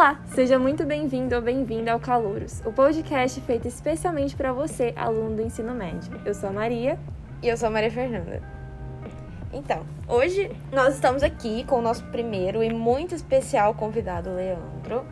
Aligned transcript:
Olá, 0.00 0.18
seja 0.34 0.58
muito 0.58 0.86
bem-vindo 0.86 1.36
ou 1.36 1.42
bem-vinda 1.42 1.92
ao 1.92 2.00
Calouros, 2.00 2.62
o 2.64 2.72
podcast 2.72 3.38
feito 3.42 3.68
especialmente 3.68 4.34
para 4.34 4.50
você, 4.50 4.94
aluno 4.96 5.36
do 5.36 5.42
ensino 5.42 5.74
médio. 5.74 6.18
Eu 6.24 6.34
sou 6.34 6.48
a 6.48 6.52
Maria. 6.52 6.98
E 7.42 7.48
eu 7.48 7.54
sou 7.54 7.68
a 7.68 7.70
Maria 7.70 7.90
Fernanda. 7.90 8.42
Então, 9.52 9.84
hoje 10.08 10.50
nós 10.72 10.94
estamos 10.94 11.22
aqui 11.22 11.64
com 11.64 11.80
o 11.80 11.82
nosso 11.82 12.02
primeiro 12.04 12.62
e 12.62 12.72
muito 12.72 13.14
especial 13.14 13.74
convidado, 13.74 14.34
Leandro. 14.34 15.04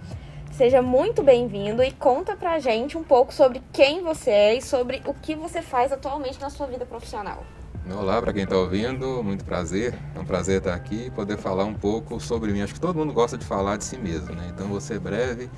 Seja 0.52 0.80
muito 0.80 1.23
bem-vindo 1.23 1.82
e 1.82 1.93
conta 1.93 2.34
pra 2.34 2.59
gente 2.59 2.96
um 2.96 3.05
pouco 3.05 3.30
sobre 3.34 3.61
quem 3.70 4.02
você 4.02 4.30
é 4.30 4.55
e 4.55 4.62
sobre 4.62 5.02
o 5.05 5.12
que 5.12 5.34
você 5.34 5.61
faz 5.61 5.93
atualmente 5.93 6.41
na 6.41 6.48
sua 6.48 6.66
vida 6.66 6.86
profissional. 6.86 7.45
Olá 7.91 8.20
para 8.20 8.34
quem 8.34 8.45
está 8.45 8.57
ouvindo, 8.57 9.23
muito 9.25 9.45
prazer. 9.45 9.95
É 10.14 10.21
um 10.21 10.25
prazer 10.25 10.58
estar 10.58 10.75
aqui 10.75 11.07
e 11.07 11.11
poder 11.11 11.39
falar 11.39 11.64
um 11.64 11.72
pouco 11.72 12.21
sobre 12.21 12.53
mim. 12.53 12.61
Acho 12.61 12.75
que 12.75 12.81
todo 12.81 12.96
mundo 12.96 13.14
gosta 13.14 13.39
de 13.39 13.46
falar 13.46 13.79
de 13.79 13.85
si 13.85 13.96
mesmo, 13.96 14.35
né? 14.35 14.50
Então 14.54 14.68
vou 14.68 14.81
ser 14.81 15.00
breve 15.00 15.49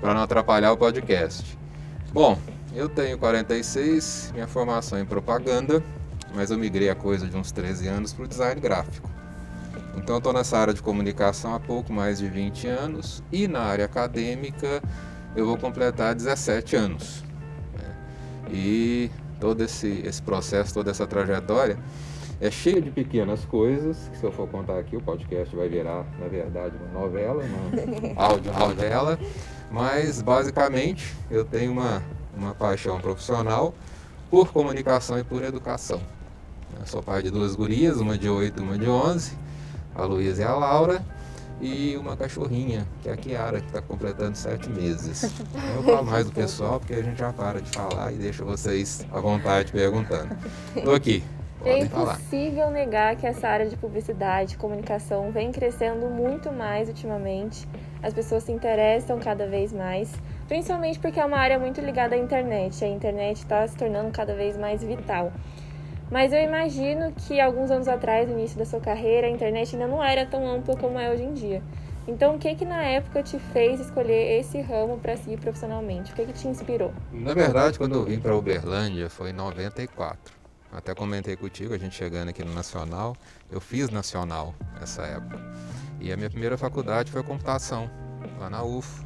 para 0.00 0.12
não 0.12 0.20
atrapalhar 0.20 0.72
o 0.72 0.76
podcast. 0.76 1.56
Bom, 2.12 2.36
eu 2.74 2.88
tenho 2.88 3.16
46, 3.16 4.32
minha 4.34 4.48
formação 4.48 4.98
é 4.98 5.02
em 5.02 5.04
propaganda, 5.04 5.82
mas 6.34 6.50
eu 6.50 6.58
migrei 6.58 6.90
a 6.90 6.94
coisa 6.94 7.28
de 7.28 7.36
uns 7.36 7.52
13 7.52 7.86
anos 7.86 8.12
para 8.12 8.24
o 8.24 8.28
design 8.28 8.60
gráfico. 8.60 9.08
Então 9.96 10.18
estou 10.18 10.32
nessa 10.32 10.58
área 10.58 10.74
de 10.74 10.82
comunicação 10.82 11.54
há 11.54 11.60
pouco 11.60 11.92
mais 11.92 12.18
de 12.18 12.28
20 12.28 12.66
anos 12.66 13.22
e 13.30 13.46
na 13.46 13.60
área 13.60 13.84
acadêmica 13.84 14.82
eu 15.36 15.46
vou 15.46 15.56
completar 15.56 16.16
17 16.16 16.74
anos. 16.74 17.24
Né? 17.78 17.96
E 18.50 19.10
todo 19.40 19.62
esse, 19.64 20.02
esse 20.04 20.22
processo, 20.22 20.74
toda 20.74 20.90
essa 20.90 21.06
trajetória, 21.06 21.78
é 22.40 22.50
cheio 22.50 22.80
de 22.80 22.90
pequenas 22.90 23.44
coisas, 23.44 24.08
que 24.10 24.18
se 24.18 24.24
eu 24.24 24.32
for 24.32 24.48
contar 24.48 24.78
aqui, 24.78 24.96
o 24.96 25.00
podcast 25.00 25.54
vai 25.54 25.68
virar, 25.68 26.06
na 26.18 26.26
verdade, 26.26 26.74
uma 26.76 27.00
novela, 27.00 27.42
uma 27.42 28.14
áudio 28.22 28.52
novela, 28.52 29.18
mas 29.70 30.22
basicamente 30.22 31.14
eu 31.30 31.44
tenho 31.44 31.72
uma, 31.72 32.02
uma 32.36 32.54
paixão 32.54 32.98
profissional 33.00 33.74
por 34.30 34.52
comunicação 34.52 35.18
e 35.18 35.24
por 35.24 35.42
educação. 35.42 36.00
Eu 36.78 36.86
sou 36.86 37.02
pai 37.02 37.22
de 37.22 37.30
duas 37.30 37.54
gurias, 37.54 37.98
uma 37.98 38.16
de 38.16 38.28
8 38.28 38.58
e 38.58 38.62
uma 38.62 38.78
de 38.78 38.88
11, 38.88 39.36
a 39.94 40.04
Luísa 40.04 40.42
e 40.42 40.44
a 40.44 40.54
Laura, 40.54 41.04
e 41.60 41.96
uma 41.96 42.16
cachorrinha, 42.16 42.86
que 43.02 43.08
é 43.08 43.12
a 43.12 43.16
Kiara, 43.16 43.60
que 43.60 43.66
está 43.66 43.82
completando 43.82 44.36
sete 44.36 44.68
meses. 44.70 45.22
Eu 45.76 45.82
falo 45.82 46.04
mais 46.04 46.26
do 46.26 46.32
pessoal, 46.32 46.80
porque 46.80 46.94
a 46.94 47.02
gente 47.02 47.18
já 47.18 47.32
para 47.32 47.60
de 47.60 47.70
falar 47.70 48.12
e 48.12 48.16
deixa 48.16 48.44
vocês 48.44 49.06
à 49.12 49.20
vontade 49.20 49.72
perguntando. 49.72 50.36
Estou 50.74 50.94
aqui. 50.94 51.22
É 51.64 51.78
impossível 51.80 52.64
falar. 52.64 52.70
negar 52.70 53.16
que 53.16 53.26
essa 53.26 53.46
área 53.46 53.68
de 53.68 53.76
publicidade, 53.76 54.56
comunicação 54.56 55.30
vem 55.30 55.52
crescendo 55.52 56.06
muito 56.06 56.50
mais 56.50 56.88
ultimamente. 56.88 57.68
As 58.02 58.14
pessoas 58.14 58.44
se 58.44 58.52
interessam 58.52 59.18
cada 59.18 59.46
vez 59.46 59.70
mais, 59.70 60.10
principalmente 60.48 60.98
porque 60.98 61.20
é 61.20 61.24
uma 61.24 61.36
área 61.36 61.58
muito 61.58 61.80
ligada 61.82 62.14
à 62.14 62.18
internet. 62.18 62.82
A 62.82 62.88
internet 62.88 63.38
está 63.38 63.66
se 63.68 63.76
tornando 63.76 64.10
cada 64.10 64.34
vez 64.34 64.56
mais 64.56 64.82
vital. 64.82 65.30
Mas 66.10 66.32
eu 66.32 66.40
imagino 66.40 67.12
que 67.12 67.40
alguns 67.40 67.70
anos 67.70 67.86
atrás, 67.86 68.28
no 68.28 68.36
início 68.36 68.58
da 68.58 68.64
sua 68.64 68.80
carreira, 68.80 69.28
a 69.28 69.30
internet 69.30 69.76
ainda 69.76 69.86
não 69.86 70.02
era 70.02 70.26
tão 70.26 70.46
ampla 70.48 70.76
como 70.76 70.98
é 70.98 71.08
hoje 71.10 71.22
em 71.22 71.32
dia. 71.32 71.62
Então, 72.08 72.34
o 72.34 72.38
que 72.38 72.52
que 72.56 72.64
na 72.64 72.82
época 72.82 73.22
te 73.22 73.38
fez 73.38 73.78
escolher 73.78 74.40
esse 74.40 74.60
ramo 74.60 74.98
para 74.98 75.16
seguir 75.16 75.38
profissionalmente? 75.38 76.12
O 76.12 76.16
que 76.16 76.26
que 76.26 76.32
te 76.32 76.48
inspirou? 76.48 76.92
Na 77.12 77.32
verdade, 77.32 77.78
quando 77.78 77.94
eu 77.94 78.04
vim 78.04 78.18
para 78.18 78.34
Uberlândia 78.36 79.08
foi 79.08 79.30
em 79.30 79.32
94. 79.32 80.34
Até 80.72 80.94
comentei 80.94 81.36
contigo, 81.36 81.74
a 81.74 81.78
gente 81.78 81.94
chegando 81.94 82.30
aqui 82.30 82.44
no 82.44 82.52
Nacional, 82.52 83.16
eu 83.50 83.60
fiz 83.60 83.90
Nacional 83.90 84.54
nessa 84.78 85.02
época. 85.02 85.38
E 86.00 86.12
a 86.12 86.16
minha 86.16 86.30
primeira 86.30 86.58
faculdade 86.58 87.12
foi 87.12 87.22
computação, 87.22 87.88
lá 88.38 88.50
na 88.50 88.64
UFO. 88.64 89.04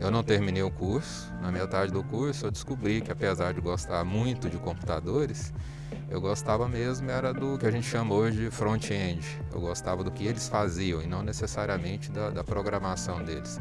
Eu 0.00 0.10
não 0.10 0.22
terminei 0.22 0.62
o 0.62 0.70
curso, 0.70 1.32
na 1.42 1.52
metade 1.52 1.92
do 1.92 2.02
curso 2.02 2.46
eu 2.46 2.50
descobri 2.50 3.02
que 3.02 3.12
apesar 3.12 3.52
de 3.52 3.60
gostar 3.60 4.02
muito 4.02 4.48
de 4.48 4.56
computadores, 4.56 5.52
eu 6.10 6.20
gostava 6.20 6.68
mesmo 6.68 7.10
era 7.10 7.32
do 7.32 7.56
que 7.56 7.66
a 7.66 7.70
gente 7.70 7.86
chama 7.86 8.14
hoje 8.14 8.44
de 8.44 8.50
front-end. 8.50 9.24
Eu 9.52 9.60
gostava 9.60 10.02
do 10.02 10.10
que 10.10 10.26
eles 10.26 10.48
faziam 10.48 11.00
e 11.00 11.06
não 11.06 11.22
necessariamente 11.22 12.10
da, 12.10 12.30
da 12.30 12.42
programação 12.42 13.22
deles. 13.22 13.60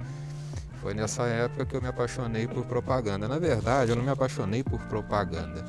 Foi 0.82 0.94
nessa 0.94 1.24
época 1.28 1.66
que 1.66 1.76
eu 1.76 1.82
me 1.82 1.88
apaixonei 1.88 2.48
por 2.48 2.66
propaganda. 2.66 3.28
Na 3.28 3.38
verdade, 3.38 3.92
eu 3.92 3.96
não 3.96 4.04
me 4.04 4.10
apaixonei 4.10 4.64
por 4.64 4.80
propaganda. 4.82 5.64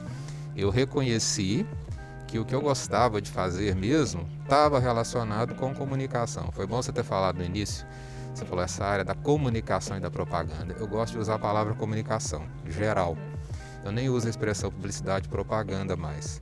Eu 0.57 0.71
reconheci 0.71 1.67
que 2.27 2.39
o 2.39 2.45
que 2.45 2.55
eu 2.55 2.61
gostava 2.61 3.21
de 3.21 3.31
fazer 3.31 3.75
mesmo 3.75 4.27
estava 4.43 4.79
relacionado 4.79 5.55
com 5.57 5.75
comunicação. 5.75 6.51
Foi 6.53 6.67
bom 6.67 6.81
você 6.81 6.93
ter 6.93 7.03
falado 7.03 7.39
no 7.39 7.45
início. 7.45 7.87
Você 8.33 8.45
falou 8.45 8.65
essa 8.65 8.85
área 8.85 9.05
da 9.05 9.15
comunicação 9.15 9.97
e 9.97 10.01
da 10.01 10.11
propaganda. 10.11 10.75
Eu 10.79 10.87
gosto 10.87 11.15
de 11.15 11.19
usar 11.19 11.35
a 11.35 11.39
palavra 11.39 11.75
comunicação, 11.75 12.47
geral. 12.69 13.19
Eu 13.85 13.91
nem 13.91 14.09
uso 14.09 14.29
a 14.29 14.31
expressão 14.31 14.71
publicidade 14.71 15.27
e 15.27 15.29
propaganda 15.29 15.97
mais. 15.97 16.41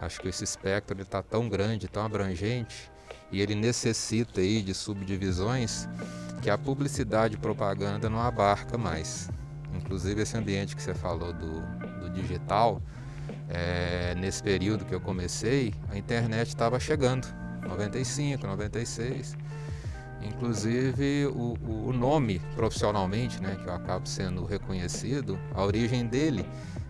Acho 0.00 0.20
que 0.20 0.28
esse 0.28 0.44
espectro 0.44 1.00
está 1.00 1.22
tão 1.22 1.48
grande, 1.48 1.88
tão 1.88 2.04
abrangente, 2.04 2.90
e 3.30 3.40
ele 3.40 3.54
necessita 3.54 4.40
aí 4.40 4.62
de 4.62 4.74
subdivisões 4.74 5.88
que 6.42 6.50
a 6.50 6.58
publicidade 6.58 7.34
e 7.34 7.38
propaganda 7.38 8.08
não 8.08 8.20
abarca 8.20 8.76
mais. 8.76 9.28
Inclusive 9.74 10.22
esse 10.22 10.36
ambiente 10.36 10.76
que 10.76 10.82
você 10.82 10.94
falou 10.94 11.32
do, 11.32 11.60
do 12.00 12.10
digital, 12.10 12.80
é, 13.48 14.14
nesse 14.16 14.42
período 14.42 14.84
que 14.84 14.94
eu 14.94 15.00
comecei, 15.00 15.74
a 15.90 15.96
internet 15.96 16.48
estava 16.48 16.78
chegando, 16.78 17.26
95, 17.66 18.46
96. 18.46 19.36
Inclusive 20.22 21.26
o, 21.26 21.56
o 21.88 21.92
nome 21.92 22.40
profissionalmente, 22.54 23.40
né, 23.40 23.56
que 23.62 23.68
eu 23.68 23.74
acabo 23.74 24.06
sendo 24.08 24.44
reconhecido, 24.44 25.38
a 25.54 25.64
origem 25.64 26.06
dele 26.06 26.44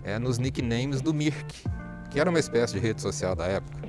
é 0.05 0.19
nos 0.19 0.39
nicknames 0.39 1.01
do 1.01 1.13
Mirk, 1.13 1.65
que 2.11 2.21
era 2.21 2.29
uma 2.29 2.39
espécie 2.39 2.75
de 2.75 2.79
rede 2.81 3.03
social 3.03 3.35
da 3.35 3.47
época. 3.47 3.89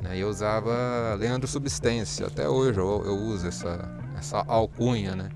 Né? 0.00 0.18
Eu 0.18 0.28
usava 0.28 1.14
Leandro 1.18 1.46
Substância, 1.46 2.26
até 2.26 2.48
hoje 2.48 2.78
eu, 2.78 3.02
eu 3.04 3.16
uso 3.16 3.46
essa, 3.46 3.88
essa 4.18 4.44
alcunha, 4.46 5.14
né? 5.14 5.28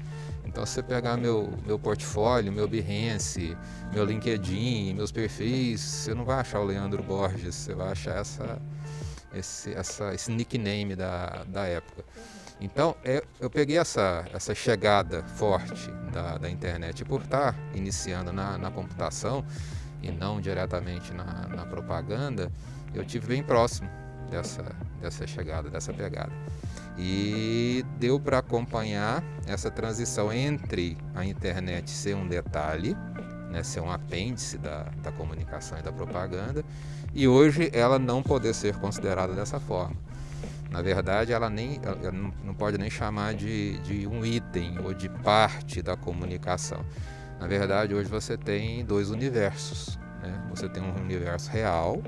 Então, 0.44 0.64
se 0.64 0.74
você 0.74 0.82
pegar 0.84 1.16
meu, 1.16 1.52
meu 1.66 1.78
portfólio, 1.80 2.52
meu 2.52 2.68
Behance, 2.68 3.56
meu 3.92 4.04
LinkedIn, 4.04 4.94
meus 4.94 5.10
perfis, 5.10 5.80
você 5.80 6.14
não 6.14 6.24
vai 6.24 6.36
achar 6.38 6.60
o 6.60 6.64
Leandro 6.64 7.02
Borges, 7.02 7.56
você 7.56 7.74
vai 7.74 7.90
achar 7.90 8.20
essa, 8.20 8.62
esse, 9.34 9.74
essa, 9.74 10.14
esse 10.14 10.30
nickname 10.30 10.94
da, 10.94 11.44
da 11.48 11.64
época. 11.66 12.04
Então, 12.60 12.94
eu 13.40 13.50
peguei 13.50 13.78
essa, 13.78 14.24
essa 14.32 14.54
chegada 14.54 15.24
forte 15.24 15.90
da, 16.12 16.38
da 16.38 16.48
internet 16.48 17.04
por 17.04 17.22
estar 17.22 17.54
iniciando 17.74 18.32
na, 18.32 18.56
na 18.56 18.70
computação 18.70 19.44
e 20.04 20.12
não 20.12 20.40
diretamente 20.40 21.12
na, 21.12 21.48
na 21.48 21.66
propaganda, 21.66 22.50
eu 22.94 23.04
tive 23.04 23.28
bem 23.28 23.42
próximo 23.42 23.88
dessa, 24.30 24.64
dessa 25.00 25.26
chegada, 25.26 25.68
dessa 25.70 25.92
pegada. 25.92 26.32
E 26.96 27.84
deu 27.98 28.20
para 28.20 28.38
acompanhar 28.38 29.22
essa 29.46 29.70
transição 29.70 30.32
entre 30.32 30.96
a 31.14 31.24
internet 31.24 31.90
ser 31.90 32.14
um 32.14 32.26
detalhe, 32.26 32.96
né, 33.50 33.62
ser 33.62 33.80
um 33.80 33.90
apêndice 33.90 34.58
da, 34.58 34.84
da 35.02 35.10
comunicação 35.12 35.78
e 35.78 35.82
da 35.82 35.92
propaganda, 35.92 36.64
e 37.12 37.26
hoje 37.26 37.70
ela 37.72 37.98
não 37.98 38.22
poder 38.22 38.54
ser 38.54 38.76
considerada 38.76 39.32
dessa 39.32 39.58
forma. 39.58 39.96
Na 40.70 40.82
verdade, 40.82 41.32
ela, 41.32 41.48
nem, 41.48 41.80
ela 41.84 42.12
não 42.12 42.52
pode 42.52 42.76
nem 42.78 42.90
chamar 42.90 43.34
de, 43.34 43.78
de 43.78 44.08
um 44.08 44.24
item 44.24 44.76
ou 44.84 44.92
de 44.92 45.08
parte 45.08 45.80
da 45.80 45.96
comunicação. 45.96 46.84
Na 47.44 47.48
verdade, 47.48 47.94
hoje 47.94 48.08
você 48.08 48.38
tem 48.38 48.82
dois 48.86 49.10
universos. 49.10 49.98
Né? 50.22 50.42
Você 50.48 50.66
tem 50.66 50.82
um 50.82 50.96
universo 50.96 51.50
real 51.50 52.02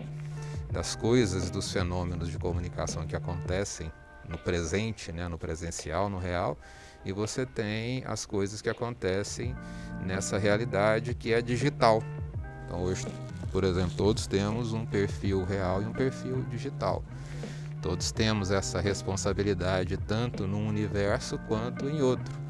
das 0.72 0.96
coisas, 0.96 1.50
dos 1.50 1.70
fenômenos 1.70 2.30
de 2.30 2.38
comunicação 2.38 3.06
que 3.06 3.14
acontecem 3.14 3.92
no 4.26 4.38
presente, 4.38 5.12
né? 5.12 5.28
no 5.28 5.36
presencial, 5.36 6.08
no 6.08 6.16
real, 6.16 6.56
e 7.04 7.12
você 7.12 7.44
tem 7.44 8.02
as 8.06 8.24
coisas 8.24 8.62
que 8.62 8.70
acontecem 8.70 9.54
nessa 10.06 10.38
realidade 10.38 11.12
que 11.12 11.34
é 11.34 11.42
digital. 11.42 12.02
Então, 12.64 12.82
hoje, 12.82 13.06
por 13.52 13.62
exemplo, 13.62 13.94
todos 13.94 14.26
temos 14.26 14.72
um 14.72 14.86
perfil 14.86 15.44
real 15.44 15.82
e 15.82 15.84
um 15.84 15.92
perfil 15.92 16.46
digital. 16.48 17.04
Todos 17.82 18.10
temos 18.10 18.50
essa 18.50 18.80
responsabilidade 18.80 19.98
tanto 19.98 20.46
num 20.46 20.66
universo 20.66 21.38
quanto 21.46 21.90
em 21.90 22.00
outro. 22.00 22.45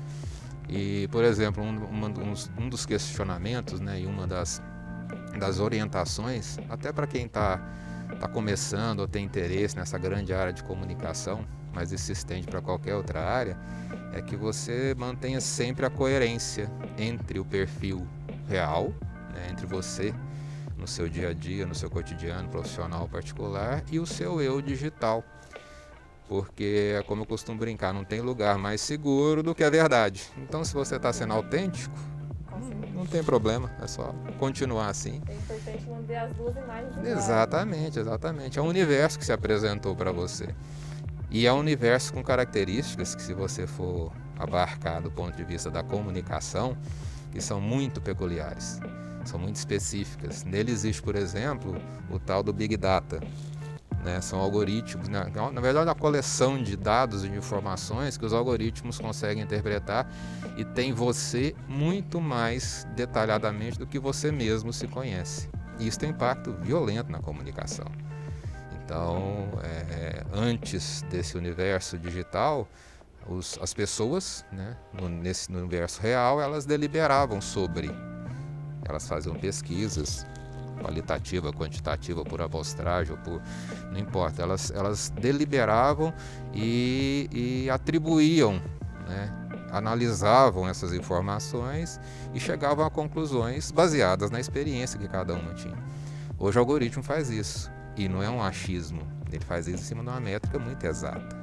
E, 0.68 1.08
por 1.08 1.24
exemplo, 1.24 1.62
um, 1.62 1.70
um, 1.70 2.34
um 2.58 2.68
dos 2.68 2.84
questionamentos 2.84 3.80
né, 3.80 4.00
e 4.00 4.06
uma 4.06 4.26
das, 4.26 4.62
das 5.38 5.60
orientações, 5.60 6.58
até 6.68 6.92
para 6.92 7.06
quem 7.06 7.26
está 7.26 7.58
tá 8.20 8.28
começando 8.28 9.00
ou 9.00 9.08
tem 9.08 9.24
interesse 9.24 9.76
nessa 9.76 9.98
grande 9.98 10.32
área 10.32 10.52
de 10.52 10.62
comunicação, 10.64 11.44
mas 11.72 11.92
isso 11.92 12.06
se 12.06 12.12
estende 12.12 12.46
para 12.46 12.60
qualquer 12.60 12.94
outra 12.94 13.22
área, 13.22 13.56
é 14.12 14.22
que 14.22 14.36
você 14.36 14.94
mantenha 14.96 15.40
sempre 15.40 15.84
a 15.84 15.90
coerência 15.90 16.70
entre 16.96 17.38
o 17.38 17.44
perfil 17.44 18.06
real, 18.48 18.92
né, 19.34 19.48
entre 19.50 19.66
você 19.66 20.14
no 20.76 20.86
seu 20.86 21.08
dia 21.08 21.30
a 21.30 21.32
dia, 21.32 21.66
no 21.66 21.74
seu 21.74 21.90
cotidiano 21.90 22.48
profissional 22.48 23.08
particular 23.08 23.82
e 23.90 23.98
o 23.98 24.06
seu 24.06 24.40
eu 24.40 24.60
digital. 24.60 25.24
Porque 26.28 26.94
é 26.99 27.02
como 27.02 27.23
eu 27.23 27.26
costumo 27.26 27.58
brincar, 27.58 27.93
não 27.93 28.05
tem 28.05 28.20
lugar 28.20 28.58
mais 28.58 28.81
seguro 28.81 29.43
do 29.43 29.55
que 29.55 29.64
a 29.64 29.70
verdade. 29.70 30.31
Então, 30.38 30.64
se 30.64 30.75
você 30.75 30.96
está 30.96 31.12
sendo 31.12 31.32
autêntico, 31.32 31.94
não, 32.50 33.00
não 33.00 33.06
tem 33.06 33.23
problema, 33.23 33.70
é 33.81 33.87
só 33.87 34.14
continuar 34.38 34.88
assim. 34.88 35.20
É 35.28 35.34
importante 35.34 35.88
manter 35.88 36.17
as 36.17 36.32
duas 36.34 36.56
imagens. 36.56 37.06
Exatamente, 37.06 37.99
exatamente. 37.99 38.58
É 38.58 38.62
um 38.62 38.69
universo 38.69 39.19
que 39.19 39.25
se 39.25 39.32
apresentou 39.32 39.94
para 39.94 40.12
você. 40.12 40.55
E 41.31 41.46
é 41.46 41.52
um 41.52 41.58
universo 41.58 42.12
com 42.12 42.23
características 42.23 43.14
que, 43.14 43.23
se 43.23 43.34
você 43.34 43.67
for 43.67 44.12
abarcar 44.38 45.02
do 45.02 45.11
ponto 45.11 45.37
de 45.37 45.44
vista 45.44 45.70
da 45.70 45.82
comunicação, 45.82 46.76
que 47.32 47.40
são 47.40 47.61
muito 47.61 48.00
peculiares, 48.00 48.81
são 49.25 49.38
muito 49.38 49.56
específicas. 49.56 50.44
Nele 50.44 50.70
existe, 50.73 51.02
por 51.02 51.17
exemplo, 51.17 51.76
o 52.11 52.19
tal 52.19 52.43
do 52.43 52.52
Big 52.52 52.76
Data. 52.76 53.20
Né? 54.06 54.20
São 54.20 54.38
algoritmos, 54.38 55.08
na, 55.08 55.24
na 55.24 55.60
verdade, 55.60 55.88
uma 55.88 55.94
coleção 55.96 56.62
de 56.62 56.76
dados 56.76 57.24
e 57.24 57.28
de 57.28 57.36
informações 57.36 58.16
que 58.16 58.24
os 58.24 58.32
algoritmos 58.32 59.00
conseguem 59.00 59.42
interpretar 59.42 60.08
e 60.56 60.64
tem 60.64 60.92
você 60.92 61.56
muito 61.66 62.20
mais 62.20 62.86
detalhadamente 62.94 63.76
do 63.76 63.84
que 63.84 63.98
você 63.98 64.30
mesmo 64.30 64.72
se 64.72 64.86
conhece. 64.86 65.50
E 65.80 65.88
isso 65.88 65.98
tem 65.98 66.10
impacto 66.10 66.52
violento 66.52 67.10
na 67.10 67.18
comunicação. 67.18 67.86
Então, 68.76 69.48
é, 69.64 70.22
antes 70.32 71.02
desse 71.10 71.36
universo 71.36 71.98
digital, 71.98 72.68
os, 73.28 73.58
as 73.60 73.74
pessoas, 73.74 74.44
né, 74.52 74.76
no, 74.92 75.08
nesse 75.08 75.50
no 75.50 75.58
universo 75.58 76.00
real, 76.00 76.40
elas 76.40 76.64
deliberavam 76.64 77.40
sobre, 77.40 77.90
elas 78.88 79.08
faziam 79.08 79.34
pesquisas, 79.34 80.24
qualitativa, 80.76 81.52
quantitativa, 81.52 82.25
por 82.25 82.40
amostragem, 82.40 83.12
ou 83.12 83.19
por, 83.19 83.43
não 83.90 83.99
importa, 83.99 84.43
elas, 84.43 84.70
elas 84.70 85.11
deliberavam 85.11 86.12
e, 86.55 87.28
e 87.32 87.70
atribuíam, 87.70 88.61
né, 89.08 89.32
analisavam 89.70 90.69
essas 90.69 90.93
informações 90.93 92.00
e 92.32 92.40
chegavam 92.40 92.84
a 92.84 92.90
conclusões 92.90 93.70
baseadas 93.70 94.31
na 94.31 94.40
experiência 94.40 94.99
que 94.99 95.08
cada 95.08 95.34
uma 95.34 95.55
tinha. 95.55 95.76
Hoje 96.38 96.58
o 96.58 96.61
algoritmo 96.61 97.02
faz 97.02 97.31
isso 97.31 97.70
e 97.96 98.08
não 98.08 98.23
é 98.23 98.28
um 98.28 98.43
achismo, 98.43 99.02
ele 99.32 99.44
faz 99.44 99.67
isso 99.67 99.82
em 99.82 99.87
cima 99.87 100.02
de 100.02 100.08
uma 100.08 100.20
métrica 100.20 100.58
muito 100.58 100.84
exata. 100.84 101.37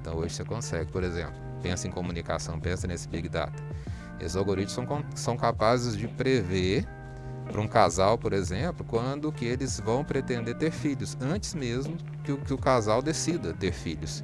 Então 0.00 0.16
hoje 0.16 0.34
você 0.34 0.44
consegue, 0.44 0.90
por 0.90 1.02
exemplo, 1.02 1.34
pensa 1.62 1.86
em 1.86 1.90
comunicação, 1.90 2.58
pensa 2.58 2.86
nesse 2.86 3.08
Big 3.08 3.28
Data. 3.28 3.62
Esses 4.20 4.36
algoritmos 4.36 4.72
são, 4.72 5.04
são 5.14 5.36
capazes 5.36 5.96
de 5.96 6.08
prever 6.08 6.86
para 7.50 7.60
um 7.60 7.68
casal, 7.68 8.18
por 8.18 8.32
exemplo, 8.32 8.84
quando 8.86 9.32
que 9.32 9.44
eles 9.44 9.80
vão 9.80 10.04
pretender 10.04 10.56
ter 10.56 10.70
filhos, 10.70 11.16
antes 11.20 11.54
mesmo 11.54 11.96
que 12.24 12.32
o, 12.32 12.38
que 12.38 12.52
o 12.52 12.58
casal 12.58 13.02
decida 13.02 13.52
ter 13.52 13.72
filhos. 13.72 14.22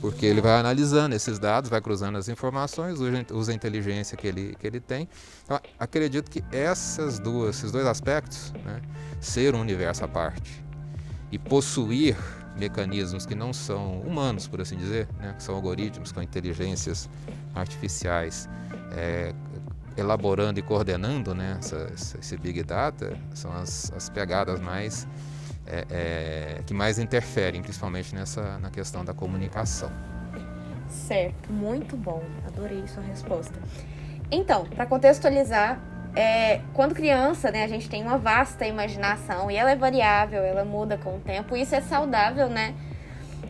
Porque 0.00 0.26
ele 0.26 0.40
vai 0.40 0.58
analisando 0.58 1.14
esses 1.14 1.38
dados, 1.38 1.70
vai 1.70 1.80
cruzando 1.80 2.18
as 2.18 2.28
informações, 2.28 2.98
usa, 3.30 3.52
a 3.52 3.54
inteligência 3.54 4.16
que 4.16 4.26
ele, 4.26 4.54
que 4.58 4.66
ele 4.66 4.80
tem. 4.80 5.08
Então, 5.44 5.58
acredito 5.78 6.30
que 6.30 6.44
essas 6.52 7.18
duas, 7.18 7.56
esses 7.56 7.72
dois 7.72 7.86
aspectos, 7.86 8.52
né, 8.64 8.80
ser 9.20 9.54
um 9.54 9.60
universo 9.60 10.04
à 10.04 10.08
parte 10.08 10.62
e 11.32 11.38
possuir 11.38 12.16
mecanismos 12.56 13.26
que 13.26 13.34
não 13.34 13.52
são 13.52 14.00
humanos, 14.00 14.46
por 14.46 14.60
assim 14.60 14.76
dizer, 14.76 15.08
né, 15.18 15.34
que 15.36 15.42
são 15.42 15.54
algoritmos 15.54 16.12
com 16.12 16.22
inteligências 16.22 17.08
artificiais, 17.54 18.48
é, 18.92 19.34
elaborando 19.96 20.58
e 20.58 20.62
coordenando 20.62 21.34
né, 21.34 21.56
essa- 21.58 21.90
esse 22.18 22.36
big 22.36 22.62
data, 22.62 23.16
são 23.34 23.52
as, 23.52 23.92
as 23.96 24.08
pegadas 24.08 24.60
mais 24.60 25.06
é, 25.66 25.84
é, 25.90 26.62
que 26.66 26.74
mais 26.74 26.98
interferem, 26.98 27.62
principalmente 27.62 28.14
nessa 28.14 28.58
na 28.58 28.68
questão 28.70 29.02
da 29.04 29.14
comunicação. 29.14 29.90
Certo, 30.88 31.50
muito 31.50 31.96
bom. 31.96 32.22
Adorei 32.46 32.86
sua 32.86 33.02
resposta. 33.02 33.54
Então, 34.30 34.66
para 34.66 34.84
contextualizar, 34.84 35.80
é, 36.14 36.60
quando 36.74 36.94
criança, 36.94 37.50
né, 37.50 37.64
a 37.64 37.68
gente 37.68 37.88
tem 37.88 38.02
uma 38.02 38.18
vasta 38.18 38.66
imaginação 38.66 39.50
e 39.50 39.56
ela 39.56 39.70
é 39.70 39.76
variável, 39.76 40.42
ela 40.42 40.64
muda 40.64 40.98
com 40.98 41.16
o 41.16 41.20
tempo, 41.20 41.56
isso 41.56 41.74
é 41.74 41.80
saudável, 41.80 42.48
né? 42.48 42.74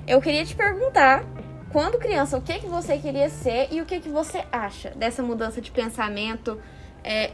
Eu 0.07 0.21
queria 0.21 0.45
te 0.45 0.55
perguntar, 0.55 1.25
quando 1.75 1.99
criança, 1.99 2.39
o 2.39 2.41
que 2.41 2.61
que 2.61 2.69
você 2.69 2.97
queria 2.97 3.29
ser 3.29 3.67
e 3.73 3.81
o 3.81 3.85
que 3.85 3.99
que 3.99 4.09
você 4.09 4.45
acha 4.53 4.91
dessa 4.91 5.25
mudança 5.25 5.61
de 5.61 5.73
pensamento? 5.73 6.57
É, 7.03 7.33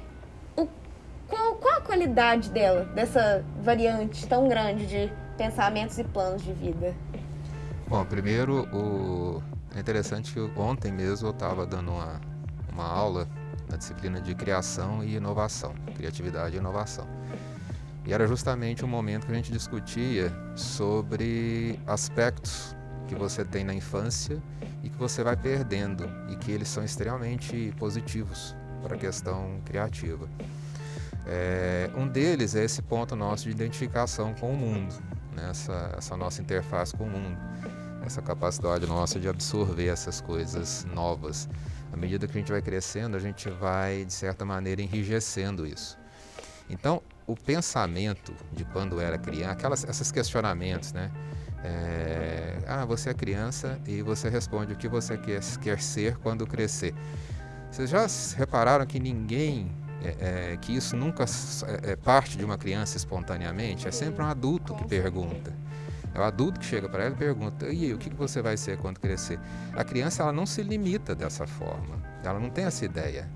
o, 0.56 0.66
qual, 1.28 1.56
qual 1.56 1.76
a 1.76 1.80
qualidade 1.82 2.48
dela, 2.48 2.86
dessa 2.86 3.44
variante 3.62 4.26
tão 4.26 4.48
grande 4.48 4.86
de 4.86 5.12
pensamentos 5.36 5.98
e 5.98 6.04
planos 6.04 6.42
de 6.42 6.54
vida? 6.54 6.94
Bom, 7.86 8.02
primeiro, 8.06 8.66
o... 8.74 9.42
é 9.76 9.78
interessante 9.78 10.32
que 10.32 10.40
ontem 10.58 10.90
mesmo 10.90 11.28
eu 11.28 11.32
estava 11.32 11.66
dando 11.66 11.90
uma, 11.90 12.18
uma 12.72 12.90
aula 12.90 13.28
na 13.68 13.76
disciplina 13.76 14.22
de 14.22 14.34
criação 14.34 15.04
e 15.04 15.16
inovação, 15.16 15.74
criatividade 15.94 16.56
e 16.56 16.58
inovação. 16.58 17.06
E 18.06 18.14
era 18.14 18.26
justamente 18.26 18.86
um 18.86 18.88
momento 18.88 19.26
que 19.26 19.32
a 19.32 19.34
gente 19.34 19.52
discutia 19.52 20.32
sobre 20.56 21.78
aspectos 21.86 22.74
que 23.10 23.14
você 23.16 23.44
tem 23.44 23.64
na 23.64 23.74
infância 23.74 24.40
e 24.84 24.88
que 24.88 24.96
você 24.96 25.24
vai 25.24 25.36
perdendo 25.36 26.08
e 26.28 26.36
que 26.36 26.52
eles 26.52 26.68
são 26.68 26.84
extremamente 26.84 27.74
positivos 27.76 28.54
para 28.84 28.94
a 28.94 28.98
questão 28.98 29.60
criativa. 29.64 30.28
É, 31.26 31.90
um 31.96 32.06
deles 32.06 32.54
é 32.54 32.62
esse 32.62 32.80
ponto 32.80 33.16
nosso 33.16 33.44
de 33.44 33.50
identificação 33.50 34.32
com 34.34 34.52
o 34.52 34.56
mundo, 34.56 34.94
né? 35.34 35.48
essa, 35.50 35.92
essa 35.98 36.16
nossa 36.16 36.40
interface 36.40 36.94
com 36.94 37.02
o 37.02 37.10
mundo, 37.10 37.36
essa 38.06 38.22
capacidade 38.22 38.86
nossa 38.86 39.18
de 39.18 39.28
absorver 39.28 39.88
essas 39.88 40.20
coisas 40.20 40.86
novas. 40.94 41.48
À 41.92 41.96
medida 41.96 42.28
que 42.28 42.38
a 42.38 42.40
gente 42.40 42.52
vai 42.52 42.62
crescendo, 42.62 43.16
a 43.16 43.20
gente 43.20 43.50
vai, 43.50 44.04
de 44.04 44.12
certa 44.12 44.44
maneira, 44.44 44.80
enrijecendo 44.80 45.66
isso. 45.66 45.98
Então, 46.68 47.02
o 47.30 47.36
pensamento 47.36 48.34
de 48.52 48.64
quando 48.64 49.00
era 49.00 49.16
criança, 49.16 49.52
aquelas, 49.52 49.84
esses 49.84 50.10
questionamentos, 50.10 50.92
né? 50.92 51.10
É, 51.62 52.58
ah, 52.66 52.84
você 52.84 53.10
é 53.10 53.14
criança 53.14 53.78
e 53.86 54.02
você 54.02 54.28
responde 54.28 54.72
o 54.72 54.76
que 54.76 54.88
você 54.88 55.16
quer, 55.16 55.40
quer 55.60 55.80
ser 55.80 56.16
quando 56.18 56.46
crescer. 56.46 56.94
Vocês 57.70 57.90
já 57.90 58.06
repararam 58.36 58.84
que 58.86 58.98
ninguém, 58.98 59.70
é, 60.02 60.52
é, 60.52 60.56
que 60.56 60.74
isso 60.74 60.96
nunca 60.96 61.24
é, 61.24 61.92
é 61.92 61.96
parte 61.96 62.36
de 62.36 62.44
uma 62.44 62.58
criança 62.58 62.96
espontaneamente? 62.96 63.86
É 63.86 63.92
sempre 63.92 64.22
um 64.22 64.26
adulto 64.26 64.74
que 64.74 64.84
pergunta. 64.86 65.52
É 66.12 66.18
o 66.18 66.24
adulto 66.24 66.58
que 66.58 66.66
chega 66.66 66.88
para 66.88 67.04
ela 67.04 67.14
e 67.14 67.18
pergunta: 67.18 67.66
e 67.66 67.84
aí, 67.84 67.94
o 67.94 67.98
que 67.98 68.12
você 68.12 68.42
vai 68.42 68.56
ser 68.56 68.78
quando 68.78 68.98
crescer? 68.98 69.38
A 69.76 69.84
criança 69.84 70.22
ela 70.22 70.32
não 70.32 70.46
se 70.46 70.62
limita 70.62 71.14
dessa 71.14 71.46
forma. 71.46 72.02
Ela 72.24 72.40
não 72.40 72.50
tem 72.50 72.64
essa 72.64 72.84
ideia. 72.84 73.28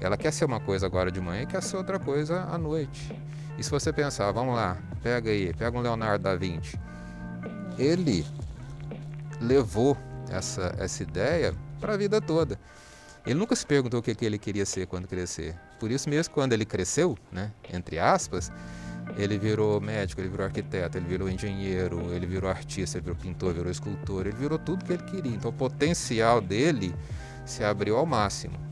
Ela 0.00 0.16
quer 0.16 0.32
ser 0.32 0.44
uma 0.44 0.60
coisa 0.60 0.86
agora 0.86 1.10
de 1.10 1.20
manhã 1.20 1.42
e 1.42 1.46
quer 1.46 1.62
ser 1.62 1.76
outra 1.76 1.98
coisa 1.98 2.42
à 2.42 2.56
noite. 2.56 3.12
E 3.58 3.62
se 3.62 3.70
você 3.70 3.92
pensar, 3.92 4.30
vamos 4.30 4.54
lá, 4.54 4.78
pega 5.02 5.30
aí, 5.30 5.52
pega 5.52 5.76
um 5.76 5.80
Leonardo 5.80 6.22
da 6.22 6.36
Vinci. 6.36 6.78
Ele 7.76 8.24
levou 9.40 9.96
essa, 10.30 10.74
essa 10.78 11.02
ideia 11.02 11.54
para 11.80 11.94
a 11.94 11.96
vida 11.96 12.20
toda. 12.20 12.58
Ele 13.26 13.38
nunca 13.38 13.54
se 13.56 13.66
perguntou 13.66 14.00
o 14.00 14.02
que, 14.02 14.14
que 14.14 14.24
ele 14.24 14.38
queria 14.38 14.64
ser 14.64 14.86
quando 14.86 15.06
crescer. 15.06 15.54
Por 15.78 15.90
isso 15.90 16.08
mesmo, 16.08 16.32
quando 16.32 16.52
ele 16.52 16.64
cresceu, 16.64 17.16
né, 17.30 17.52
entre 17.72 17.98
aspas, 17.98 18.50
ele 19.16 19.38
virou 19.38 19.80
médico, 19.80 20.20
ele 20.20 20.28
virou 20.28 20.46
arquiteto, 20.46 20.98
ele 20.98 21.06
virou 21.06 21.28
engenheiro, 21.28 22.12
ele 22.12 22.26
virou 22.26 22.48
artista, 22.48 22.98
ele 22.98 23.04
virou 23.04 23.18
pintor, 23.18 23.54
virou 23.54 23.70
escultor, 23.70 24.26
ele 24.26 24.36
virou 24.36 24.58
tudo 24.58 24.84
que 24.84 24.92
ele 24.92 25.02
queria. 25.02 25.34
Então 25.34 25.50
o 25.50 25.54
potencial 25.54 26.40
dele 26.40 26.94
se 27.44 27.64
abriu 27.64 27.96
ao 27.96 28.06
máximo. 28.06 28.67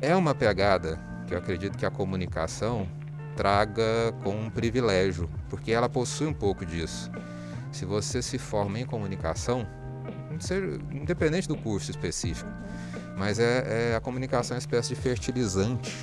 É 0.00 0.14
uma 0.14 0.34
pegada 0.34 0.98
que 1.26 1.34
eu 1.34 1.38
acredito 1.38 1.76
que 1.76 1.84
a 1.84 1.90
comunicação 1.90 2.88
traga 3.36 4.12
com 4.22 4.34
um 4.34 4.50
privilégio, 4.50 5.28
porque 5.48 5.72
ela 5.72 5.88
possui 5.88 6.26
um 6.26 6.32
pouco 6.32 6.66
disso. 6.66 7.10
Se 7.70 7.84
você 7.84 8.20
se 8.20 8.38
forma 8.38 8.80
em 8.80 8.86
comunicação, 8.86 9.66
independente 10.92 11.46
do 11.46 11.56
curso 11.56 11.90
específico, 11.90 12.50
mas 13.16 13.38
é, 13.38 13.92
é 13.92 13.96
a 13.96 14.00
comunicação 14.00 14.54
é 14.54 14.56
uma 14.56 14.60
espécie 14.60 14.94
de 14.94 15.00
fertilizante 15.00 15.94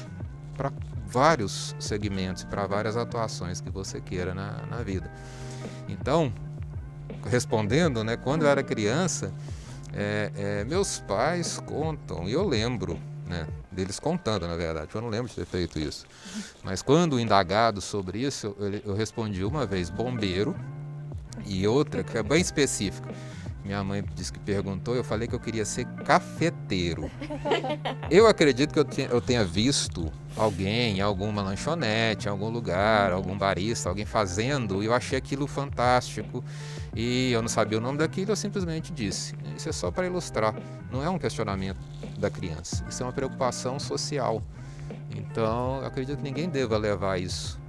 para 0.55 0.71
vários 1.05 1.75
segmentos, 1.79 2.43
para 2.43 2.65
várias 2.67 2.97
atuações 2.97 3.61
que 3.61 3.69
você 3.69 4.01
queira 4.01 4.33
na, 4.33 4.65
na 4.65 4.83
vida. 4.83 5.09
Então, 5.87 6.31
respondendo, 7.25 8.03
né, 8.03 8.17
quando 8.17 8.43
eu 8.43 8.49
era 8.49 8.63
criança, 8.63 9.31
é, 9.93 10.31
é, 10.35 10.65
meus 10.65 10.99
pais 10.99 11.59
contam, 11.59 12.27
e 12.27 12.33
eu 12.33 12.45
lembro, 12.45 12.99
né, 13.27 13.47
deles 13.71 13.99
contando, 13.99 14.47
na 14.47 14.55
verdade, 14.55 14.89
eu 14.93 15.01
não 15.01 15.09
lembro 15.09 15.27
de 15.27 15.35
ter 15.35 15.45
feito 15.45 15.79
isso. 15.79 16.05
Mas 16.63 16.81
quando 16.81 17.19
indagado 17.19 17.81
sobre 17.81 18.19
isso, 18.19 18.55
eu, 18.59 18.81
eu 18.85 18.93
respondi 18.95 19.43
uma 19.43 19.65
vez 19.65 19.89
bombeiro 19.89 20.55
e 21.45 21.67
outra 21.67 22.03
que 22.03 22.17
é 22.17 22.23
bem 22.23 22.39
específica. 22.39 23.09
minha 23.63 23.83
mãe 23.83 24.03
disse 24.13 24.31
que 24.31 24.39
perguntou, 24.39 24.95
eu 24.95 25.03
falei 25.03 25.27
que 25.27 25.33
eu 25.33 25.39
queria 25.39 25.65
ser 25.65 25.85
cafeteiro. 26.05 27.09
eu 28.11 28.27
acredito 28.27 28.71
que 28.71 28.79
eu, 28.79 28.85
tenha, 28.85 29.07
eu 29.07 29.19
tenha 29.19 29.43
visto 29.43 30.11
alguém 30.37 30.97
em 30.97 31.01
alguma 31.01 31.41
lanchonete, 31.41 32.27
em 32.27 32.29
algum 32.29 32.49
lugar, 32.49 33.11
algum 33.11 33.35
barista, 33.35 33.89
alguém 33.89 34.05
fazendo, 34.05 34.83
e 34.83 34.85
eu 34.85 34.93
achei 34.93 35.17
aquilo 35.17 35.47
fantástico. 35.47 36.43
E 36.95 37.31
eu 37.31 37.41
não 37.41 37.49
sabia 37.49 37.77
o 37.77 37.81
nome 37.81 37.97
daquilo, 37.97 38.31
eu 38.31 38.35
simplesmente 38.35 38.93
disse. 38.93 39.33
Isso 39.57 39.67
é 39.67 39.71
só 39.71 39.89
para 39.89 40.05
ilustrar, 40.05 40.53
não 40.91 41.03
é 41.03 41.09
um 41.09 41.17
questionamento 41.17 41.79
da 42.17 42.29
criança, 42.29 42.85
isso 42.89 43.03
é 43.03 43.05
uma 43.05 43.13
preocupação 43.13 43.79
social. 43.79 44.41
Então, 45.15 45.83
acredito 45.85 46.17
que 46.17 46.23
ninguém 46.23 46.49
deva 46.49 46.77
levar 46.77 47.19
isso 47.19 47.59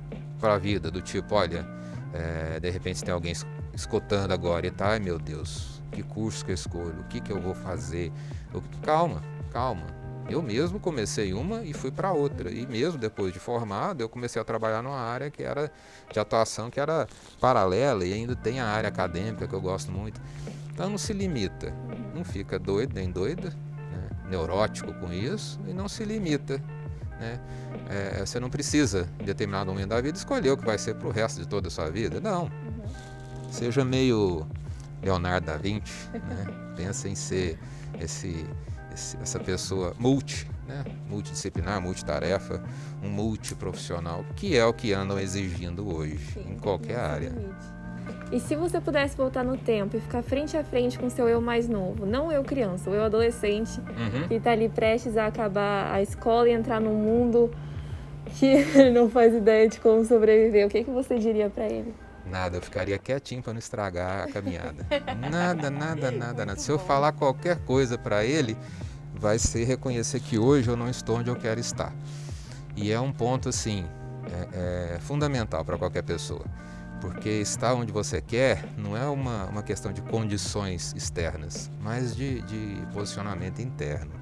para 0.41 0.55
a 0.55 0.59
vida, 0.59 0.91
do 0.91 1.01
tipo, 1.01 1.35
olha, 1.35 1.67
é, 2.13 2.61
de 2.61 2.71
repente 2.71 3.03
tem 3.03 3.13
alguém 3.13 3.35
escutando 3.75 4.33
agora 4.33 4.67
e 4.67 4.71
tá, 4.71 4.89
ai 4.89 4.99
meu 4.99 5.19
Deus, 5.19 5.83
que 5.93 6.03
curso 6.03 6.45
que 6.45 6.51
eu 6.51 6.55
escolho, 6.55 7.01
o 7.01 7.05
que, 7.05 7.21
que 7.21 7.31
eu 7.31 7.41
vou 7.41 7.55
fazer. 7.55 8.13
Eu, 8.53 8.63
calma, 8.83 9.23
calma. 9.53 9.87
Eu 10.29 10.43
mesmo 10.43 10.81
comecei 10.81 11.33
uma 11.33 11.63
e 11.63 11.73
fui 11.73 11.93
para 11.93 12.13
outra. 12.13 12.51
E 12.51 12.67
mesmo 12.67 12.99
depois 12.99 13.33
de 13.33 13.39
formado, 13.39 14.01
eu 14.01 14.09
comecei 14.09 14.43
a 14.43 14.45
trabalhar 14.45 14.83
numa 14.83 14.99
área 14.99 15.31
que 15.31 15.43
era 15.43 15.71
de 16.13 16.19
atuação 16.19 16.69
que 16.69 16.81
era 16.81 17.07
paralela 17.41 18.05
e 18.05 18.13
ainda 18.13 18.35
tem 18.35 18.59
a 18.59 18.67
área 18.67 18.89
acadêmica 18.89 19.47
que 19.47 19.55
eu 19.55 19.61
gosto 19.61 19.93
muito. 19.93 20.21
Então 20.73 20.91
não 20.91 20.99
se 20.99 21.13
limita, 21.13 21.73
não 22.15 22.25
fica 22.25 22.59
doido 22.59 22.93
nem 22.95 23.11
doida? 23.11 23.55
Neurótico 24.29 24.93
com 24.95 25.13
isso 25.13 25.61
e 25.67 25.73
não 25.73 25.89
se 25.89 26.05
limita. 26.05 26.61
Né? 27.19 27.41
É, 27.89 28.25
você 28.25 28.39
não 28.39 28.51
precisa, 28.51 29.09
em 29.21 29.25
determinado 29.25 29.71
momento 29.71 29.89
da 29.89 30.01
vida, 30.01 30.17
escolher 30.17 30.51
o 30.51 30.57
que 30.57 30.65
vai 30.65 30.79
ser 30.79 30.95
para 30.95 31.09
o 31.09 31.11
resto 31.11 31.41
de 31.41 31.49
toda 31.49 31.69
a 31.69 31.71
sua 31.71 31.91
vida. 31.91 32.21
Não. 32.21 32.45
Uhum. 32.45 33.51
Seja 33.51 33.85
meio 33.85 34.47
Leonardo 35.03 35.47
da 35.47 35.57
Vinci, 35.57 36.09
né? 36.13 36.47
pensa 36.77 37.09
em 37.09 37.15
ser 37.15 37.59
esse, 37.99 38.47
esse, 38.93 39.17
essa 39.19 39.41
pessoa 39.41 39.95
multi, 39.99 40.49
né? 40.67 40.85
multidisciplinar, 41.09 41.81
multitarefa, 41.81 42.63
um 43.03 43.09
multiprofissional, 43.09 44.25
que 44.35 44.57
é 44.57 44.65
o 44.65 44.75
que 44.75 44.93
andam 44.93 45.19
exigindo 45.19 45.89
hoje, 45.89 46.19
Sim, 46.35 46.53
em 46.53 46.59
qualquer 46.59 46.99
área. 46.99 47.33
E 48.33 48.41
se 48.41 48.57
você 48.57 48.81
pudesse 48.81 49.17
voltar 49.17 49.45
no 49.45 49.57
tempo 49.57 49.97
e 49.97 50.01
ficar 50.01 50.23
frente 50.23 50.57
a 50.57 50.65
frente 50.65 50.99
com 50.99 51.09
seu 51.09 51.29
eu 51.29 51.41
mais 51.41 51.69
novo, 51.69 52.05
não 52.05 52.33
eu 52.33 52.43
criança, 52.43 52.91
o 52.91 52.95
eu 52.95 53.05
adolescente, 53.05 53.79
uhum. 53.81 54.27
que 54.27 54.35
está 54.35 54.51
ali 54.51 54.69
prestes 54.69 55.17
a 55.17 55.27
acabar 55.27 55.93
a 55.93 56.03
escola 56.03 56.49
e 56.49 56.53
entrar 56.53 56.81
num 56.81 56.95
mundo 56.95 57.51
que 58.35 58.65
não 58.91 59.09
faz 59.09 59.33
ideia 59.33 59.69
de 59.69 59.79
como 59.79 60.05
sobreviver, 60.05 60.67
o 60.67 60.71
que, 60.71 60.83
que 60.83 60.91
você 60.91 61.19
diria 61.19 61.49
para 61.49 61.67
ele? 61.67 61.95
Nada, 62.29 62.57
eu 62.57 62.63
ficaria 62.63 62.99
quietinho 62.99 63.41
para 63.41 63.53
não 63.53 63.61
estragar 63.61 64.25
a 64.25 64.33
caminhada. 64.33 64.85
Nada, 65.31 65.71
nada, 65.71 66.11
nada, 66.11 66.45
nada. 66.45 66.61
Se 66.61 66.73
eu 66.73 66.79
falar 66.79 67.13
qualquer 67.13 67.59
coisa 67.59 67.97
para 67.97 68.25
ele, 68.25 68.57
vai 69.15 69.39
ser 69.39 69.65
reconhecer 69.65 70.19
que 70.19 70.37
hoje 70.37 70.69
eu 70.69 70.77
não 70.77 70.89
estou 70.89 71.19
onde 71.19 71.31
eu 71.31 71.37
quero 71.37 71.61
estar. 71.61 71.95
E 72.75 72.91
é 72.91 73.01
um 73.01 73.13
ponto 73.13 73.49
assim 73.49 73.87
é, 74.53 74.95
é 74.97 74.99
fundamental 74.99 75.65
para 75.65 75.79
qualquer 75.79 76.03
pessoa, 76.03 76.45
porque 77.01 77.29
estar 77.29 77.75
onde 77.75 77.93
você 77.93 78.21
quer 78.21 78.65
não 78.77 78.97
é 78.97 79.07
uma, 79.07 79.45
uma 79.47 79.63
questão 79.63 79.93
de 79.93 80.01
condições 80.03 80.95
externas, 80.97 81.71
mas 81.81 82.15
de, 82.15 82.43
de 82.43 82.87
posicionamento 82.93 83.61
interno. 83.61 84.13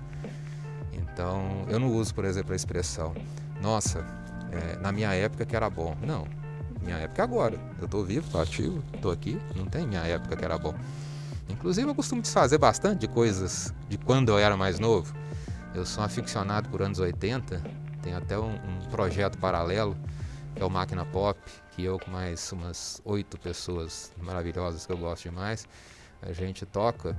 Então, 0.93 1.65
eu 1.69 1.79
não 1.79 1.93
uso, 1.93 2.15
por 2.15 2.25
exemplo, 2.25 2.53
a 2.53 2.57
expressão, 2.57 3.15
nossa, 3.63 4.05
é, 4.51 4.77
na 4.79 4.93
minha 4.93 5.13
época 5.15 5.45
que 5.45 5.55
era 5.55 5.69
bom. 5.71 5.97
Não, 6.03 6.27
minha 6.83 6.97
época 6.99 7.23
é 7.23 7.25
agora. 7.25 7.59
Eu 7.79 7.87
estou 7.87 8.05
vivo, 8.05 8.27
estou 8.27 8.41
ativo, 8.41 8.83
estou 8.95 9.11
aqui. 9.11 9.39
Não 9.57 9.65
tem 9.67 9.87
minha 9.87 10.03
época 10.03 10.37
que 10.37 10.45
era 10.45 10.59
bom. 10.59 10.75
Inclusive, 11.49 11.89
eu 11.89 11.95
costumo 11.95 12.23
desfazer 12.23 12.59
bastante 12.59 13.01
de 13.01 13.09
coisas 13.09 13.73
de 13.89 13.97
quando 13.97 14.31
eu 14.31 14.39
era 14.39 14.57
mais 14.57 14.79
novo. 14.79 15.15
Eu 15.75 15.85
sou 15.85 16.03
um 16.03 16.07
aficionado 16.07 16.69
por 16.69 16.83
anos 16.83 16.99
80. 16.99 17.63
Tem 18.03 18.15
até 18.15 18.39
um, 18.39 18.55
um 18.55 18.91
projeto 18.91 19.39
paralelo, 19.39 19.97
é 20.57 20.65
o 20.65 20.71
Máquina 20.71 21.05
Pop, 21.05 21.39
que 21.73 21.85
eu 21.85 21.99
com 21.99 22.11
mais 22.11 22.53
umas 22.53 23.01
oito 23.05 23.39
pessoas 23.39 24.13
maravilhosas 24.17 24.87
que 24.87 24.93
eu 24.93 24.99
gosto 24.99 25.25
demais, 25.25 25.67
a 26.23 26.33
gente 26.33 26.65
toca. 26.65 27.17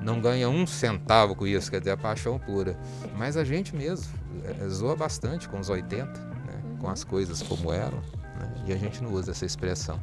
Não 0.00 0.20
ganha 0.20 0.48
um 0.48 0.66
centavo 0.66 1.34
com 1.34 1.46
isso, 1.46 1.70
quer 1.70 1.80
dizer, 1.80 1.92
a 1.92 1.96
paixão 1.96 2.38
pura. 2.38 2.78
Mas 3.16 3.36
a 3.36 3.44
gente 3.44 3.74
mesmo 3.74 4.12
é, 4.44 4.68
zoa 4.68 4.94
bastante 4.94 5.48
com 5.48 5.58
os 5.58 5.68
80, 5.68 6.06
né? 6.06 6.62
com 6.80 6.88
as 6.88 7.02
coisas 7.02 7.42
como 7.42 7.72
eram. 7.72 7.98
Né? 8.38 8.64
E 8.66 8.72
a 8.72 8.76
gente 8.76 9.02
não 9.02 9.12
usa 9.12 9.32
essa 9.32 9.44
expressão. 9.44 10.00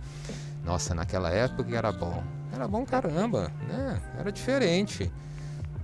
Nossa, 0.63 0.93
naquela 0.93 1.29
época 1.29 1.75
era 1.75 1.91
bom. 1.91 2.23
Era 2.53 2.67
bom 2.67 2.85
caramba, 2.85 3.51
né? 3.67 4.01
Era 4.17 4.31
diferente. 4.31 5.11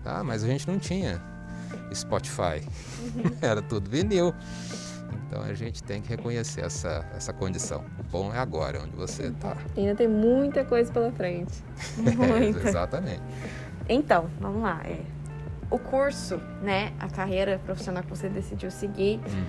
Tá? 0.03 0.23
Mas 0.23 0.43
a 0.43 0.47
gente 0.47 0.67
não 0.67 0.77
tinha 0.77 1.21
Spotify. 1.93 2.61
era 3.41 3.61
tudo 3.61 3.89
vinil. 3.89 4.33
Então 5.27 5.41
a 5.41 5.53
gente 5.53 5.83
tem 5.83 6.01
que 6.01 6.09
reconhecer 6.09 6.61
essa, 6.61 7.05
essa 7.15 7.33
condição. 7.33 7.83
O 7.99 8.03
bom 8.03 8.33
é 8.33 8.37
agora, 8.37 8.81
onde 8.81 8.95
você 8.95 9.27
está. 9.27 9.57
Ainda 9.75 9.95
tem 9.95 10.07
muita 10.07 10.63
coisa 10.63 10.91
pela 10.91 11.11
frente. 11.11 11.53
Muita. 11.97 12.65
é, 12.65 12.69
exatamente. 12.69 13.21
Então, 13.89 14.29
vamos 14.39 14.61
lá. 14.61 14.81
É, 14.85 14.99
o 15.69 15.77
curso, 15.77 16.37
né, 16.61 16.93
a 16.99 17.09
carreira 17.09 17.59
profissional 17.65 18.03
que 18.03 18.09
você 18.09 18.29
decidiu 18.29 18.71
seguir, 18.71 19.19
hum. 19.27 19.45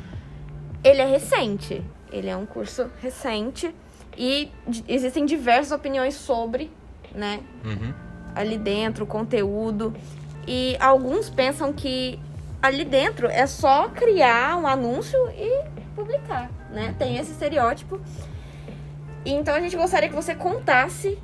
ele 0.83 1.01
é 1.01 1.07
recente. 1.07 1.83
Ele 2.11 2.29
é 2.29 2.37
um 2.37 2.47
curso 2.47 2.91
recente 3.01 3.75
e 4.17 4.51
existem 4.89 5.25
diversas 5.25 5.71
opiniões 5.71 6.15
sobre, 6.15 6.71
né? 7.15 7.41
Uhum. 7.65 7.93
Ali 8.35 8.59
dentro, 8.59 9.05
o 9.05 9.07
conteúdo. 9.07 9.95
E 10.47 10.77
alguns 10.81 11.29
pensam 11.29 11.73
que 11.73 12.19
ali 12.61 12.85
dentro 12.85 13.27
é 13.29 13.47
só 13.47 13.89
criar 13.89 14.57
um 14.57 14.67
anúncio 14.67 15.19
e 15.31 15.65
publicar, 15.95 16.51
né? 16.71 16.95
Tem 16.99 17.17
esse 17.17 17.33
estereótipo. 17.33 18.01
Então 19.25 19.55
a 19.55 19.61
gente 19.61 19.77
gostaria 19.77 20.09
que 20.09 20.15
você 20.15 20.35
contasse 20.35 21.19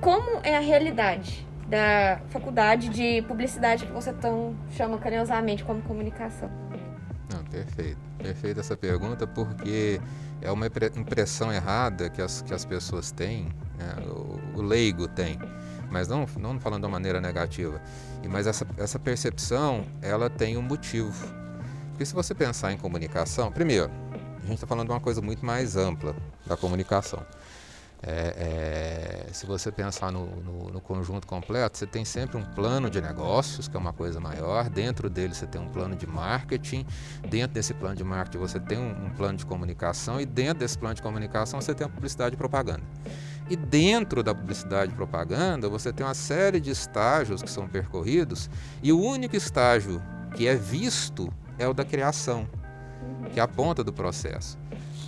como 0.00 0.40
é 0.42 0.56
a 0.56 0.60
realidade 0.60 1.46
da 1.68 2.20
faculdade 2.28 2.88
de 2.88 3.22
publicidade 3.22 3.86
que 3.86 3.92
você 3.92 4.12
tão 4.12 4.54
chama 4.70 4.98
carinhosamente 4.98 5.64
como 5.64 5.80
comunicação. 5.82 6.50
Não, 7.32 7.42
perfeito. 7.44 7.98
Perfeita 8.18 8.60
essa 8.60 8.76
pergunta, 8.76 9.26
porque 9.26 10.00
é 10.40 10.50
uma 10.50 10.66
impressão 10.66 11.52
errada 11.52 12.08
que 12.08 12.22
as, 12.22 12.42
que 12.42 12.54
as 12.54 12.64
pessoas 12.64 13.10
têm, 13.10 13.48
né? 13.78 13.96
o, 14.06 14.58
o, 14.58 14.62
leigo 14.62 15.08
tem, 15.08 15.38
mas 15.90 16.06
não, 16.06 16.26
não 16.38 16.60
falando 16.60 16.82
de 16.82 16.86
uma 16.86 16.92
maneira 16.92 17.20
negativa. 17.20 17.80
Mas 18.28 18.46
essa, 18.46 18.66
essa 18.76 18.98
percepção, 18.98 19.86
ela 20.02 20.28
tem 20.28 20.56
um 20.56 20.62
motivo. 20.62 21.12
Porque 21.90 22.04
se 22.04 22.14
você 22.14 22.34
pensar 22.34 22.72
em 22.72 22.76
comunicação, 22.76 23.52
primeiro, 23.52 23.90
a 24.36 24.46
gente 24.46 24.54
está 24.54 24.66
falando 24.66 24.88
de 24.88 24.92
uma 24.92 25.00
coisa 25.00 25.20
muito 25.20 25.44
mais 25.44 25.76
ampla 25.76 26.14
da 26.46 26.56
comunicação. 26.56 27.24
É, 28.06 29.24
é, 29.26 29.32
se 29.32 29.46
você 29.46 29.72
pensar 29.72 30.12
no, 30.12 30.26
no, 30.26 30.70
no, 30.70 30.80
conjunto 30.80 31.26
completo, 31.26 31.78
você 31.78 31.86
tem 31.86 32.04
sempre 32.04 32.36
um 32.36 32.44
plano 32.44 32.90
de 32.90 33.00
negócios, 33.00 33.66
que 33.66 33.74
é 33.74 33.80
uma 33.80 33.94
coisa 33.94 34.20
maior. 34.20 34.68
Dentro 34.68 35.08
dele, 35.08 35.34
você 35.34 35.46
tem 35.46 35.58
um 35.58 35.68
plano 35.68 35.96
de 35.96 36.06
marketing. 36.06 36.84
Dentro 37.30 37.54
desse 37.54 37.72
plano 37.72 37.96
de 37.96 38.04
marketing, 38.04 38.38
você 38.38 38.60
tem 38.60 38.76
um, 38.76 39.06
um 39.06 39.10
plano 39.10 39.38
de 39.38 39.46
comunicação. 39.46 40.20
E 40.20 40.26
dentro 40.26 40.58
desse 40.58 40.76
plano 40.76 40.94
de 40.94 41.00
comunicação, 41.00 41.62
você 41.62 41.74
tem 41.74 41.86
a 41.86 41.88
publicidade 41.88 42.34
e 42.34 42.36
propaganda. 42.36 42.82
E 43.48 43.56
dentro 43.56 44.22
da 44.22 44.34
publicidade 44.34 44.92
e 44.92 44.94
propaganda, 44.94 45.68
você 45.68 45.92
tem 45.92 46.04
uma 46.04 46.14
série 46.14 46.60
de 46.60 46.70
estágios 46.70 47.42
que 47.42 47.50
são 47.50 47.68
percorridos. 47.68 48.48
E 48.82 48.92
o 48.92 49.00
único 49.00 49.36
estágio 49.36 50.02
que 50.34 50.46
é 50.46 50.54
visto 50.54 51.32
é 51.58 51.68
o 51.68 51.74
da 51.74 51.84
criação, 51.84 52.48
que 53.32 53.38
é 53.38 53.42
a 53.42 53.48
ponta 53.48 53.84
do 53.84 53.92
processo. 53.92 54.58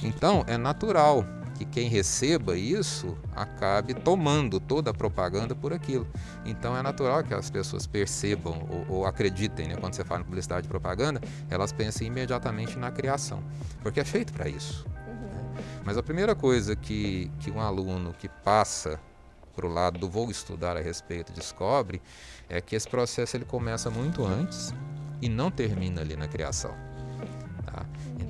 Então, 0.02 0.44
é 0.46 0.58
natural 0.58 1.24
que 1.56 1.64
quem 1.64 1.88
receba 1.88 2.56
isso 2.56 3.16
acabe 3.34 3.94
tomando 3.94 4.60
toda 4.60 4.90
a 4.90 4.94
propaganda 4.94 5.54
por 5.54 5.72
aquilo. 5.72 6.06
Então 6.44 6.76
é 6.76 6.82
natural 6.82 7.24
que 7.24 7.34
as 7.34 7.50
pessoas 7.50 7.86
percebam 7.86 8.66
ou, 8.68 8.98
ou 8.98 9.06
acreditem, 9.06 9.68
né? 9.68 9.76
quando 9.76 9.94
você 9.94 10.04
fala 10.04 10.20
em 10.20 10.24
publicidade 10.24 10.66
e 10.66 10.68
propaganda, 10.68 11.20
elas 11.48 11.72
pensem 11.72 12.08
imediatamente 12.08 12.78
na 12.78 12.90
criação, 12.90 13.42
porque 13.82 14.00
é 14.00 14.04
feito 14.04 14.32
para 14.32 14.48
isso. 14.48 14.86
Mas 15.84 15.96
a 15.96 16.02
primeira 16.02 16.34
coisa 16.34 16.74
que, 16.74 17.30
que 17.40 17.50
um 17.50 17.60
aluno 17.60 18.12
que 18.12 18.28
passa 18.28 19.00
para 19.54 19.66
o 19.66 19.72
lado 19.72 19.98
do 19.98 20.08
vou 20.08 20.30
estudar 20.30 20.76
a 20.76 20.80
respeito 20.80 21.32
descobre 21.32 22.02
é 22.48 22.60
que 22.60 22.76
esse 22.76 22.88
processo 22.88 23.36
ele 23.36 23.44
começa 23.44 23.90
muito 23.90 24.24
antes 24.24 24.74
e 25.20 25.28
não 25.28 25.50
termina 25.50 26.02
ali 26.02 26.16
na 26.16 26.28
criação. 26.28 26.74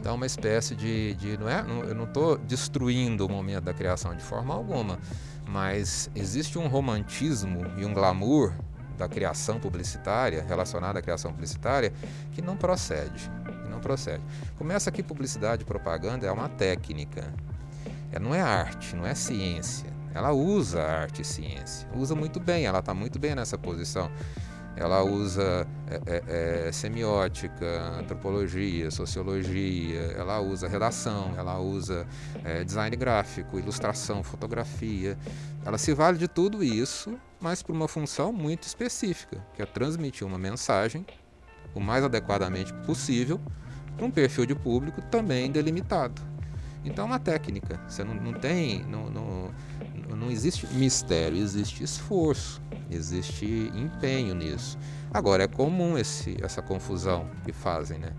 Então, 0.07 0.15
uma 0.15 0.27
espécie 0.27 0.77
de. 0.77 1.15
de 1.15 1.37
não 1.37 1.49
é, 1.49 1.65
não, 1.65 1.83
eu 1.83 1.93
não 1.93 2.05
estou 2.05 2.39
destruindo 2.39 3.27
o 3.27 3.29
momento 3.29 3.65
da 3.65 3.75
criação 3.75 4.15
de 4.15 4.23
forma 4.23 4.55
alguma, 4.55 5.01
mas 5.49 6.09
existe 6.15 6.57
um 6.61 6.69
romantismo 6.69 7.67
e 7.77 7.85
um 7.85 7.93
glamour 7.93 8.53
da 8.97 9.09
criação 9.09 9.59
publicitária, 9.59 10.45
relacionada 10.47 11.01
à 11.01 11.03
criação 11.03 11.33
publicitária, 11.33 11.93
que 12.31 12.41
não 12.41 12.57
procede. 12.57 13.29
Não 13.77 13.81
procede. 13.83 14.23
Começa 14.57 14.89
aqui 14.89 15.03
publicidade 15.03 15.63
e 15.63 15.67
propaganda 15.67 16.27
é 16.27 16.33
uma 16.33 16.49
técnica. 16.49 17.31
É, 18.11 18.19
não 18.19 18.35
é 18.35 18.41
arte, 18.41 18.97
não 18.97 19.07
é 19.07 19.15
ciência. 19.15 19.95
ela 20.15 20.33
usa 20.33 20.83
arte 20.83 21.21
e 21.21 21.25
ciência, 21.25 21.87
usa 21.95 22.15
muito 22.15 22.41
bem, 22.41 22.65
ela 22.65 22.79
está 22.79 22.95
muito 22.95 23.19
bem 23.19 23.35
nessa 23.35 23.59
posição. 23.59 24.11
Ela 24.75 25.03
usa 25.03 25.67
é, 25.89 26.01
é, 26.07 26.69
é, 26.69 26.73
semiótica, 26.73 27.67
antropologia, 27.99 28.91
sociologia, 28.91 30.01
ela 30.17 30.41
usa 30.41 30.69
redação, 30.69 31.35
ela 31.37 31.59
usa 31.59 32.07
é, 32.45 32.65
design 32.65 32.97
gráfico, 32.97 33.59
ilustração, 33.59 34.23
fotografia. 34.23 35.19
Ela 35.67 35.77
se 35.77 35.93
vale 35.93 36.17
de 36.17 36.29
tudo 36.29 36.65
isso, 36.65 37.19
mas 37.39 37.63
por 37.63 37.75
uma 37.75 37.89
função 37.89 38.33
muito 38.33 38.63
específica, 38.63 39.45
que 39.55 39.61
é 39.61 39.67
transmitir 39.67 40.27
uma 40.27 40.39
mensagem 40.39 41.05
o 41.77 41.81
mais 41.81 42.03
adequadamente 42.03 42.73
possível 42.87 43.39
um 44.01 44.11
perfil 44.11 44.47
de 44.47 44.55
público 44.55 45.01
também 45.03 45.51
delimitado. 45.51 46.21
Então 46.85 47.05
é 47.05 47.09
uma 47.09 47.19
técnica. 47.19 47.81
Você 47.89 48.05
não, 48.05 48.15
não 48.15 48.33
tem. 48.33 48.85
Não, 48.85 49.11
não, 49.11 49.51
não 50.17 50.31
existe 50.31 50.67
mistério, 50.69 51.37
existe 51.37 51.83
esforço, 51.83 52.63
existe 52.91 53.71
empenho 53.75 54.35
nisso. 54.35 54.79
Agora 55.13 55.45
é 55.45 55.49
comum 55.49 55.99
esse, 55.99 56.37
essa 56.43 56.63
confusão 56.63 57.29
que 57.45 57.53
fazem, 57.53 57.99
né? 57.99 58.13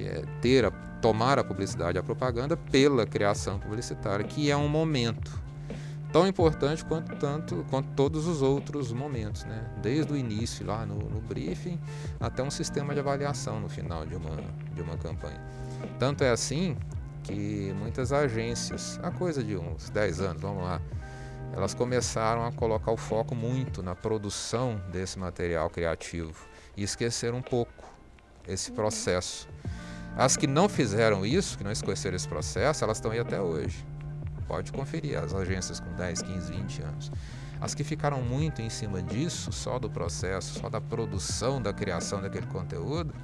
É, 0.00 0.24
ter 0.42 0.64
a, 0.64 0.70
tomar 1.00 1.38
a 1.38 1.44
publicidade 1.44 1.98
a 1.98 2.02
propaganda 2.02 2.56
pela 2.56 3.06
criação 3.06 3.58
publicitária, 3.58 4.24
que 4.24 4.50
é 4.50 4.56
um 4.56 4.68
momento 4.68 5.47
tão 6.12 6.26
importante 6.26 6.84
quanto 6.84 7.14
tanto 7.16 7.64
quanto 7.70 7.88
todos 7.94 8.26
os 8.26 8.42
outros 8.42 8.92
momentos, 8.92 9.44
né? 9.44 9.70
Desde 9.82 10.12
o 10.12 10.16
início 10.16 10.66
lá 10.66 10.86
no, 10.86 10.96
no 10.96 11.20
briefing 11.20 11.78
até 12.18 12.42
um 12.42 12.50
sistema 12.50 12.94
de 12.94 13.00
avaliação 13.00 13.60
no 13.60 13.68
final 13.68 14.06
de 14.06 14.14
uma 14.14 14.36
de 14.74 14.82
uma 14.82 14.96
campanha. 14.96 15.40
Tanto 15.98 16.24
é 16.24 16.30
assim 16.30 16.76
que 17.22 17.74
muitas 17.78 18.12
agências, 18.12 18.98
a 19.02 19.10
coisa 19.10 19.44
de 19.44 19.56
uns 19.56 19.90
10 19.90 20.20
anos, 20.20 20.42
vamos 20.42 20.64
lá, 20.64 20.80
elas 21.52 21.74
começaram 21.74 22.44
a 22.44 22.52
colocar 22.52 22.90
o 22.90 22.96
foco 22.96 23.34
muito 23.34 23.82
na 23.82 23.94
produção 23.94 24.80
desse 24.90 25.18
material 25.18 25.68
criativo 25.68 26.46
e 26.76 26.82
esqueceram 26.82 27.38
um 27.38 27.42
pouco 27.42 27.84
esse 28.46 28.72
processo. 28.72 29.48
As 30.16 30.36
que 30.36 30.46
não 30.46 30.68
fizeram 30.68 31.24
isso, 31.24 31.58
que 31.58 31.64
não 31.64 31.70
esqueceram 31.70 32.16
esse 32.16 32.28
processo, 32.28 32.82
elas 32.82 32.96
estão 32.96 33.10
aí 33.10 33.18
até 33.18 33.40
hoje. 33.40 33.84
Pode 34.48 34.72
conferir 34.72 35.18
as 35.18 35.34
agências 35.34 35.78
com 35.78 35.92
10, 35.92 36.22
15, 36.22 36.52
20 36.52 36.82
anos. 36.82 37.12
As 37.60 37.74
que 37.74 37.84
ficaram 37.84 38.22
muito 38.22 38.62
em 38.62 38.70
cima 38.70 39.02
disso, 39.02 39.52
só 39.52 39.78
do 39.78 39.90
processo, 39.90 40.58
só 40.58 40.70
da 40.70 40.80
produção, 40.80 41.60
da 41.60 41.72
criação 41.72 42.22
daquele 42.22 42.46
conteúdo, 42.46 43.14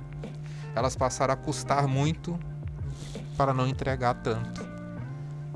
elas 0.74 0.94
passaram 0.94 1.32
a 1.32 1.36
custar 1.36 1.88
muito 1.88 2.38
para 3.36 3.54
não 3.54 3.66
entregar 3.66 4.14
tanto. 4.14 4.62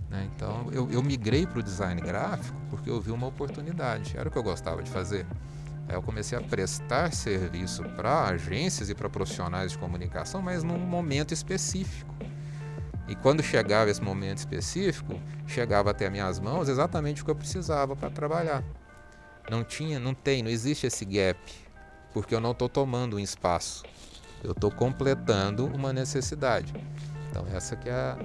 Né? 0.09 0.29
Então 0.35 0.69
eu, 0.73 0.89
eu 0.91 1.03
migrei 1.03 1.47
para 1.47 1.59
o 1.59 1.63
design 1.63 2.01
gráfico 2.01 2.59
porque 2.71 2.89
eu 2.89 3.01
vi 3.01 3.11
uma 3.11 3.27
oportunidade, 3.27 4.17
era 4.17 4.29
o 4.29 4.33
que 4.33 4.39
eu 4.39 4.43
gostava 4.43 4.83
de 4.83 4.91
fazer. 4.91 5.27
Aí 5.89 5.95
eu 5.95 6.03
comecei 6.03 6.37
a 6.39 6.41
prestar 6.41 7.13
serviço 7.13 7.83
para 7.97 8.25
agências 8.25 8.91
e 8.91 8.95
para 8.95 9.09
profissionais 9.09 9.73
de 9.73 9.79
comunicação, 9.79 10.41
mas 10.41 10.63
num 10.63 10.79
momento 10.79 11.33
específico. 11.33 12.15
E 13.09 13.17
quando 13.17 13.43
chegava 13.43 13.91
esse 13.91 14.03
momento 14.03 14.39
específico, 14.39 15.19
chegava 15.47 15.91
até 15.91 16.11
minhas 16.11 16.39
mãos 16.39 16.69
exatamente 16.69 17.23
o 17.23 17.25
que 17.25 17.31
eu 17.31 17.35
precisava 17.35 17.97
para 17.97 18.11
trabalhar. 18.11 18.63
Não 19.51 19.65
tinha, 19.65 19.99
não 19.99 20.13
tem, 20.13 20.43
não 20.43 20.51
existe 20.51 20.87
esse 20.87 21.07
gap, 21.07 21.39
porque 22.13 22.35
eu 22.35 22.41
não 22.41 22.51
estou 22.51 22.69
tomando 22.69 23.17
um 23.17 23.19
espaço. 23.19 23.83
Eu 24.45 24.53
estou 24.53 24.71
completando 24.71 25.67
uma 25.67 25.91
necessidade. 25.91 26.75
Então 27.31 27.47
essa 27.55 27.75
que 27.75 27.89
é 27.89 27.93
a, 27.93 28.19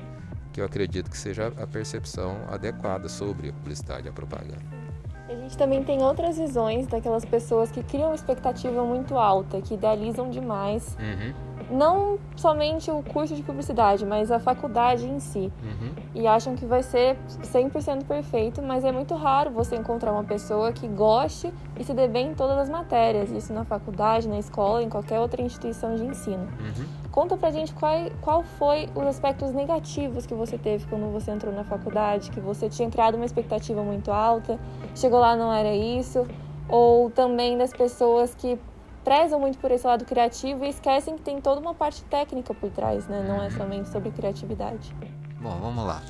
que 0.52 0.60
eu 0.60 0.66
acredito 0.66 1.10
que 1.10 1.18
seja 1.18 1.48
a 1.58 1.66
percepção 1.66 2.42
adequada 2.50 3.08
sobre 3.08 3.50
a 3.50 3.54
publicidade 3.54 4.08
e 4.08 4.10
a 4.10 4.14
propaganda. 4.14 4.84
A 5.30 5.34
gente 5.34 5.58
também 5.58 5.82
tem 5.82 6.04
outras 6.04 6.38
visões 6.38 6.88
daquelas 6.88 7.24
pessoas 7.24 7.72
que 7.72 7.82
criam 7.84 8.10
uma 8.10 8.16
expectativa 8.16 8.84
muito 8.84 9.18
alta, 9.18 9.62
que 9.62 9.76
idealizam 9.76 10.30
demais. 10.30 10.98
Uhum 11.00 11.53
não 11.70 12.18
somente 12.36 12.90
o 12.92 13.02
curso 13.04 13.36
de 13.36 13.44
publicidade, 13.44 14.06
mas 14.06 14.32
a 14.32 14.40
faculdade 14.40 15.08
em 15.08 15.20
si. 15.20 15.52
Uhum. 15.64 15.92
E 16.16 16.28
acham 16.28 16.56
que 16.56 16.66
vai 16.66 16.84
ser 16.84 17.18
100% 17.42 18.06
perfeito, 18.06 18.62
mas 18.62 18.84
é 18.84 18.92
muito 18.92 19.16
raro 19.16 19.52
você 19.52 19.76
encontrar 19.76 20.12
uma 20.12 20.24
pessoa 20.24 20.72
que 20.72 20.88
goste 20.88 21.54
e 21.80 21.84
se 21.84 21.94
dê 21.94 22.08
bem 22.08 22.32
em 22.32 22.34
todas 22.34 22.58
as 22.58 22.70
matérias, 22.70 23.32
isso 23.32 23.54
na 23.54 23.66
faculdade, 23.66 24.28
na 24.28 24.40
escola, 24.40 24.84
em 24.84 24.90
qualquer 24.90 25.20
outra 25.20 25.42
instituição 25.42 25.96
de 25.96 26.06
ensino. 26.06 26.44
Uhum. 26.44 26.86
Conta 27.12 27.38
pra 27.38 27.52
gente 27.52 27.74
qual, 27.74 27.94
qual 28.22 28.44
foi 28.44 28.90
os 28.96 29.04
aspectos 29.04 29.54
negativos 29.54 30.26
que 30.26 30.34
você 30.34 30.58
teve 30.58 30.86
quando 30.88 31.12
você 31.12 31.32
entrou 31.32 31.54
na 31.54 31.64
faculdade, 31.64 32.32
que 32.32 32.40
você 32.40 32.70
tinha 32.70 32.90
criado 32.90 33.16
uma 33.16 33.26
expectativa 33.26 33.84
muito 33.84 34.12
alta, 34.12 34.60
chegou 34.96 35.20
lá 35.20 35.36
não 35.36 35.54
era 35.54 35.74
isso, 35.74 36.26
ou 36.68 37.10
também 37.12 37.58
das 37.58 37.72
pessoas 37.72 38.34
que 38.34 38.58
prezam 39.04 39.40
muito 39.40 39.58
por 39.58 39.72
esse 39.72 39.86
lado 39.86 40.06
criativo 40.06 40.66
e 40.66 40.70
esquecem 40.70 41.16
que 41.16 41.22
tem 41.22 41.42
toda 41.42 41.60
uma 41.60 41.74
parte 41.74 42.04
técnica 42.06 42.54
por 42.54 42.70
trás, 42.70 43.08
né? 43.08 43.24
Não 43.28 43.44
é 43.44 43.50
somente 43.50 43.90
sobre 43.90 44.12
criatividade. 44.12 44.96
Bom, 45.40 45.60
vamos 45.60 45.86
lá. 45.86 46.02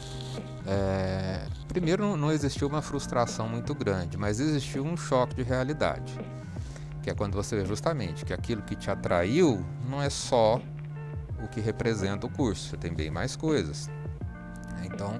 É... 0.67 1.45
Primeiro, 1.67 2.15
não 2.15 2.31
existiu 2.31 2.67
uma 2.67 2.81
frustração 2.81 3.49
muito 3.49 3.73
grande, 3.73 4.17
mas 4.17 4.39
existiu 4.39 4.83
um 4.83 4.95
choque 4.95 5.35
de 5.35 5.43
realidade. 5.43 6.19
Que 7.01 7.09
é 7.09 7.15
quando 7.15 7.33
você 7.33 7.55
vê 7.55 7.65
justamente 7.65 8.23
que 8.23 8.33
aquilo 8.33 8.61
que 8.61 8.75
te 8.75 8.89
atraiu 8.89 9.65
não 9.89 10.01
é 10.01 10.09
só 10.09 10.61
o 11.43 11.47
que 11.47 11.59
representa 11.59 12.25
o 12.27 12.29
curso, 12.29 12.69
você 12.69 12.77
tem 12.77 12.93
bem 12.93 13.09
mais 13.09 13.35
coisas. 13.35 13.89
Então, 14.85 15.19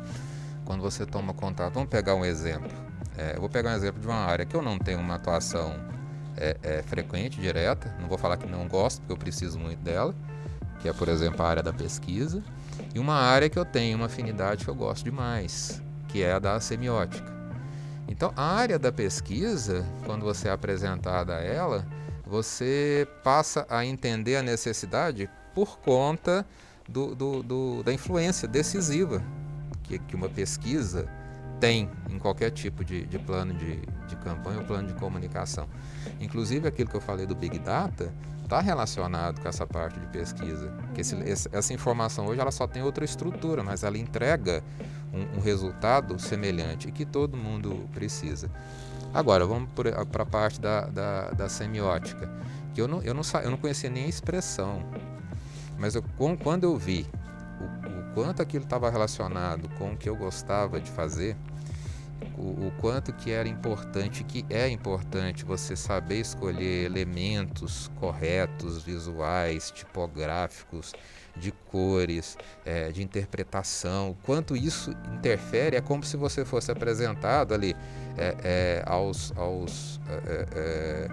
quando 0.63 0.81
você 0.81 1.05
toma 1.05 1.33
contato, 1.33 1.73
vamos 1.73 1.89
pegar 1.89 2.15
um 2.15 2.23
exemplo. 2.23 2.71
É, 3.17 3.35
eu 3.35 3.41
vou 3.41 3.49
pegar 3.49 3.71
um 3.71 3.75
exemplo 3.75 3.99
de 3.99 4.07
uma 4.07 4.15
área 4.15 4.45
que 4.45 4.55
eu 4.55 4.61
não 4.61 4.77
tenho 4.79 4.99
uma 4.99 5.15
atuação 5.15 5.75
é, 6.37 6.57
é 6.61 6.83
frequente, 6.83 7.39
direta. 7.39 7.93
Não 7.99 8.07
vou 8.07 8.17
falar 8.17 8.37
que 8.37 8.47
não 8.47 8.67
gosto, 8.67 8.99
porque 9.01 9.13
eu 9.13 9.17
preciso 9.17 9.59
muito 9.59 9.79
dela, 9.79 10.13
que 10.79 10.89
é, 10.89 10.93
por 10.93 11.07
exemplo, 11.07 11.43
a 11.43 11.49
área 11.49 11.63
da 11.63 11.73
pesquisa. 11.73 12.43
E 12.93 12.99
uma 12.99 13.15
área 13.15 13.49
que 13.49 13.57
eu 13.57 13.65
tenho 13.65 13.97
uma 13.97 14.07
afinidade 14.07 14.65
que 14.65 14.69
eu 14.69 14.75
gosto 14.75 15.03
demais, 15.03 15.81
que 16.07 16.23
é 16.23 16.33
a 16.33 16.39
da 16.39 16.59
semiótica. 16.59 17.31
Então, 18.07 18.33
a 18.35 18.43
área 18.43 18.77
da 18.77 18.91
pesquisa, 18.91 19.85
quando 20.05 20.23
você 20.23 20.47
é 20.47 20.51
apresentada 20.51 21.35
a 21.35 21.41
ela, 21.41 21.85
você 22.25 23.07
passa 23.23 23.65
a 23.69 23.85
entender 23.85 24.35
a 24.35 24.43
necessidade 24.43 25.29
por 25.53 25.79
conta 25.79 26.45
do, 26.87 27.15
do, 27.15 27.43
do, 27.43 27.83
da 27.83 27.93
influência 27.93 28.47
decisiva 28.47 29.23
que, 29.83 29.99
que 29.99 30.15
uma 30.15 30.29
pesquisa 30.29 31.07
tem 31.59 31.89
em 32.09 32.17
qualquer 32.17 32.51
tipo 32.51 32.83
de, 32.83 33.05
de 33.05 33.19
plano 33.19 33.53
de, 33.53 33.77
de 34.07 34.15
campanha 34.17 34.59
ou 34.59 34.65
plano 34.65 34.87
de 34.87 34.93
comunicação. 34.95 35.67
Inclusive 36.19 36.67
aquilo 36.67 36.89
que 36.89 36.95
eu 36.95 37.01
falei 37.01 37.25
do 37.25 37.35
Big 37.35 37.59
Data 37.59 38.13
está 38.43 38.59
relacionado 38.59 39.41
com 39.41 39.47
essa 39.47 39.65
parte 39.65 39.99
de 39.99 40.05
pesquisa. 40.07 40.71
Que 40.93 41.01
esse, 41.01 41.15
essa 41.51 41.73
informação 41.73 42.27
hoje 42.27 42.39
ela 42.39 42.51
só 42.51 42.67
tem 42.67 42.83
outra 42.83 43.03
estrutura, 43.03 43.63
mas 43.63 43.83
ela 43.83 43.97
entrega 43.97 44.63
um, 45.13 45.37
um 45.37 45.41
resultado 45.41 46.19
semelhante 46.19 46.91
que 46.91 47.05
todo 47.05 47.37
mundo 47.37 47.89
precisa. 47.93 48.49
Agora, 49.13 49.45
vamos 49.45 49.69
para 49.71 50.23
a 50.23 50.25
parte 50.25 50.59
da, 50.59 50.87
da, 50.87 51.31
da, 51.31 51.49
semiótica, 51.49 52.29
que 52.73 52.81
eu 52.81 52.87
não, 52.87 53.01
eu, 53.03 53.13
não, 53.13 53.21
eu 53.43 53.51
não 53.51 53.57
conhecia 53.57 53.89
nem 53.89 54.05
a 54.05 54.07
expressão, 54.07 54.83
mas 55.77 55.93
eu, 55.93 56.03
quando 56.43 56.63
eu 56.63 56.75
vi 56.75 57.05
o, 57.61 57.89
o 57.89 58.13
quanto 58.15 58.41
aquilo 58.41 58.63
estava 58.63 58.89
relacionado 58.89 59.69
com 59.77 59.93
o 59.93 59.97
que 59.97 60.09
eu 60.09 60.15
gostava 60.15 60.81
de 60.81 60.89
fazer, 60.89 61.37
o, 62.37 62.67
o, 62.67 62.73
quanto 62.79 63.13
que 63.13 63.31
era 63.31 63.47
importante, 63.47 64.23
que 64.23 64.45
é 64.49 64.67
importante 64.69 65.45
você 65.45 65.75
saber 65.75 66.19
escolher 66.19 66.85
elementos 66.85 67.89
corretos, 67.99 68.83
visuais, 68.83 69.71
tipográficos, 69.71 70.93
de 71.35 71.51
cores, 71.51 72.37
é, 72.65 72.91
de 72.91 73.01
interpretação, 73.01 74.11
o 74.11 74.15
quanto 74.23 74.55
isso 74.55 74.91
interfere, 75.13 75.75
é 75.75 75.81
como 75.81 76.03
se 76.03 76.15
você 76.15 76.45
fosse 76.45 76.71
apresentado 76.71 77.53
ali 77.53 77.75
é, 78.17 78.35
é, 78.43 78.83
aos, 78.85 79.33
aos, 79.35 79.99
é, 80.07 80.47
é, 80.55 81.07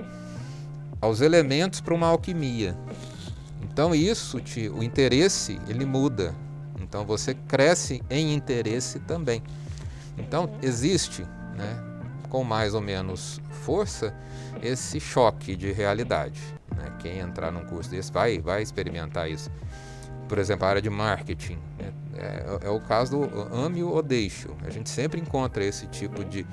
aos 1.00 1.20
elementos 1.20 1.80
para 1.80 1.94
uma 1.94 2.08
alquimia. 2.08 2.76
Então 3.62 3.94
isso, 3.94 4.40
te, 4.40 4.68
o 4.68 4.82
interesse, 4.82 5.58
ele 5.68 5.84
muda. 5.84 6.34
Então 6.80 7.04
você 7.04 7.34
cresce 7.34 8.02
em 8.10 8.34
interesse 8.34 8.98
também. 9.00 9.42
Então, 10.20 10.50
existe, 10.62 11.22
né, 11.56 11.82
com 12.28 12.44
mais 12.44 12.74
ou 12.74 12.80
menos 12.80 13.40
força, 13.50 14.14
esse 14.62 15.00
choque 15.00 15.56
de 15.56 15.72
realidade. 15.72 16.40
Né? 16.76 16.92
Quem 16.98 17.18
entrar 17.18 17.50
num 17.50 17.64
curso 17.64 17.90
desse 17.90 18.12
vai, 18.12 18.38
vai 18.38 18.62
experimentar 18.62 19.28
isso. 19.30 19.50
Por 20.28 20.38
exemplo, 20.38 20.64
a 20.66 20.70
área 20.70 20.82
de 20.82 20.90
marketing. 20.90 21.58
Né? 21.78 21.92
É, 22.16 22.66
é, 22.66 22.68
o 22.68 22.80
caso 22.80 23.18
do 23.18 23.54
ame 23.54 23.82
ou 23.82 24.02
deixe. 24.02 24.48
A 24.64 24.70
gente 24.70 24.88
sempre 24.88 25.20
encontra 25.20 25.64
esse 25.64 25.86
tipo 25.86 26.24
de, 26.24 26.46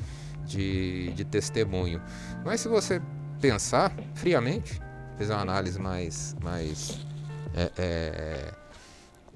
de, 0.45 1.11
de 1.13 1.25
testemunho. 1.25 2.01
Mas 2.43 2.61
se 2.61 2.67
você 2.67 3.01
pensar 3.39 3.93
friamente, 4.15 4.81
fizer 5.17 5.33
uma 5.33 5.41
análise 5.41 5.79
mais, 5.79 6.35
mais 6.41 7.05
é, 7.53 7.71
é, 7.77 8.53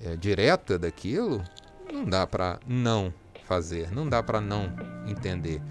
é, 0.06 0.16
direta 0.16 0.80
daquilo, 0.80 1.44
não 1.92 2.06
dá 2.06 2.26
para 2.26 2.60
não 2.66 3.14
fazer, 3.52 3.92
não 3.92 4.08
dá 4.08 4.24
para 4.24 4.40
não 4.40 4.72
entender. 5.06 5.62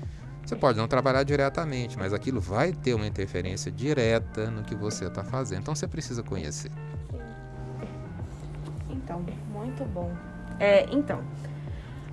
Você 0.44 0.54
pode 0.54 0.76
não 0.76 0.86
trabalhar 0.86 1.22
diretamente, 1.22 1.96
mas 1.98 2.12
aquilo 2.12 2.38
vai 2.38 2.72
ter 2.72 2.92
uma 2.92 3.06
interferência 3.06 3.72
direta 3.72 4.50
no 4.50 4.62
que 4.62 4.74
você 4.74 5.06
está 5.06 5.24
fazendo. 5.24 5.62
Então 5.62 5.74
você 5.74 5.88
precisa 5.88 6.22
conhecer. 6.22 6.70
Então, 8.90 9.24
muito 9.50 9.82
bom. 9.84 10.12
É, 10.58 10.86
então, 10.92 11.22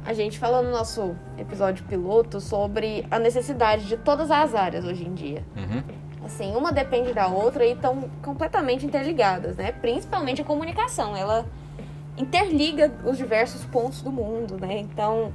a 0.05 0.13
gente 0.13 0.39
falou 0.39 0.63
no 0.63 0.71
nosso 0.71 1.13
episódio 1.37 1.83
piloto 1.83 2.39
sobre 2.39 3.05
a 3.11 3.19
necessidade 3.19 3.85
de 3.87 3.97
todas 3.97 4.31
as 4.31 4.55
áreas 4.55 4.85
hoje 4.85 5.03
em 5.03 5.13
dia. 5.13 5.43
Uhum. 5.53 5.83
Assim, 6.25 6.55
uma 6.55 6.71
depende 6.71 7.13
da 7.13 7.27
outra 7.27 7.65
e 7.65 7.73
estão 7.73 8.09
completamente 8.21 8.85
interligadas, 8.85 9.57
né? 9.57 9.73
Principalmente 9.73 10.41
a 10.41 10.45
comunicação, 10.45 11.13
ela 11.15 11.45
interliga 12.17 12.89
os 13.03 13.17
diversos 13.17 13.65
pontos 13.65 14.01
do 14.01 14.11
mundo, 14.11 14.57
né? 14.57 14.79
Então, 14.79 15.33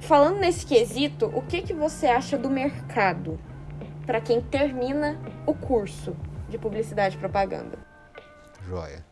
falando 0.00 0.38
nesse 0.38 0.64
quesito, 0.64 1.26
o 1.26 1.42
que 1.42 1.62
que 1.62 1.74
você 1.74 2.06
acha 2.06 2.38
do 2.38 2.50
mercado 2.50 3.38
para 4.06 4.20
quem 4.20 4.40
termina 4.40 5.20
o 5.46 5.54
curso 5.54 6.16
de 6.48 6.56
publicidade 6.56 7.16
e 7.16 7.18
propaganda? 7.18 7.78
Joia. 8.66 9.04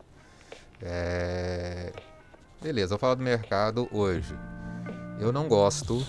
É... 0.81 1.91
Beleza, 2.61 2.89
vou 2.89 2.99
falar 2.99 3.15
do 3.15 3.23
mercado 3.23 3.87
hoje. 3.91 4.35
Eu 5.19 5.31
não 5.31 5.47
gosto 5.47 6.05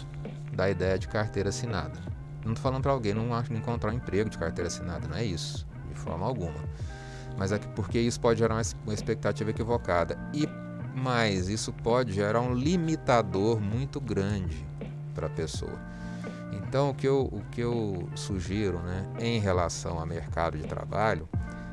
da 0.53 0.69
ideia 0.71 0.99
de 0.99 1.09
carteira 1.09 1.51
assinada. 1.51 2.01
Não 2.45 2.55
tô 2.55 2.61
falando 2.61 2.83
para 2.83 2.93
alguém 2.93 3.13
não 3.15 3.29
encontrar 3.51 3.91
um 3.91 3.95
emprego 3.95 4.31
de 4.31 4.39
carteira 4.39 4.69
assinada, 4.69 5.07
não 5.07 5.17
é 5.17 5.25
isso, 5.25 5.67
de 5.89 5.95
forma 5.99 6.27
alguma. 6.27 6.65
Mas 7.37 7.53
é 7.53 7.59
porque 7.59 7.99
isso 7.99 8.21
pode 8.21 8.39
gerar 8.39 8.55
uma 8.55 8.95
expectativa 8.95 9.51
equivocada. 9.51 10.19
E 10.33 10.47
mais, 10.99 11.49
isso 11.49 11.73
pode 11.73 12.13
gerar 12.13 12.41
um 12.41 12.55
limitador 12.55 13.61
muito 13.61 14.01
grande 14.01 14.68
para 15.19 15.27
a 15.27 15.31
pessoa. 15.31 15.77
Então, 16.53 16.91
o 16.91 16.95
que, 16.95 17.09
eu, 17.09 17.23
o 17.23 17.43
que 17.51 17.61
eu 17.61 18.09
sugiro 18.15 18.79
né, 18.79 19.05
em 19.19 19.41
relação 19.41 19.99
ao 19.99 20.07
mercado 20.07 20.57
de 20.57 20.65
trabalho 20.65 21.29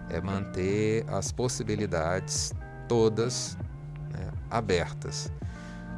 é 0.10 0.20
manter 0.20 1.06
as 1.08 1.32
possibilidades 1.32 2.52
todas 2.88 3.56
né, 4.12 4.32
abertas. 4.50 5.32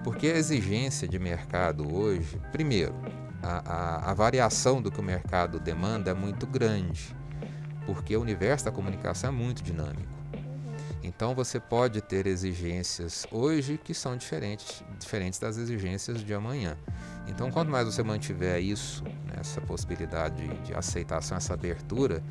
Porque 0.04 0.28
a 0.28 0.36
exigência 0.36 1.08
de 1.08 1.18
mercado 1.18 1.94
hoje, 1.94 2.40
primeiro, 2.52 2.94
a, 3.42 4.08
a, 4.08 4.12
a 4.12 4.14
variação 4.14 4.82
do 4.82 4.92
que 4.92 5.00
o 5.00 5.04
mercado 5.04 5.58
demanda 5.58 6.12
é 6.12 6.14
muito 6.14 6.46
grande, 6.46 7.16
porque 7.86 8.16
o 8.16 8.22
universo 8.22 8.66
da 8.66 8.72
comunicação 8.72 9.30
é 9.30 9.34
muito 9.34 9.64
dinâmico. 9.64 10.17
Então 11.08 11.34
você 11.34 11.58
pode 11.58 12.02
ter 12.02 12.28
exigências 12.28 13.26
hoje 13.32 13.80
que 13.82 13.94
são 13.94 14.18
diferentes, 14.18 14.84
diferentes 15.00 15.40
das 15.40 15.58
exigências 15.58 16.22
de 16.22 16.34
amanhã. 16.34 16.78
Então, 17.28 17.50
quanto 17.50 17.72
mais 17.72 17.86
você 17.86 18.04
mantiver 18.04 18.62
isso, 18.62 19.04
né, 19.04 19.36
essa 19.40 19.62
possibilidade 19.62 20.48
de, 20.64 20.74
aceitação, 20.74 21.38
essa 21.38 21.54
abertura, 21.54 22.22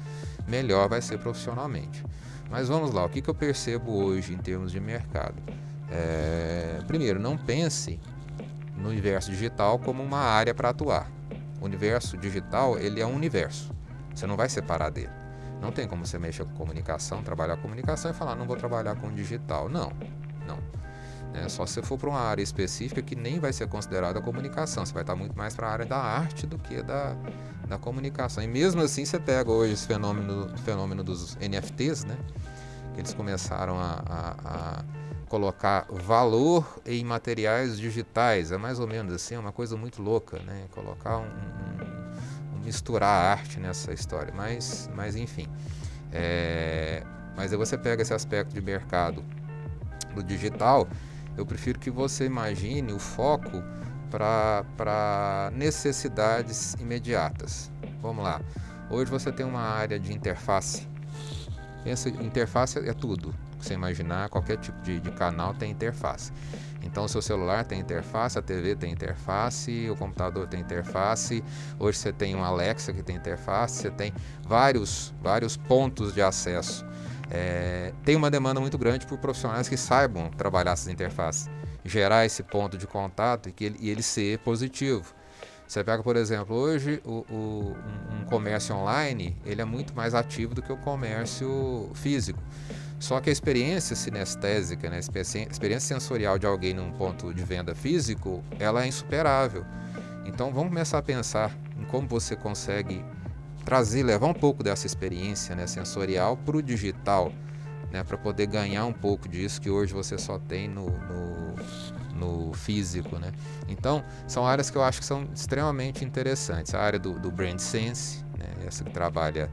melhor 0.46 0.88
vai 0.88 1.00
ser 1.00 1.18
profissionalmente. 1.18 2.04
Mas 2.50 2.68
vamos 2.68 2.92
lá, 2.92 3.04
o 3.04 3.08
que, 3.08 3.22
que 3.22 3.30
eu 3.30 3.34
percebo 3.34 3.92
hoje 3.92 4.34
em 4.34 4.38
termos 4.38 4.70
de 4.70 4.78
mercado? 4.78 5.42
É, 5.90 6.78
primeiro, 6.86 7.18
não 7.18 7.36
pense 7.36 7.98
no 8.76 8.90
universo 8.90 9.30
digital 9.30 9.78
como 9.78 10.02
uma 10.02 10.20
área 10.20 10.54
para 10.54 10.68
atuar. 10.68 11.10
O 11.60 11.64
universo 11.64 12.16
digital 12.16 12.78
ele 12.78 13.00
é 13.00 13.06
um 13.06 13.14
universo. 13.14 13.72
Você 14.14 14.26
não 14.26 14.36
vai 14.36 14.48
separar 14.48 14.90
dele. 14.90 15.15
Não 15.60 15.72
tem 15.72 15.88
como 15.88 16.06
você 16.06 16.18
mexer 16.18 16.44
com 16.44 16.52
comunicação, 16.52 17.22
trabalhar 17.22 17.56
com 17.56 17.62
comunicação 17.62 18.10
e 18.10 18.14
falar 18.14 18.34
não 18.34 18.46
vou 18.46 18.56
trabalhar 18.56 18.94
com 18.96 19.12
digital. 19.12 19.68
Não, 19.68 19.92
não. 20.46 20.58
É 21.34 21.48
só 21.48 21.66
se 21.66 21.82
for 21.82 21.98
para 21.98 22.08
uma 22.08 22.20
área 22.20 22.42
específica 22.42 23.02
que 23.02 23.14
nem 23.14 23.38
vai 23.38 23.52
ser 23.52 23.68
considerada 23.68 24.20
comunicação. 24.20 24.86
Você 24.86 24.92
vai 24.92 25.02
estar 25.02 25.14
muito 25.14 25.36
mais 25.36 25.54
para 25.54 25.68
a 25.68 25.70
área 25.70 25.84
da 25.84 25.98
arte 25.98 26.46
do 26.46 26.58
que 26.58 26.82
da, 26.82 27.14
da 27.68 27.78
comunicação. 27.78 28.42
E 28.42 28.46
mesmo 28.46 28.80
assim 28.80 29.04
você 29.04 29.18
pega 29.18 29.50
hoje 29.50 29.74
esse 29.74 29.86
fenômeno, 29.86 30.48
fenômeno 30.58 31.04
dos 31.04 31.36
NFTs, 31.36 32.04
né? 32.04 32.16
Eles 32.96 33.12
começaram 33.12 33.78
a, 33.78 34.02
a, 34.06 34.34
a 34.44 34.84
colocar 35.28 35.86
valor 35.90 36.80
em 36.86 37.04
materiais 37.04 37.78
digitais. 37.78 38.50
É 38.50 38.56
mais 38.56 38.80
ou 38.80 38.86
menos 38.86 39.12
assim, 39.12 39.34
é 39.34 39.38
uma 39.38 39.52
coisa 39.52 39.76
muito 39.76 40.00
louca, 40.00 40.38
né? 40.38 40.66
Colocar 40.70 41.18
um, 41.18 41.24
um 41.24 41.95
misturar 42.66 43.38
arte 43.38 43.60
nessa 43.60 43.92
história. 43.92 44.32
Mas, 44.34 44.90
mas 44.94 45.14
enfim. 45.14 45.48
É, 46.12 47.02
mas 47.36 47.52
aí 47.52 47.58
você 47.58 47.78
pega 47.78 48.02
esse 48.02 48.12
aspecto 48.12 48.52
de 48.52 48.60
mercado 48.60 49.24
do 50.14 50.22
digital, 50.22 50.88
eu 51.36 51.46
prefiro 51.46 51.78
que 51.78 51.90
você 51.90 52.24
imagine 52.24 52.92
o 52.92 52.98
foco 52.98 53.62
para 54.10 55.50
necessidades 55.54 56.74
imediatas. 56.74 57.70
Vamos 58.02 58.24
lá. 58.24 58.40
Hoje 58.90 59.10
você 59.10 59.30
tem 59.30 59.46
uma 59.46 59.60
área 59.60 59.98
de 59.98 60.12
interface. 60.12 60.88
Pensa, 61.84 62.08
interface 62.08 62.78
é 62.78 62.92
tudo 62.92 63.32
você 63.58 63.74
imaginar, 63.74 64.28
qualquer 64.28 64.58
tipo 64.58 64.80
de, 64.82 65.00
de 65.00 65.10
canal 65.12 65.54
tem 65.54 65.70
interface. 65.70 66.32
Então, 66.86 67.04
o 67.04 67.08
seu 67.08 67.20
celular 67.20 67.64
tem 67.64 67.80
interface, 67.80 68.38
a 68.38 68.42
TV 68.42 68.76
tem 68.76 68.92
interface, 68.92 69.90
o 69.90 69.96
computador 69.96 70.46
tem 70.46 70.60
interface. 70.60 71.42
Hoje 71.78 71.98
você 71.98 72.12
tem 72.12 72.34
um 72.34 72.44
Alexa 72.44 72.92
que 72.92 73.02
tem 73.02 73.16
interface, 73.16 73.82
você 73.82 73.90
tem 73.90 74.14
vários, 74.42 75.12
vários 75.20 75.56
pontos 75.56 76.14
de 76.14 76.22
acesso. 76.22 76.86
É, 77.28 77.92
tem 78.04 78.14
uma 78.14 78.30
demanda 78.30 78.60
muito 78.60 78.78
grande 78.78 79.04
por 79.04 79.18
profissionais 79.18 79.68
que 79.68 79.76
saibam 79.76 80.30
trabalhar 80.30 80.72
essas 80.72 80.86
interfaces, 80.86 81.50
gerar 81.84 82.24
esse 82.24 82.42
ponto 82.44 82.78
de 82.78 82.86
contato 82.86 83.48
e, 83.48 83.52
que 83.52 83.64
ele, 83.64 83.76
e 83.80 83.90
ele 83.90 84.02
ser 84.02 84.38
positivo. 84.38 85.12
Você 85.66 85.82
pega, 85.82 86.00
por 86.00 86.14
exemplo, 86.14 86.54
hoje 86.54 87.02
o, 87.04 87.26
o, 87.28 87.76
um 88.14 88.24
comércio 88.26 88.76
online 88.76 89.36
ele 89.44 89.60
é 89.60 89.64
muito 89.64 89.92
mais 89.96 90.14
ativo 90.14 90.54
do 90.54 90.62
que 90.62 90.72
o 90.72 90.76
comércio 90.76 91.90
físico. 91.94 92.40
Só 92.98 93.20
que 93.20 93.28
a 93.28 93.32
experiência 93.32 93.94
sinestésica, 93.94 94.88
né, 94.88 94.96
a 94.96 94.98
experiência 94.98 95.80
sensorial 95.80 96.38
de 96.38 96.46
alguém 96.46 96.72
num 96.72 96.92
ponto 96.92 97.32
de 97.32 97.44
venda 97.44 97.74
físico, 97.74 98.42
ela 98.58 98.84
é 98.84 98.88
insuperável. 98.88 99.64
Então 100.24 100.52
vamos 100.52 100.70
começar 100.70 100.98
a 100.98 101.02
pensar 101.02 101.56
em 101.78 101.84
como 101.84 102.08
você 102.08 102.34
consegue 102.34 103.04
trazer, 103.64 104.02
levar 104.02 104.26
um 104.26 104.34
pouco 104.34 104.62
dessa 104.62 104.86
experiência 104.86 105.54
né, 105.54 105.66
sensorial 105.66 106.36
para 106.36 106.56
o 106.56 106.62
digital, 106.62 107.32
né, 107.92 108.02
para 108.02 108.16
poder 108.16 108.46
ganhar 108.46 108.86
um 108.86 108.92
pouco 108.92 109.28
disso 109.28 109.60
que 109.60 109.68
hoje 109.68 109.92
você 109.92 110.16
só 110.16 110.38
tem 110.38 110.68
no, 110.68 110.86
no, 110.86 111.54
no, 112.14 112.52
físico. 112.54 113.18
Né? 113.18 113.30
Então, 113.68 114.04
são 114.26 114.46
áreas 114.46 114.70
que 114.70 114.76
eu 114.76 114.82
acho 114.82 115.00
que 115.00 115.06
são 115.06 115.28
extremamente 115.34 116.04
interessantes. 116.04 116.74
A 116.74 116.80
área 116.80 116.98
do, 116.98 117.18
do 117.18 117.30
Brand 117.30 117.58
Sense, 117.58 118.24
né, 118.38 118.66
essa 118.66 118.84
que 118.84 118.90
trabalha 118.90 119.50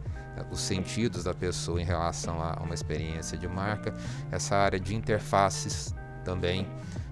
os 0.52 0.60
sentidos 0.60 1.24
da 1.24 1.34
pessoa 1.34 1.82
em 1.82 1.86
relação 1.86 2.42
a 2.42 2.62
uma 2.62 2.74
experiência 2.74 3.38
de 3.38 3.48
marca, 3.48 3.94
essa 4.32 4.56
área 4.56 4.80
de 4.80 4.96
interfaces 4.96 5.94
também, 6.24 6.68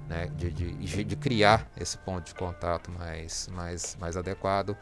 né, 0.08 0.28
de, 0.36 0.52
de, 0.52 1.04
de 1.04 1.16
criar 1.16 1.68
esse 1.80 1.98
ponto 1.98 2.26
de 2.26 2.36
contato 2.36 2.92
mais, 2.92 3.48
mais, 3.54 3.98
mais 4.00 4.18
adequado. 4.18 4.76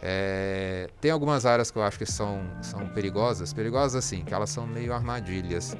É, 0.00 0.88
tem 1.00 1.10
algumas 1.10 1.46
áreas 1.46 1.70
que 1.70 1.78
eu 1.78 1.82
acho 1.82 1.98
que 1.98 2.06
são, 2.06 2.42
são 2.60 2.88
perigosas, 2.88 3.52
perigosas 3.52 4.04
assim, 4.04 4.24
que 4.24 4.34
elas 4.34 4.50
são 4.50 4.66
meio 4.66 4.92
armadilhas, 4.92 5.76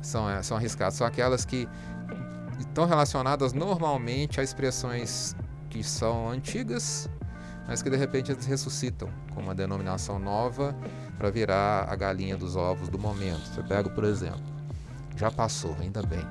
são, 0.00 0.30
é, 0.30 0.42
são 0.42 0.56
arriscadas, 0.56 0.94
são 0.94 1.06
aquelas 1.06 1.44
que 1.44 1.68
estão 2.58 2.86
relacionadas 2.86 3.52
normalmente 3.52 4.40
a 4.40 4.44
expressões 4.44 5.34
que 5.68 5.82
são 5.82 6.30
antigas 6.30 7.08
mas 7.70 7.82
que 7.82 7.88
de 7.88 7.96
repente 7.96 8.32
eles 8.32 8.46
ressuscitam 8.46 9.08
com 9.32 9.40
uma 9.40 9.54
denominação 9.54 10.18
nova 10.18 10.76
para 11.20 11.28
virar 11.30 11.86
a 11.86 11.94
galinha 11.94 12.34
dos 12.34 12.56
ovos 12.56 12.88
do 12.88 12.98
momento. 12.98 13.42
Você 13.42 13.62
pega, 13.62 13.90
por 13.90 14.04
exemplo, 14.04 14.40
já 15.14 15.30
passou, 15.30 15.76
ainda 15.78 16.02
bem, 16.02 16.26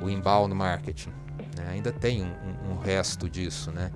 o 0.00 0.08
inbound 0.08 0.54
marketing, 0.54 1.10
né? 1.56 1.70
ainda 1.70 1.90
tem 1.90 2.22
um, 2.22 2.70
um, 2.70 2.78
resto 2.78 3.28
disso, 3.28 3.72
né? 3.72 3.90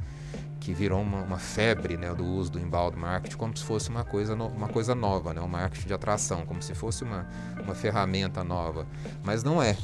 que 0.58 0.74
virou 0.74 1.00
uma, 1.00 1.22
uma, 1.22 1.38
febre 1.38 1.96
né, 1.96 2.12
do 2.12 2.24
uso 2.24 2.50
do 2.50 2.58
inbound 2.58 2.96
marketing 2.96 3.36
como 3.36 3.56
se 3.56 3.62
fosse 3.62 3.88
uma 3.88 4.02
coisa, 4.02 4.34
no, 4.34 4.48
uma 4.48 4.66
coisa 4.66 4.96
nova, 4.96 5.32
né, 5.32 5.40
um 5.40 5.46
marketing 5.46 5.86
de 5.86 5.94
atração, 5.94 6.44
como 6.44 6.60
se 6.60 6.74
fosse 6.74 7.04
uma, 7.04 7.24
uma 7.62 7.74
ferramenta 7.74 8.42
nova. 8.42 8.84
Mas 9.22 9.44
não 9.44 9.62
é. 9.62 9.76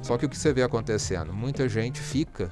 Só 0.00 0.16
que 0.16 0.24
o 0.24 0.30
que 0.30 0.36
você 0.36 0.50
vê 0.50 0.62
acontecendo? 0.62 1.30
Muita 1.30 1.68
gente 1.68 2.00
fica 2.00 2.50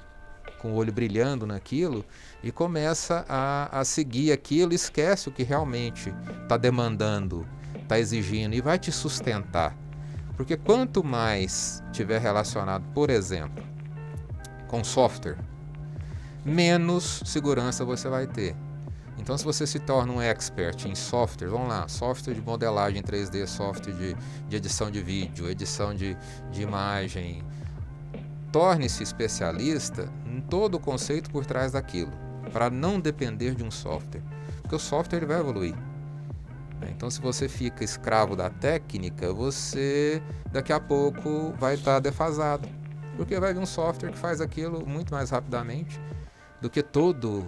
com 0.58 0.72
o 0.72 0.74
olho 0.74 0.92
brilhando 0.92 1.46
naquilo 1.46 2.04
e 2.42 2.52
começa 2.52 3.24
a, 3.28 3.80
a 3.80 3.84
seguir 3.84 4.32
aquilo, 4.32 4.72
esquece 4.72 5.28
o 5.28 5.32
que 5.32 5.42
realmente 5.42 6.14
está 6.42 6.56
demandando, 6.56 7.46
está 7.82 7.98
exigindo 7.98 8.54
e 8.54 8.60
vai 8.60 8.78
te 8.78 8.92
sustentar. 8.92 9.76
Porque 10.36 10.56
quanto 10.56 11.02
mais 11.02 11.82
tiver 11.92 12.20
relacionado, 12.20 12.84
por 12.94 13.10
exemplo, 13.10 13.64
com 14.68 14.84
software, 14.84 15.36
menos 16.44 17.22
segurança 17.24 17.84
você 17.84 18.08
vai 18.08 18.26
ter. 18.26 18.54
Então, 19.18 19.36
se 19.36 19.44
você 19.44 19.66
se 19.66 19.80
torna 19.80 20.12
um 20.12 20.22
expert 20.22 20.86
em 20.86 20.94
software, 20.94 21.48
vamos 21.48 21.68
lá, 21.68 21.88
software 21.88 22.34
de 22.34 22.40
modelagem 22.40 23.02
3D, 23.02 23.48
software 23.48 23.92
de, 23.92 24.16
de 24.48 24.56
edição 24.56 24.92
de 24.92 25.02
vídeo, 25.02 25.50
edição 25.50 25.92
de, 25.92 26.16
de 26.52 26.62
imagem, 26.62 27.42
torne-se 28.52 29.02
especialista 29.02 30.08
em 30.24 30.40
todo 30.40 30.76
o 30.76 30.80
conceito 30.80 31.30
por 31.30 31.44
trás 31.44 31.72
daquilo. 31.72 32.27
Para 32.48 32.70
não 32.70 33.00
depender 33.00 33.54
de 33.54 33.62
um 33.62 33.70
software, 33.70 34.22
porque 34.62 34.74
o 34.74 34.78
software 34.78 35.18
ele 35.18 35.26
vai 35.26 35.40
evoluir. 35.40 35.74
Né? 36.80 36.88
Então, 36.90 37.10
se 37.10 37.20
você 37.20 37.48
fica 37.48 37.84
escravo 37.84 38.36
da 38.36 38.50
técnica, 38.50 39.32
você 39.32 40.22
daqui 40.52 40.72
a 40.72 40.80
pouco 40.80 41.52
vai 41.58 41.74
estar 41.74 41.94
tá 41.94 42.00
defasado, 42.00 42.68
porque 43.16 43.38
vai 43.38 43.52
vir 43.52 43.60
um 43.60 43.66
software 43.66 44.10
que 44.10 44.18
faz 44.18 44.40
aquilo 44.40 44.86
muito 44.86 45.12
mais 45.12 45.30
rapidamente 45.30 46.00
do 46.60 46.68
que 46.68 46.82
todo 46.82 47.44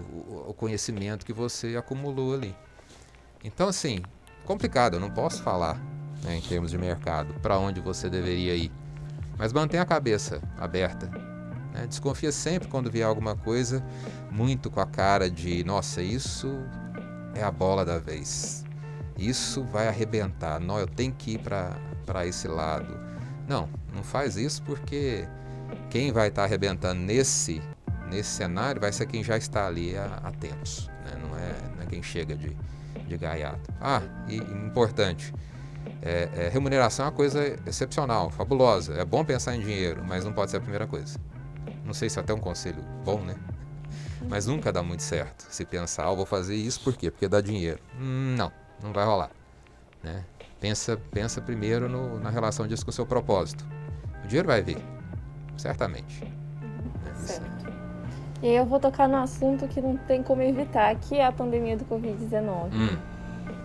o 0.46 0.54
conhecimento 0.54 1.26
que 1.26 1.32
você 1.32 1.76
acumulou 1.76 2.34
ali. 2.34 2.54
Então, 3.42 3.68
assim, 3.68 4.02
complicado, 4.44 4.94
eu 4.94 5.00
não 5.00 5.10
posso 5.10 5.42
falar 5.42 5.74
né, 6.22 6.36
em 6.36 6.40
termos 6.40 6.70
de 6.70 6.78
mercado 6.78 7.34
para 7.40 7.58
onde 7.58 7.80
você 7.80 8.08
deveria 8.08 8.54
ir, 8.54 8.70
mas 9.36 9.52
mantenha 9.52 9.82
a 9.82 9.86
cabeça 9.86 10.40
aberta. 10.58 11.29
Né? 11.72 11.86
Desconfia 11.86 12.32
sempre 12.32 12.68
quando 12.68 12.90
vier 12.90 13.06
alguma 13.06 13.36
coisa 13.36 13.84
muito 14.30 14.70
com 14.70 14.80
a 14.80 14.86
cara 14.86 15.30
de: 15.30 15.64
nossa, 15.64 16.02
isso 16.02 16.58
é 17.34 17.42
a 17.42 17.50
bola 17.50 17.84
da 17.84 17.98
vez, 17.98 18.64
isso 19.16 19.62
vai 19.64 19.88
arrebentar, 19.88 20.60
não, 20.60 20.78
eu 20.78 20.86
tenho 20.86 21.12
que 21.12 21.32
ir 21.32 21.40
para 21.40 22.26
esse 22.26 22.48
lado. 22.48 22.98
Não, 23.48 23.68
não 23.94 24.02
faz 24.02 24.36
isso 24.36 24.62
porque 24.62 25.26
quem 25.88 26.12
vai 26.12 26.28
estar 26.28 26.42
tá 26.42 26.46
arrebentando 26.46 27.00
nesse 27.00 27.60
nesse 28.10 28.30
cenário 28.30 28.80
vai 28.80 28.92
ser 28.92 29.06
quem 29.06 29.22
já 29.22 29.36
está 29.36 29.66
ali 29.66 29.96
há, 29.96 30.20
há 30.24 30.32
tempos, 30.32 30.90
né? 31.04 31.12
não, 31.22 31.36
é, 31.38 31.76
não 31.76 31.82
é 31.84 31.86
quem 31.86 32.02
chega 32.02 32.34
de, 32.34 32.56
de 33.06 33.16
gaiato. 33.16 33.72
Ah, 33.80 34.02
e 34.28 34.36
importante, 34.36 35.32
é, 36.02 36.28
é, 36.34 36.48
remuneração 36.48 37.06
é 37.06 37.08
uma 37.08 37.14
coisa 37.14 37.56
excepcional, 37.66 38.30
fabulosa. 38.30 38.94
É 38.94 39.04
bom 39.04 39.24
pensar 39.24 39.54
em 39.54 39.60
dinheiro, 39.60 40.02
mas 40.04 40.24
não 40.24 40.32
pode 40.32 40.50
ser 40.50 40.58
a 40.58 40.60
primeira 40.60 40.86
coisa. 40.86 41.18
Não 41.90 41.94
sei 41.94 42.08
se 42.08 42.20
é 42.20 42.22
até 42.22 42.32
um 42.32 42.38
conselho 42.38 42.84
bom, 43.04 43.20
né? 43.20 43.34
Mas 44.28 44.46
nunca 44.46 44.72
dá 44.72 44.80
muito 44.80 45.02
certo 45.02 45.44
se 45.50 45.64
pensar, 45.64 46.06
ah, 46.06 46.14
vou 46.14 46.24
fazer 46.24 46.54
isso 46.54 46.80
por 46.82 46.96
quê? 46.96 47.10
Porque 47.10 47.26
dá 47.26 47.40
dinheiro. 47.40 47.80
Hum, 47.98 48.36
não, 48.38 48.52
não 48.80 48.92
vai 48.92 49.04
rolar. 49.04 49.32
Né? 50.00 50.24
Pensa, 50.60 50.96
pensa 51.10 51.40
primeiro 51.40 51.88
no, 51.88 52.20
na 52.20 52.30
relação 52.30 52.64
disso 52.64 52.84
com 52.84 52.92
o 52.92 52.94
seu 52.94 53.04
propósito. 53.04 53.66
O 54.24 54.28
dinheiro 54.28 54.46
vai 54.46 54.62
vir, 54.62 54.78
certamente. 55.56 56.22
É 57.10 57.14
certo. 57.26 57.72
E 58.40 58.46
aí 58.46 58.54
eu 58.54 58.66
vou 58.66 58.78
tocar 58.78 59.08
no 59.08 59.16
assunto 59.16 59.66
que 59.66 59.80
não 59.80 59.96
tem 59.96 60.22
como 60.22 60.42
evitar, 60.42 60.94
que 60.94 61.16
é 61.16 61.26
a 61.26 61.32
pandemia 61.32 61.76
do 61.76 61.84
Covid-19. 61.86 62.72
Hum. 62.72 62.98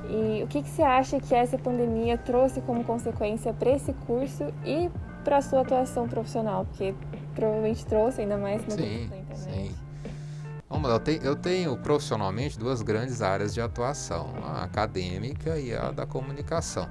E 0.09 0.41
o 0.41 0.47
que, 0.47 0.63
que 0.63 0.69
você 0.69 0.81
acha 0.81 1.19
que 1.19 1.35
essa 1.35 1.59
pandemia 1.59 2.17
trouxe 2.17 2.59
como 2.61 2.83
consequência 2.83 3.53
para 3.53 3.69
esse 3.69 3.93
curso 4.07 4.51
e 4.65 4.89
para 5.23 5.37
a 5.37 5.41
sua 5.43 5.61
atuação 5.61 6.07
profissional? 6.07 6.65
Porque 6.65 6.95
provavelmente 7.35 7.85
trouxe 7.85 8.21
ainda 8.21 8.37
mais 8.37 8.65
no 8.65 8.71
sim, 8.71 8.77
da 8.77 9.17
internet. 9.17 9.37
Sim. 9.37 9.75
Vamos 10.67 10.89
lá, 10.89 10.95
eu 10.95 10.99
tenho, 10.99 11.21
eu 11.21 11.35
tenho 11.35 11.77
profissionalmente 11.77 12.57
duas 12.57 12.81
grandes 12.81 13.21
áreas 13.21 13.53
de 13.53 13.61
atuação, 13.61 14.33
a 14.43 14.63
acadêmica 14.63 15.59
e 15.59 15.73
a 15.73 15.91
da 15.91 16.07
comunicação. 16.07 16.89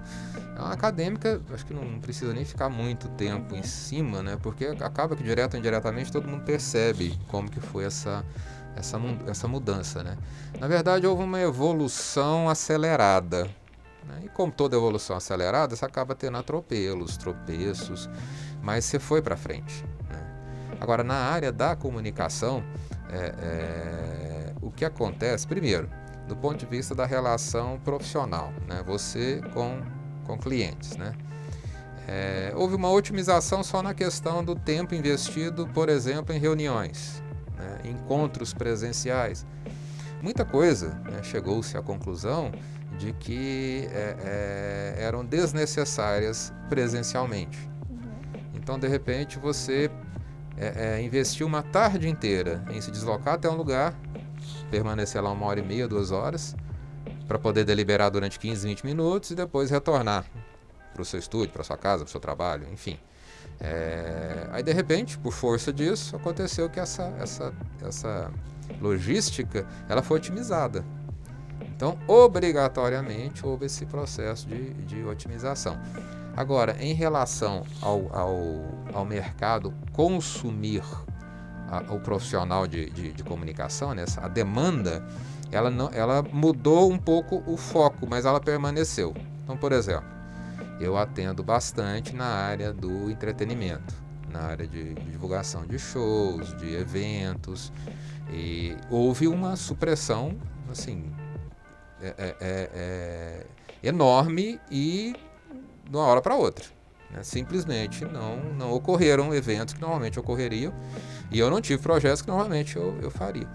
A 0.57 0.73
acadêmica, 0.73 1.43
acho 1.53 1.67
que 1.67 1.75
não 1.75 2.01
precisa 2.01 2.33
nem 2.33 2.45
ficar 2.45 2.69
muito 2.69 3.09
tempo 3.09 3.57
em 3.57 3.65
cima, 3.65 4.23
né? 4.23 4.39
Porque 4.41 4.67
acaba 4.81 5.17
que 5.17 5.25
direto 5.25 5.55
ou 5.55 5.59
indiretamente 5.59 6.13
todo 6.13 6.29
mundo 6.29 6.45
percebe 6.45 7.19
como 7.27 7.51
que 7.51 7.59
foi 7.59 7.85
essa, 7.85 8.25
essa, 8.77 8.97
essa 9.27 9.49
mudança, 9.49 10.05
né? 10.05 10.17
Na 10.61 10.69
verdade, 10.69 11.07
houve 11.07 11.25
uma 11.25 11.41
evolução 11.41 12.49
acelerada. 12.49 13.51
Né? 14.07 14.23
E 14.25 14.29
como 14.29 14.53
toda 14.53 14.77
evolução 14.77 15.17
acelerada, 15.17 15.75
você 15.75 15.85
acaba 15.85 16.15
tendo 16.15 16.39
atropelos, 16.39 17.17
tropeços, 17.17 18.09
mas 18.63 18.85
você 18.85 18.99
foi 19.01 19.21
para 19.21 19.37
frente. 19.37 19.85
Agora, 20.85 21.03
na 21.03 21.14
área 21.14 21.51
da 21.51 21.75
comunicação, 21.75 22.62
é, 23.11 23.35
é, 23.38 24.53
o 24.61 24.70
que 24.70 24.85
acontece, 24.85 25.47
primeiro, 25.47 25.88
do 26.29 26.37
ponto 26.37 26.59
de 26.59 26.66
vista 26.66 26.94
da 26.94 27.07
relação 27.07 27.81
profissional, 27.83 28.53
né? 28.68 28.83
você 28.85 29.40
com, 29.55 29.81
com 30.27 30.37
clientes. 30.37 30.94
Né? 30.99 31.14
É, 32.07 32.53
houve 32.55 32.75
uma 32.75 32.90
otimização 32.90 33.64
só 33.64 33.83
na 33.83 33.94
questão 33.94 34.44
do 34.44 34.55
tempo 34.55 34.94
investido, 34.94 35.66
por 35.68 35.88
exemplo, 35.88 36.35
em 36.35 36.38
reuniões, 36.38 37.23
né? 37.57 37.79
encontros 37.87 38.53
presenciais. 38.53 39.47
Muita 40.20 40.44
coisa 40.44 40.90
né? 41.11 41.23
chegou-se 41.23 41.79
à 41.79 41.81
conclusão 41.81 42.53
de 42.99 43.14
que 43.14 43.88
é, 43.90 44.97
é, 44.99 45.03
eram 45.03 45.25
desnecessárias 45.25 46.53
presencialmente. 46.68 47.70
Uhum. 47.88 48.01
Então, 48.53 48.79
de 48.79 48.87
repente, 48.87 49.38
você 49.38 49.90
é, 50.57 50.99
é, 50.99 51.03
investir 51.03 51.47
uma 51.47 51.62
tarde 51.62 52.09
inteira 52.09 52.64
em 52.71 52.81
se 52.81 52.90
deslocar 52.90 53.35
até 53.35 53.49
um 53.49 53.57
lugar, 53.57 53.95
permanecer 54.71 55.23
lá 55.23 55.31
uma 55.31 55.47
hora 55.47 55.61
e 55.61 55.64
meia, 55.64 55.88
duas 55.88 56.11
horas, 56.11 56.55
para 57.27 57.38
poder 57.38 57.64
deliberar 57.64 58.11
durante 58.11 58.38
15, 58.38 58.67
20 58.67 58.85
minutos 58.87 59.31
e 59.31 59.35
depois 59.35 59.71
retornar 59.71 60.25
para 60.93 61.03
o 61.03 61.05
seu 61.05 61.19
estúdio, 61.19 61.53
para 61.53 61.64
sua 61.64 61.77
casa, 61.77 62.05
para 62.05 62.09
o 62.09 62.11
seu 62.11 62.21
trabalho, 62.21 62.69
enfim. 62.73 62.99
É, 63.61 64.49
aí 64.53 64.62
de 64.62 64.73
repente, 64.73 65.19
por 65.19 65.33
força 65.33 65.73
disso, 65.73 66.17
aconteceu 66.17 66.69
que 66.69 66.79
essa, 66.79 67.14
essa, 67.19 67.53
essa 67.83 68.31
logística 68.81 69.67
ela 69.88 70.03
foi 70.03 70.19
otimizada. 70.19 70.85
Então, 71.61 71.99
obrigatoriamente 72.07 73.45
houve 73.45 73.67
esse 73.67 73.85
processo 73.87 74.47
de, 74.47 74.73
de 74.75 75.05
otimização. 75.05 75.79
Agora, 76.37 76.77
em 76.81 76.92
relação 76.94 77.64
ao, 77.81 78.12
ao, 78.14 78.38
ao 78.92 79.05
mercado 79.05 79.73
consumir 79.92 80.83
a, 81.68 81.92
o 81.92 82.01
profissional 82.01 82.66
de, 82.66 82.90
de, 82.90 83.12
de 83.12 83.23
comunicação, 83.23 83.94
né, 83.94 84.05
a 84.16 84.29
demanda, 84.29 85.05
ela, 85.53 85.70
não, 85.70 85.90
ela 85.92 86.23
mudou 86.23 86.90
um 86.90 86.99
pouco 86.99 87.42
o 87.47 87.57
foco, 87.57 88.07
mas 88.09 88.25
ela 88.25 88.40
permaneceu. 88.40 89.14
Então, 89.44 89.57
por 89.57 89.70
exemplo, 89.70 90.09
eu 90.81 90.97
atendo 90.97 91.42
bastante 91.42 92.14
na 92.14 92.27
área 92.27 92.73
do 92.73 93.09
entretenimento, 93.11 93.94
na 94.29 94.40
área 94.40 94.66
de, 94.66 94.94
de 94.94 95.11
divulgação 95.12 95.64
de 95.64 95.79
shows, 95.79 96.57
de 96.59 96.75
eventos, 96.75 97.73
e 98.33 98.77
houve 98.90 99.29
uma 99.29 99.55
supressão, 99.55 100.37
assim, 100.68 101.12
é, 102.03 102.09
é, 102.09 102.37
é, 102.40 103.47
é 103.83 103.88
enorme 103.88 104.61
e 104.68 105.14
de 105.88 105.97
uma 105.97 106.07
hora 106.07 106.20
para 106.20 106.37
outra. 106.37 106.64
Né? 107.11 107.23
Simplesmente 107.23 108.05
não, 108.05 108.37
não 108.55 108.73
ocorreram 108.73 109.35
eventos 109.35 109.75
que 109.75 109.81
normalmente 109.81 110.18
ocorreriam 110.18 110.73
e 111.31 111.38
eu 111.38 111.51
não 111.51 111.61
tive 111.61 111.83
projetos 111.83 112.23
que 112.23 112.29
normalmente 112.29 112.77
eu, 112.77 112.97
eu 113.01 113.11
faria. 113.11 113.49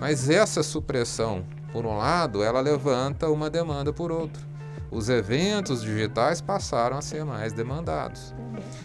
Mas 0.00 0.30
essa 0.30 0.62
supressão, 0.62 1.44
por 1.72 1.84
um 1.84 1.96
lado, 1.96 2.42
ela 2.42 2.60
levanta 2.60 3.28
uma 3.28 3.50
demanda 3.50 3.92
por 3.92 4.10
outro. 4.10 4.50
Os 4.90 5.08
eventos 5.08 5.82
digitais 5.82 6.40
passaram 6.40 6.98
a 6.98 7.02
ser 7.02 7.24
mais 7.24 7.52
demandados. 7.52 8.34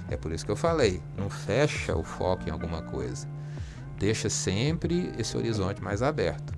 É 0.10 0.16
por 0.16 0.32
isso 0.32 0.46
que 0.46 0.52
eu 0.52 0.56
falei, 0.56 1.02
não 1.18 1.30
fecha 1.30 1.96
o 1.96 2.04
foco 2.04 2.48
em 2.48 2.52
alguma 2.52 2.82
coisa. 2.84 3.28
Deixa 3.98 4.30
sempre 4.30 5.12
esse 5.18 5.36
horizonte 5.36 5.82
mais 5.82 6.04
aberto. 6.04 6.54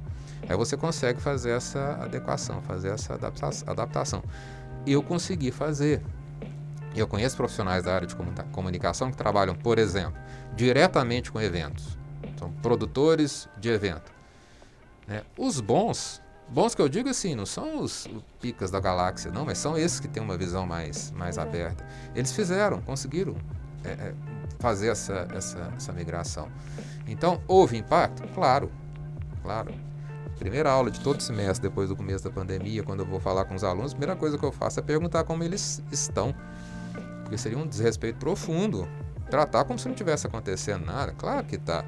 Aí 0.50 0.56
você 0.56 0.76
consegue 0.76 1.21
fazer 1.21 1.52
essa 1.52 1.93
adequação, 2.02 2.62
fazer 2.62 2.89
essa 2.89 3.17
adaptação. 3.67 4.23
Eu 4.86 5.02
consegui 5.02 5.52
fazer. 5.52 6.02
Eu 6.95 7.08
conheço 7.08 7.38
profissionais 7.38 7.84
da 7.84 7.93
área 7.93 8.08
de 8.08 8.15
comunicação 8.52 9.12
que 9.12 9.17
trabalham, 9.17 9.56
por 9.56 9.78
exemplo, 9.78 10.19
diretamente 10.56 11.32
com 11.32 11.39
eventos. 11.39 11.97
São 12.38 12.52
produtores 12.52 13.47
de 13.60 13.69
evento. 13.69 14.12
Né? 15.08 15.23
Os 15.38 15.62
bons, 15.62 16.21
bons 16.50 16.76
que 16.76 16.82
eu 16.82 16.89
digo 16.89 17.10
assim, 17.10 17.36
não 17.36 17.45
são 17.45 17.82
os 17.82 18.08
picas 18.41 18.71
da 18.71 18.80
galáxia, 18.80 19.32
não, 19.32 19.45
mas 19.45 19.58
são 19.58 19.78
esses 19.78 20.00
que 20.00 20.08
têm 20.08 20.21
uma 20.21 20.38
visão 20.38 20.65
mais, 20.65 21.12
mais 21.12 21.38
aberta. 21.38 21.86
Eles 22.15 22.32
fizeram, 22.32 22.82
conseguiram 22.82 23.36
é, 23.84 23.89
é, 23.89 24.13
fazer 24.60 24.89
essa, 24.89 25.28
essa, 25.34 25.73
essa 25.76 25.93
migração. 25.93 26.50
Então, 27.08 27.41
houve 27.47 27.78
impacto? 27.78 28.28
Claro, 28.34 28.71
claro. 29.41 29.73
Primeira 30.38 30.69
aula 30.69 30.91
de 30.91 31.00
todo 31.00 31.21
semestre, 31.21 31.67
depois 31.67 31.89
do 31.89 31.95
começo 31.95 32.23
da 32.23 32.30
pandemia, 32.30 32.84
quando 32.84 33.00
eu 33.00 33.06
vou 33.06 33.19
falar 33.19 33.45
com 33.45 33.56
os 33.56 33.63
alunos, 33.63 33.91
a 33.91 33.95
primeira 33.95 34.15
coisa 34.15 34.38
que 34.38 34.45
eu 34.45 34.52
faço 34.52 34.80
é 34.80 34.84
perguntar 34.84 35.23
como 35.23 35.43
eles 35.43 35.82
estão 35.91 36.36
porque 37.28 37.38
seria 37.38 37.58
um 37.58 37.68
desrespeito 37.68 38.18
profundo 38.18 38.88
tratar 39.30 39.66
como 39.66 39.78
se 39.78 39.86
não 39.90 39.94
tivesse 39.94 40.26
acontecendo 40.26 40.86
nada. 40.86 41.12
Claro 41.12 41.46
que 41.46 41.58
tá. 41.58 41.84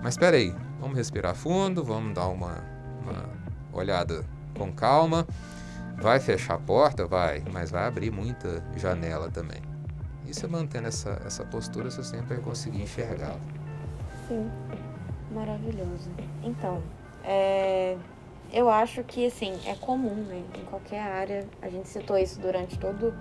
Mas 0.00 0.14
espera 0.14 0.36
aí, 0.36 0.54
vamos 0.78 0.96
respirar 0.96 1.34
fundo, 1.34 1.82
vamos 1.82 2.14
dar 2.14 2.28
uma, 2.28 2.62
uma 3.02 3.28
olhada 3.72 4.24
com 4.56 4.72
calma. 4.72 5.26
Vai 6.00 6.20
fechar 6.20 6.54
a 6.54 6.58
porta? 6.58 7.04
Vai, 7.04 7.42
mas 7.52 7.72
vai 7.72 7.84
abrir 7.84 8.12
muita 8.12 8.62
janela 8.76 9.28
também. 9.28 9.60
E 10.24 10.32
você 10.32 10.46
mantendo 10.46 10.86
essa, 10.86 11.20
essa 11.26 11.44
postura, 11.44 11.90
você 11.90 12.04
sempre 12.04 12.36
vai 12.36 12.38
conseguir 12.38 12.80
enxergá-la. 12.80 13.40
Sim, 14.28 14.48
maravilhoso. 15.32 16.08
Então, 16.44 16.80
é, 17.24 17.96
eu 18.52 18.70
acho 18.70 19.02
que 19.02 19.26
assim, 19.26 19.58
é 19.66 19.74
comum, 19.74 20.14
né? 20.14 20.44
Em 20.56 20.64
qualquer 20.66 21.02
área, 21.02 21.48
a 21.60 21.68
gente 21.68 21.88
citou 21.88 22.16
isso 22.16 22.38
durante 22.38 22.78
todo 22.78 23.12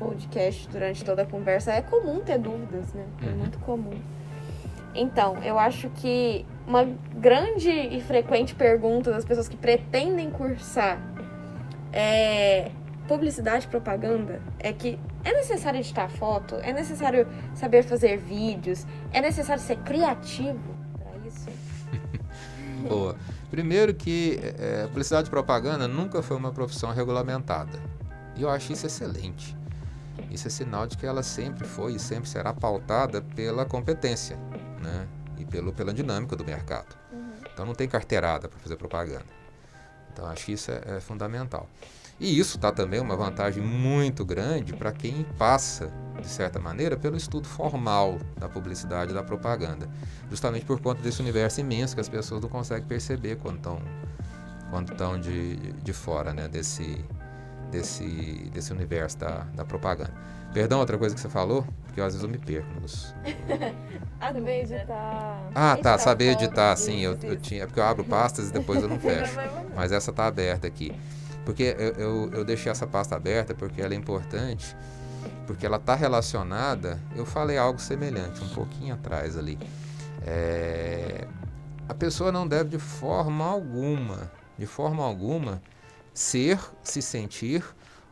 podcast 0.00 0.66
durante 0.68 1.04
toda 1.04 1.22
a 1.22 1.26
conversa, 1.26 1.72
é 1.72 1.82
comum 1.82 2.20
ter 2.20 2.38
dúvidas, 2.38 2.92
né? 2.94 3.04
É 3.22 3.26
uhum. 3.26 3.36
muito 3.36 3.58
comum. 3.60 4.00
Então, 4.94 5.36
eu 5.44 5.58
acho 5.58 5.88
que 5.90 6.44
uma 6.66 6.84
grande 7.14 7.70
e 7.70 8.00
frequente 8.00 8.54
pergunta 8.54 9.10
das 9.10 9.24
pessoas 9.24 9.48
que 9.48 9.56
pretendem 9.56 10.30
cursar 10.30 10.98
é, 11.92 12.70
publicidade 13.06 13.66
e 13.66 13.68
propaganda 13.68 14.40
é 14.58 14.72
que 14.72 14.98
é 15.22 15.32
necessário 15.32 15.78
editar 15.78 16.08
foto, 16.08 16.56
é 16.56 16.72
necessário 16.72 17.28
saber 17.54 17.84
fazer 17.84 18.16
vídeos, 18.16 18.86
é 19.12 19.20
necessário 19.20 19.62
ser 19.62 19.76
criativo 19.78 20.74
para 20.98 21.26
isso? 21.26 21.48
Boa. 22.88 23.16
Primeiro 23.50 23.92
que 23.92 24.40
é, 24.58 24.86
publicidade 24.86 25.28
e 25.28 25.30
propaganda 25.30 25.86
nunca 25.86 26.22
foi 26.22 26.36
uma 26.36 26.52
profissão 26.52 26.92
regulamentada. 26.92 27.78
E 28.36 28.42
eu 28.42 28.48
acho 28.48 28.72
isso 28.72 28.86
excelente. 28.86 29.59
Isso 30.30 30.48
é 30.48 30.50
sinal 30.50 30.86
de 30.86 30.96
que 30.96 31.06
ela 31.06 31.22
sempre 31.22 31.66
foi 31.66 31.94
e 31.94 31.98
sempre 31.98 32.28
será 32.28 32.52
pautada 32.52 33.22
pela 33.22 33.64
competência, 33.64 34.36
né? 34.82 35.06
E 35.38 35.44
pelo, 35.44 35.72
pela 35.72 35.92
dinâmica 35.92 36.36
do 36.36 36.44
mercado. 36.44 36.96
Uhum. 37.12 37.32
Então 37.52 37.66
não 37.66 37.74
tem 37.74 37.88
carteirada 37.88 38.48
para 38.48 38.58
fazer 38.58 38.76
propaganda. 38.76 39.26
Então 40.12 40.26
acho 40.26 40.46
que 40.46 40.52
isso 40.52 40.70
é, 40.70 40.96
é 40.96 41.00
fundamental. 41.00 41.68
E 42.20 42.38
isso 42.38 42.58
dá 42.58 42.70
também 42.70 43.00
uma 43.00 43.16
vantagem 43.16 43.62
muito 43.62 44.26
grande 44.26 44.74
para 44.74 44.92
quem 44.92 45.24
passa, 45.38 45.90
de 46.20 46.28
certa 46.28 46.58
maneira, 46.60 46.94
pelo 46.94 47.16
estudo 47.16 47.48
formal 47.48 48.18
da 48.38 48.46
publicidade 48.46 49.12
e 49.12 49.14
da 49.14 49.22
propaganda. 49.22 49.88
Justamente 50.28 50.66
por 50.66 50.78
conta 50.82 51.00
desse 51.00 51.22
universo 51.22 51.62
imenso 51.62 51.94
que 51.94 52.00
as 52.00 52.10
pessoas 52.10 52.42
não 52.42 52.48
conseguem 52.50 52.86
perceber 52.86 53.36
quando 53.36 53.56
estão 53.56 53.80
quando 54.70 54.92
estão 54.92 55.18
de, 55.18 55.56
de 55.56 55.92
fora 55.92 56.32
né, 56.32 56.46
desse, 56.46 57.04
desse, 57.70 58.50
desse 58.52 58.72
universo 58.72 59.18
da, 59.18 59.46
da 59.54 59.64
propaganda. 59.64 60.12
Perdão, 60.52 60.80
outra 60.80 60.98
coisa 60.98 61.14
que 61.14 61.20
você 61.20 61.28
falou, 61.28 61.64
porque 61.84 62.00
às 62.00 62.12
vezes 62.12 62.22
eu 62.22 62.28
me 62.28 62.38
perco 62.38 62.68
nos. 62.80 63.14
saber 64.20 64.62
editar. 64.62 65.50
Ah, 65.54 65.76
tá, 65.80 65.98
saber 65.98 66.32
editar, 66.32 66.76
sim. 66.76 67.00
Eu, 67.00 67.16
eu 67.22 67.36
tinha, 67.36 67.66
porque 67.66 67.78
eu 67.78 67.84
abro 67.84 68.04
pastas 68.04 68.50
e 68.50 68.52
depois 68.52 68.82
eu 68.82 68.88
não 68.88 68.98
fecho. 69.00 69.36
Mas 69.74 69.92
essa 69.92 70.12
tá 70.12 70.26
aberta 70.26 70.66
aqui. 70.66 70.92
Porque 71.44 71.74
eu, 71.78 71.92
eu, 71.92 72.30
eu 72.32 72.44
deixei 72.44 72.70
essa 72.70 72.86
pasta 72.86 73.16
aberta 73.16 73.54
porque 73.54 73.80
ela 73.80 73.94
é 73.94 73.96
importante, 73.96 74.76
porque 75.46 75.64
ela 75.64 75.76
está 75.76 75.94
relacionada. 75.94 76.98
Eu 77.14 77.24
falei 77.24 77.56
algo 77.56 77.80
semelhante 77.80 78.42
um 78.42 78.48
pouquinho 78.48 78.94
atrás 78.94 79.38
ali. 79.38 79.58
É, 80.26 81.26
a 81.88 81.94
pessoa 81.94 82.30
não 82.30 82.46
deve 82.46 82.70
de 82.70 82.78
forma 82.78 83.44
alguma, 83.44 84.30
de 84.58 84.66
forma 84.66 85.04
alguma, 85.04 85.62
ser, 86.12 86.58
se 86.82 87.00
sentir 87.00 87.64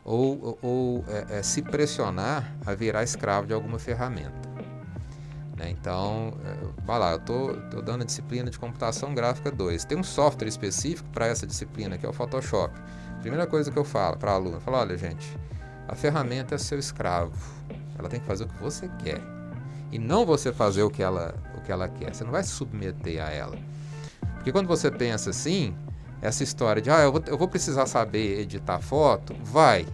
ou, 0.03 0.57
ou 0.61 1.05
é, 1.07 1.39
é, 1.39 1.43
se 1.43 1.61
pressionar 1.61 2.55
a 2.65 2.73
virar 2.73 3.03
escravo 3.03 3.47
de 3.47 3.53
alguma 3.53 3.77
ferramenta. 3.77 4.49
Né? 5.55 5.69
Então, 5.69 6.33
é, 6.45 6.83
vai 6.85 6.97
lá, 6.97 7.11
eu 7.11 7.17
estou 7.17 7.81
dando 7.81 8.01
a 8.01 8.05
disciplina 8.05 8.49
de 8.49 8.57
computação 8.57 9.13
gráfica 9.13 9.51
2. 9.51 9.85
Tem 9.85 9.97
um 9.97 10.03
software 10.03 10.47
específico 10.47 11.07
para 11.09 11.27
essa 11.27 11.45
disciplina, 11.45 11.97
que 11.97 12.05
é 12.05 12.09
o 12.09 12.13
Photoshop. 12.13 12.73
Primeira 13.21 13.45
coisa 13.45 13.69
que 13.69 13.77
eu 13.77 13.83
falo 13.83 14.17
para 14.17 14.31
a 14.31 14.35
aluna, 14.35 14.57
eu 14.57 14.61
falo, 14.61 14.77
olha 14.77 14.97
gente, 14.97 15.37
a 15.87 15.95
ferramenta 15.95 16.55
é 16.55 16.57
seu 16.57 16.79
escravo. 16.79 17.33
Ela 17.97 18.07
tem 18.07 18.19
que 18.19 18.25
fazer 18.25 18.45
o 18.45 18.47
que 18.47 18.61
você 18.61 18.89
quer. 19.03 19.21
E 19.91 19.99
não 19.99 20.25
você 20.25 20.53
fazer 20.53 20.83
o 20.83 20.89
que 20.89 21.03
ela, 21.03 21.35
o 21.57 21.61
que 21.61 21.71
ela 21.71 21.89
quer. 21.89 22.15
Você 22.15 22.23
não 22.23 22.31
vai 22.31 22.43
se 22.43 22.49
submeter 22.49 23.21
a 23.21 23.29
ela. 23.29 23.57
Porque 24.35 24.51
quando 24.51 24.67
você 24.67 24.89
pensa 24.89 25.31
assim, 25.31 25.75
essa 26.21 26.43
história 26.43 26.81
de, 26.81 26.89
ah, 26.89 26.99
eu 26.99 27.11
vou, 27.11 27.23
eu 27.27 27.37
vou 27.37 27.47
precisar 27.47 27.85
saber 27.85 28.39
editar 28.39 28.79
foto, 28.79 29.35
vai. 29.43 29.85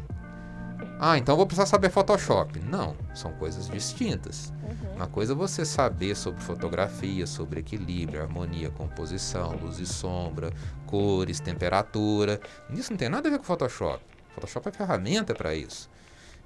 Ah, 0.99 1.17
então 1.17 1.33
eu 1.33 1.37
vou 1.37 1.45
precisar 1.45 1.65
saber 1.65 1.89
Photoshop. 1.89 2.59
Não, 2.59 2.95
são 3.13 3.33
coisas 3.33 3.69
distintas. 3.69 4.53
Uhum. 4.63 4.95
Uma 4.95 5.07
coisa 5.07 5.33
é 5.33 5.35
você 5.35 5.65
saber 5.65 6.15
sobre 6.15 6.41
fotografia, 6.41 7.27
sobre 7.27 7.59
equilíbrio, 7.59 8.21
harmonia, 8.21 8.69
composição, 8.69 9.57
luz 9.61 9.79
e 9.79 9.85
sombra, 9.85 10.53
cores, 10.85 11.39
temperatura. 11.39 12.39
Isso 12.69 12.91
não 12.91 12.97
tem 12.97 13.09
nada 13.09 13.27
a 13.27 13.31
ver 13.31 13.37
com 13.37 13.43
Photoshop. 13.43 13.99
Photoshop 14.33 14.69
é 14.69 14.71
ferramenta 14.71 15.33
para 15.33 15.53
isso. 15.53 15.89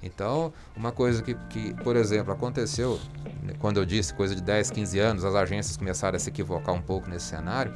Então, 0.02 0.54
uma 0.76 0.92
coisa 0.92 1.22
que, 1.22 1.36
que, 1.50 1.74
por 1.84 1.96
exemplo, 1.96 2.32
aconteceu 2.32 3.00
né, 3.44 3.54
quando 3.60 3.78
eu 3.78 3.86
disse 3.86 4.14
coisa 4.14 4.34
de 4.34 4.42
10, 4.42 4.72
15 4.72 5.00
anos, 5.00 5.26
as 5.26 5.36
agências 5.36 5.76
começaram 5.76 6.16
a 6.16 6.20
se 6.20 6.30
equivocar 6.30 6.74
um 6.74 6.82
pouco 6.82 7.10
nesse 7.10 7.26
cenário. 7.26 7.74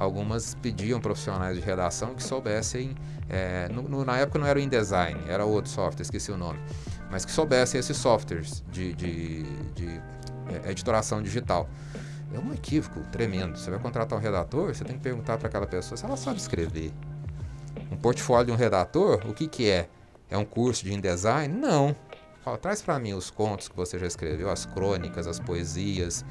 Algumas 0.00 0.54
pediam 0.54 0.98
profissionais 0.98 1.58
de 1.58 1.62
redação 1.62 2.14
que 2.14 2.22
soubessem, 2.22 2.94
é, 3.28 3.68
no, 3.68 3.82
no, 3.82 4.02
na 4.02 4.16
época 4.16 4.38
não 4.38 4.46
era 4.46 4.58
o 4.58 4.62
InDesign, 4.62 5.20
era 5.28 5.44
outro 5.44 5.70
software, 5.70 6.00
esqueci 6.00 6.32
o 6.32 6.38
nome, 6.38 6.58
mas 7.10 7.26
que 7.26 7.30
soubessem 7.30 7.78
esses 7.78 7.98
softwares 7.98 8.64
de, 8.72 8.94
de, 8.94 9.42
de 9.74 10.00
é, 10.64 10.70
editoração 10.70 11.22
digital. 11.22 11.68
É 12.32 12.38
um 12.38 12.50
equívoco 12.54 13.00
tremendo. 13.12 13.58
Você 13.58 13.70
vai 13.70 13.78
contratar 13.78 14.18
um 14.18 14.22
redator, 14.22 14.74
você 14.74 14.84
tem 14.84 14.96
que 14.96 15.02
perguntar 15.02 15.36
para 15.36 15.48
aquela 15.48 15.66
pessoa 15.66 15.98
se 15.98 16.04
ela 16.06 16.16
sabe 16.16 16.38
escrever. 16.38 16.94
Um 17.92 17.96
portfólio 17.98 18.46
de 18.46 18.52
um 18.52 18.56
redator, 18.56 19.20
o 19.28 19.34
que, 19.34 19.46
que 19.46 19.68
é? 19.68 19.86
É 20.30 20.38
um 20.38 20.46
curso 20.46 20.82
de 20.82 20.94
InDesign? 20.94 21.54
Não. 21.54 21.94
Fala, 22.42 22.56
traz 22.56 22.80
para 22.80 22.98
mim 22.98 23.12
os 23.12 23.30
contos 23.30 23.68
que 23.68 23.76
você 23.76 23.98
já 23.98 24.06
escreveu, 24.06 24.48
as 24.48 24.64
crônicas, 24.64 25.26
as 25.26 25.38
poesias, 25.38 26.24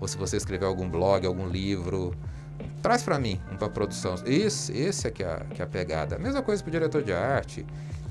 ou 0.00 0.08
se 0.08 0.16
você 0.16 0.38
escreveu 0.38 0.68
algum 0.68 0.88
blog, 0.88 1.26
algum 1.26 1.46
livro. 1.46 2.14
Traz 2.82 3.02
para 3.02 3.18
mim 3.18 3.40
um 3.52 3.56
para 3.56 3.68
produção. 3.68 4.14
Esse, 4.24 4.72
esse 4.76 5.06
é 5.06 5.10
que 5.10 5.22
é, 5.22 5.42
que 5.54 5.62
é 5.62 5.64
a 5.64 5.68
pegada. 5.68 6.18
Mesma 6.18 6.42
coisa 6.42 6.62
para 6.62 6.68
o 6.68 6.72
diretor 6.72 7.02
de 7.02 7.12
arte, 7.12 7.66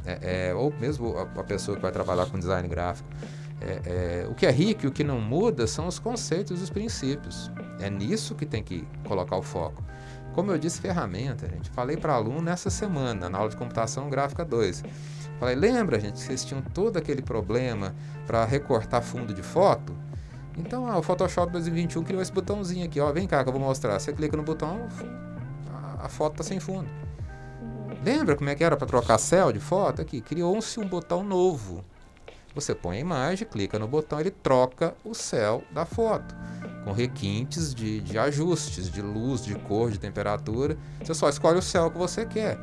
é, 0.06 0.50
é, 0.50 0.54
ou 0.54 0.74
mesmo 0.80 1.18
a, 1.18 1.24
a, 1.24 1.44
pessoa 1.44 1.76
que 1.76 1.82
vai 1.82 1.92
trabalhar 1.92 2.26
com 2.28 2.38
design 2.38 2.68
gráfico. 2.68 3.10
É, 3.62 4.24
é, 4.24 4.28
o 4.30 4.34
que 4.34 4.46
é 4.46 4.52
rico 4.52 4.86
e 4.86 4.88
o 4.88 4.92
que 4.92 5.04
não 5.04 5.20
muda 5.20 5.68
são 5.68 5.88
os 5.88 6.00
conceitos 6.00 6.62
e 6.62 6.64
os 6.64 6.70
princípios. 6.70 7.52
É 7.80 7.90
nisso 7.90 8.36
que 8.36 8.46
tem 8.46 8.64
que 8.64 8.88
colocar 9.06 9.36
o 9.36 9.42
foco. 9.42 9.84
Como 10.34 10.52
eu 10.52 10.58
disse, 10.58 10.80
ferramenta, 10.80 11.48
gente. 11.50 11.70
Falei 11.72 11.98
para 11.98 12.14
aluno 12.14 12.42
nessa 12.42 12.70
semana, 12.70 13.30
na 13.30 13.38
aula 13.38 13.50
de 13.50 13.58
computação 13.58 14.10
gráfica 14.10 14.46
2. 14.46 14.84
Falei, 15.40 15.56
lembra, 15.56 16.00
gente, 16.00 16.14
que 16.14 16.20
vocês 16.20 16.44
tinham 16.44 16.62
todo 16.62 16.98
aquele 16.98 17.22
problema 17.22 17.96
para 18.28 18.46
recortar 18.46 19.02
fundo 19.02 19.34
de 19.34 19.42
foto? 19.42 19.94
Então, 20.60 20.86
ah, 20.88 20.98
o 20.98 21.02
Photoshop 21.02 21.52
2021 21.54 22.04
criou 22.04 22.22
esse 22.22 22.32
botãozinho 22.32 22.86
aqui, 22.86 23.00
ó. 23.00 23.12
Vem 23.12 23.26
cá 23.26 23.44
que 23.44 23.50
eu 23.50 23.54
vou 23.54 23.62
mostrar. 23.62 23.98
Você 23.98 24.12
clica 24.12 24.36
no 24.36 24.44
botão, 24.44 24.88
a, 25.72 26.06
a 26.06 26.10
foto 26.10 26.38
tá 26.38 26.44
sem 26.44 26.60
fundo. 26.60 26.90
Uhum. 27.62 27.98
Lembra 28.04 28.36
como 28.36 28.50
é 28.50 28.56
que 28.56 28.64
era 28.64 28.76
para 28.76 28.86
trocar 28.86 29.18
céu 29.18 29.52
de 29.54 29.60
foto? 29.60 30.02
Aqui, 30.02 30.20
criou-se 30.20 30.80
um 30.80 30.88
botão 30.88 31.24
novo. 31.24 31.84
Você 32.54 32.76
põe 32.76 32.98
a 32.98 33.00
imagem, 33.00 33.48
clica 33.48 33.80
no 33.80 33.88
botão, 33.88 34.20
ele 34.20 34.32
troca 34.32 34.94
o 35.06 35.14
céu 35.14 35.64
da 35.72 35.86
foto. 35.86 36.36
Com 36.84 36.92
requintes 36.92 37.74
de, 37.74 38.02
de 38.02 38.18
ajustes, 38.18 38.90
de 38.90 39.02
luz, 39.02 39.46
de 39.46 39.56
cor, 39.56 39.92
de 39.92 40.00
temperatura. 40.00 40.78
Você 41.02 41.14
só 41.14 41.30
escolhe 41.30 41.58
o 41.58 41.62
céu 41.62 41.90
que 41.90 41.98
você 41.98 42.26
quer. 42.26 42.58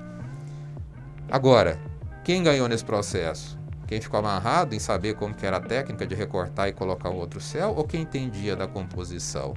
Agora, 1.31 1.79
quem 2.25 2.43
ganhou 2.43 2.69
nesse 2.69 2.85
processo? 2.85 3.59
Quem 3.87 4.01
ficou 4.01 4.18
amarrado 4.18 4.75
em 4.75 4.81
saber 4.81 5.14
como 5.14 5.35
que 5.35 5.46
era 5.46 5.59
a 5.59 5.61
técnica 5.61 6.07
de 6.07 6.14
recortar 6.14 6.68
e 6.68 6.72
colocar 6.72 7.09
um 7.11 7.16
outro 7.16 7.40
céu 7.40 7.72
ou 7.77 7.85
quem 7.85 8.03
entendia 8.03 8.57
da 8.57 8.66
composição? 8.66 9.55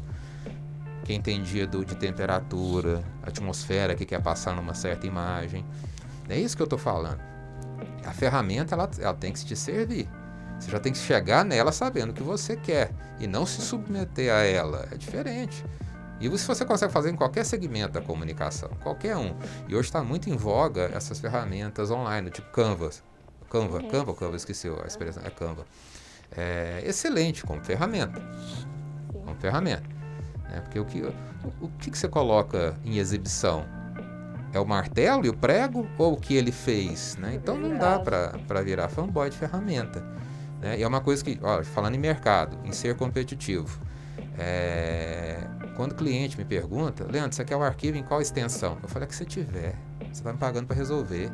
Quem 1.03 1.17
entendia 1.17 1.65
do, 1.65 1.83
de 1.83 1.95
temperatura, 1.95 3.03
atmosfera 3.23 3.95
que 3.95 4.05
quer 4.05 4.21
passar 4.21 4.55
numa 4.55 4.75
certa 4.75 5.07
imagem? 5.07 5.65
É 6.29 6.37
isso 6.37 6.55
que 6.55 6.61
eu 6.61 6.65
estou 6.65 6.77
falando. 6.77 7.19
A 8.05 8.11
ferramenta 8.11 8.75
ela, 8.75 8.89
ela 8.99 9.15
tem 9.15 9.33
que 9.33 9.43
te 9.43 9.55
servir. 9.55 10.07
Você 10.59 10.69
já 10.69 10.79
tem 10.79 10.91
que 10.91 10.99
chegar 10.99 11.43
nela 11.43 11.71
sabendo 11.71 12.11
o 12.11 12.13
que 12.13 12.21
você 12.21 12.55
quer 12.55 12.91
e 13.19 13.25
não 13.25 13.47
se 13.47 13.61
submeter 13.61 14.31
a 14.31 14.43
ela. 14.43 14.87
É 14.91 14.97
diferente. 14.97 15.65
E 16.19 16.27
isso 16.27 16.45
você 16.45 16.65
consegue 16.65 16.93
fazer 16.93 17.09
em 17.09 17.15
qualquer 17.15 17.45
segmento 17.45 17.93
da 17.93 18.01
comunicação, 18.01 18.69
qualquer 18.83 19.17
um. 19.17 19.35
E 19.67 19.75
hoje 19.75 19.87
está 19.87 20.03
muito 20.03 20.29
em 20.29 20.35
voga 20.35 20.91
essas 20.93 21.19
ferramentas 21.19 21.89
online, 21.89 22.29
tipo 22.29 22.51
Canvas. 22.51 23.01
Canva, 23.49 23.79
uhum. 23.79 23.89
Canva, 23.89 24.13
Canva, 24.13 24.35
esqueci 24.35 24.67
a 24.67 24.87
expressão, 24.87 25.23
é 25.25 25.29
Canva. 25.29 25.65
É 26.35 26.83
excelente 26.85 27.43
como 27.43 27.63
ferramenta. 27.63 28.21
Como 29.11 29.35
ferramenta. 29.35 29.87
Né? 30.49 30.61
Porque 30.61 30.79
o 30.79 30.85
que, 30.85 31.01
o, 31.01 31.13
o 31.65 31.69
que, 31.79 31.91
que 31.91 31.97
você 31.97 32.07
coloca 32.07 32.75
em 32.85 32.97
exibição? 32.97 33.65
É 34.51 34.59
o 34.59 34.65
martelo 34.65 35.25
e 35.25 35.29
o 35.29 35.33
prego 35.33 35.87
ou 35.97 36.13
o 36.13 36.17
que 36.17 36.33
ele 36.33 36.51
fez? 36.51 37.15
Né? 37.17 37.35
Então 37.35 37.55
não 37.55 37.77
dá 37.77 37.99
para 37.99 38.61
virar 38.63 38.89
fanboy 38.89 39.29
de 39.29 39.37
ferramenta. 39.37 40.03
Né? 40.59 40.79
E 40.79 40.83
é 40.83 40.87
uma 40.87 41.01
coisa 41.01 41.23
que, 41.23 41.39
ó, 41.41 41.63
falando 41.63 41.95
em 41.95 41.99
mercado, 41.99 42.57
em 42.65 42.71
ser 42.71 42.95
competitivo, 42.95 43.79
é, 44.37 45.47
quando 45.75 45.91
o 45.91 45.95
cliente 45.95 46.37
me 46.37 46.45
pergunta, 46.45 47.05
Leandro, 47.09 47.35
você 47.35 47.45
quer 47.45 47.55
o 47.55 47.61
arquivo 47.61 47.97
em 47.97 48.03
qual 48.03 48.21
extensão? 48.21 48.77
Eu 48.81 48.89
falei, 48.89 49.05
é 49.05 49.09
que 49.09 49.15
você 49.15 49.25
tiver. 49.25 49.75
Você 49.99 50.21
está 50.21 50.33
me 50.33 50.39
pagando 50.39 50.65
para 50.65 50.75
resolver. 50.75 51.29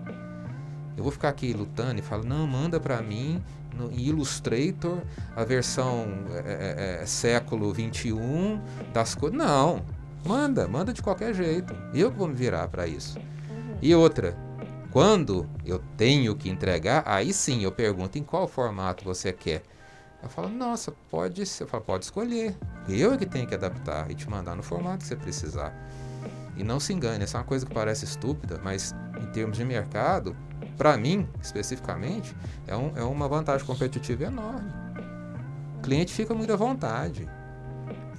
Eu 0.98 1.04
vou 1.04 1.12
ficar 1.12 1.30
aqui 1.30 1.52
lutando 1.54 2.00
e 2.00 2.02
falo, 2.02 2.24
não, 2.24 2.48
manda 2.48 2.80
para 2.80 3.02
mim 3.02 3.44
no 3.74 3.92
Illustrator 3.92 5.02
a 5.36 5.44
versão 5.44 6.08
é, 6.46 7.00
é, 7.02 7.06
século 7.06 7.74
21 7.74 8.62
das 8.94 9.14
coisas. 9.14 9.38
Não, 9.38 9.84
manda, 10.26 10.68
manda 10.68 10.94
de 10.94 11.02
qualquer 11.02 11.34
jeito. 11.34 11.76
Eu 11.94 12.12
que 12.12 12.18
vou 12.18 12.28
me 12.28 12.34
virar 12.34 12.68
para 12.70 12.88
isso. 12.88 13.18
E 13.82 13.94
outra, 13.94 14.38
quando 14.92 15.48
eu 15.66 15.80
tenho 15.98 16.36
que 16.36 16.50
entregar, 16.50 17.04
aí 17.06 17.34
sim 17.34 17.64
eu 17.64 17.72
pergunto 17.72 18.18
em 18.18 18.24
qual 18.24 18.48
formato 18.48 19.04
você 19.04 19.34
quer. 19.34 19.62
Eu 20.24 20.30
falo, 20.30 20.50
nossa, 20.50 20.94
pode 21.12 21.46
ser. 21.46 21.64
Eu 21.64 21.68
falo, 21.68 21.84
pode 21.84 22.06
escolher. 22.06 22.56
Eu 22.88 23.14
é 23.14 23.18
que 23.18 23.26
tenho 23.26 23.46
que 23.46 23.54
adaptar 23.54 24.10
e 24.10 24.16
te 24.16 24.30
mandar 24.30 24.56
no 24.56 24.64
formato 24.64 25.00
que 25.00 25.08
você 25.08 25.16
precisar. 25.16 25.76
E 26.58 26.64
não 26.64 26.80
se 26.80 26.94
engane, 26.94 27.24
essa 27.24 27.38
é 27.38 27.40
uma 27.42 27.46
coisa 27.46 27.66
que 27.66 27.74
parece 27.74 28.06
estúpida, 28.06 28.60
mas 28.64 28.96
em 29.22 29.26
termos 29.32 29.58
de 29.58 29.66
mercado, 29.66 30.36
para 30.78 30.98
mim, 30.98 31.28
especificamente, 31.42 32.36
é, 32.68 32.76
um, 32.76 32.92
é 32.96 33.04
uma 33.04 33.28
vantagem 33.28 33.66
competitiva 33.66 34.26
enorme. 34.26 34.72
O 35.78 35.82
cliente 35.82 36.14
fica 36.14 36.34
muito 36.34 36.52
à 36.52 36.56
vontade. 36.56 37.28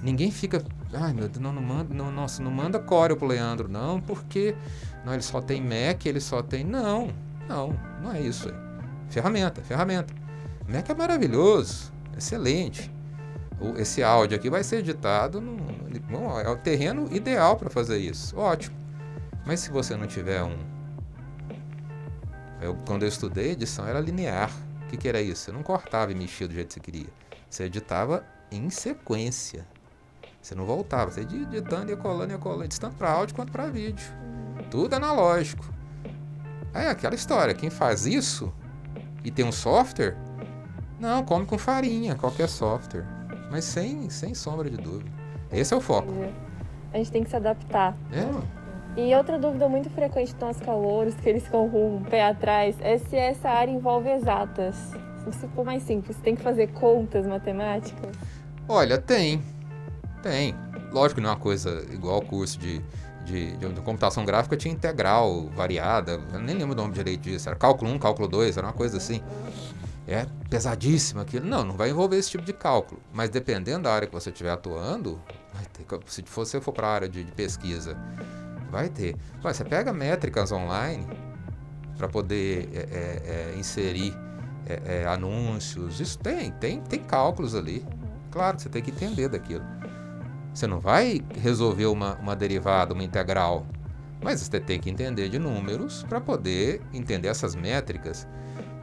Ninguém 0.01 0.31
fica, 0.31 0.63
ai 0.93 1.13
meu 1.13 1.27
Deus, 1.27 1.39
não, 1.39 1.51
não 1.51 1.61
manda, 1.61 1.93
não, 1.93 2.11
nossa, 2.11 2.41
não 2.41 2.51
manda 2.51 2.79
Corel 2.79 3.17
pro 3.17 3.27
Leandro, 3.27 3.67
não, 3.67 3.99
porque 3.99 4.55
não, 5.05 5.13
ele 5.13 5.23
só 5.23 5.41
tem 5.41 5.61
Mac, 5.61 6.05
ele 6.05 6.19
só 6.19 6.41
tem. 6.41 6.63
Não, 6.63 7.09
não, 7.47 7.73
não 8.01 8.13
é 8.13 8.21
isso 8.21 8.49
aí. 8.49 8.55
Ferramenta, 9.09 9.61
ferramenta. 9.61 10.13
Mac 10.67 10.89
é 10.89 10.93
maravilhoso, 10.93 11.91
excelente. 12.15 12.91
Esse 13.77 14.03
áudio 14.03 14.37
aqui 14.37 14.49
vai 14.49 14.63
ser 14.63 14.77
editado 14.77 15.41
no, 15.41 15.57
bom, 16.09 16.39
é 16.39 16.49
o 16.49 16.55
terreno 16.55 17.07
ideal 17.11 17.55
para 17.57 17.69
fazer 17.69 17.97
isso. 17.97 18.37
Ótimo. 18.37 18.75
Mas 19.45 19.61
se 19.61 19.71
você 19.71 19.95
não 19.95 20.07
tiver 20.07 20.43
um. 20.43 20.57
Eu, 22.61 22.75
quando 22.85 23.03
eu 23.03 23.09
estudei 23.09 23.51
edição 23.51 23.87
era 23.87 23.99
linear. 23.99 24.51
O 24.83 24.87
que, 24.87 24.97
que 24.97 25.07
era 25.07 25.21
isso? 25.21 25.45
Você 25.45 25.51
não 25.51 25.63
cortava 25.63 26.11
e 26.11 26.15
mexia 26.15 26.47
do 26.47 26.53
jeito 26.53 26.67
que 26.67 26.73
você 26.75 26.79
queria. 26.79 27.09
Você 27.49 27.63
editava 27.63 28.23
em 28.51 28.69
sequência. 28.69 29.65
Você 30.41 30.55
não 30.55 30.65
voltava, 30.65 31.11
você 31.11 31.21
ia 31.21 31.41
editando, 31.43 31.91
ia 31.91 31.97
colando, 31.97 32.31
ia 32.31 32.37
colando, 32.37 32.79
tanto 32.79 32.95
para 32.95 33.11
áudio 33.11 33.35
quanto 33.35 33.51
para 33.51 33.67
vídeo. 33.67 34.07
Tudo 34.71 34.93
analógico. 34.95 35.65
É 36.73 36.87
aquela 36.89 37.15
história, 37.15 37.53
quem 37.53 37.69
faz 37.69 38.05
isso 38.05 38.53
e 39.23 39.31
tem 39.31 39.43
um 39.43 39.51
software, 39.51 40.15
não, 40.99 41.23
come 41.23 41.45
com 41.45 41.57
farinha, 41.57 42.15
qualquer 42.15 42.47
software. 42.47 43.05
Mas 43.51 43.65
sem, 43.65 44.09
sem 44.09 44.33
sombra 44.33 44.69
de 44.69 44.77
dúvida. 44.77 45.11
Esse 45.51 45.73
é 45.73 45.77
o 45.77 45.81
foco. 45.81 46.13
A 46.93 46.97
gente 46.97 47.11
tem 47.11 47.23
que 47.23 47.29
se 47.29 47.35
adaptar. 47.35 47.95
É. 48.11 48.23
E 48.97 49.13
outra 49.13 49.37
dúvida 49.37 49.69
muito 49.69 49.91
frequente 49.91 50.33
dos 50.33 50.41
nossos 50.41 50.61
calouros, 50.63 51.13
que 51.13 51.29
eles 51.29 51.43
ficam 51.43 51.69
com 51.69 51.97
o 51.97 52.01
pé 52.09 52.25
atrás, 52.25 52.75
é 52.81 52.97
se 52.97 53.15
essa 53.15 53.47
área 53.47 53.71
envolve 53.71 54.09
exatas. 54.09 54.75
Se 55.31 55.47
for 55.49 55.63
mais 55.63 55.83
simples, 55.83 56.17
tem 56.17 56.35
que 56.35 56.41
fazer 56.41 56.67
contas 56.69 57.27
matemáticas? 57.27 58.15
Olha, 58.67 58.97
tem. 58.97 59.43
Tem. 60.23 60.55
Lógico 60.91 61.21
não 61.21 61.29
é 61.29 61.33
uma 61.33 61.39
coisa 61.39 61.85
igual 61.91 62.17
o 62.17 62.25
curso 62.25 62.57
de, 62.57 62.81
de, 63.23 63.55
de, 63.57 63.81
computação 63.81 64.25
gráfica 64.25 64.57
tinha 64.57 64.73
integral, 64.73 65.47
variada. 65.55 66.19
Eu 66.33 66.39
nem 66.39 66.55
lembro 66.55 66.73
o 66.73 66.75
nome 66.75 66.93
direito 66.93 67.21
disso. 67.21 67.47
Era 67.47 67.55
cálculo 67.55 67.91
1, 67.91 67.99
cálculo 67.99 68.27
2, 68.27 68.57
era 68.57 68.65
uma 68.65 68.73
coisa 68.73 68.97
assim. 68.97 69.21
É 70.07 70.25
pesadíssimo 70.49 71.21
aquilo. 71.21 71.45
Não, 71.45 71.63
não 71.63 71.75
vai 71.75 71.91
envolver 71.91 72.17
esse 72.17 72.31
tipo 72.31 72.43
de 72.43 72.53
cálculo. 72.53 72.99
Mas 73.13 73.29
dependendo 73.29 73.83
da 73.83 73.93
área 73.93 74.07
que 74.07 74.13
você 74.13 74.31
estiver 74.31 74.49
atuando, 74.49 75.21
se 76.07 76.23
você 76.23 76.59
for 76.59 76.71
para 76.71 76.87
a 76.87 76.91
área 76.91 77.09
de, 77.09 77.23
de, 77.23 77.31
pesquisa, 77.31 77.95
vai 78.71 78.89
ter. 78.89 79.15
Você 79.41 79.63
pega 79.63 79.93
métricas 79.93 80.51
online 80.51 81.05
para 81.97 82.07
poder 82.07 82.69
é, 82.73 82.77
é, 82.77 83.53
é, 83.53 83.59
inserir 83.59 84.15
é, 84.67 85.01
é, 85.01 85.07
anúncios. 85.07 85.99
Isso 85.99 86.19
tem, 86.19 86.51
tem, 86.51 86.81
tem 86.81 86.99
cálculos 86.99 87.55
ali. 87.55 87.85
Claro 88.31 88.57
que 88.57 88.63
você 88.63 88.69
tem 88.69 88.81
que 88.81 88.91
entender 88.91 89.29
daquilo. 89.29 89.65
Você 90.53 90.67
não 90.67 90.79
vai 90.79 91.21
resolver 91.41 91.85
uma, 91.85 92.15
uma 92.15 92.35
derivada, 92.35 92.93
uma 92.93 93.03
integral, 93.03 93.65
mas 94.21 94.41
você 94.41 94.59
tem 94.59 94.79
que 94.79 94.89
entender 94.89 95.29
de 95.29 95.37
números 95.37 96.03
para 96.09 96.19
poder 96.19 96.81
entender 96.93 97.27
essas 97.27 97.55
métricas. 97.55 98.27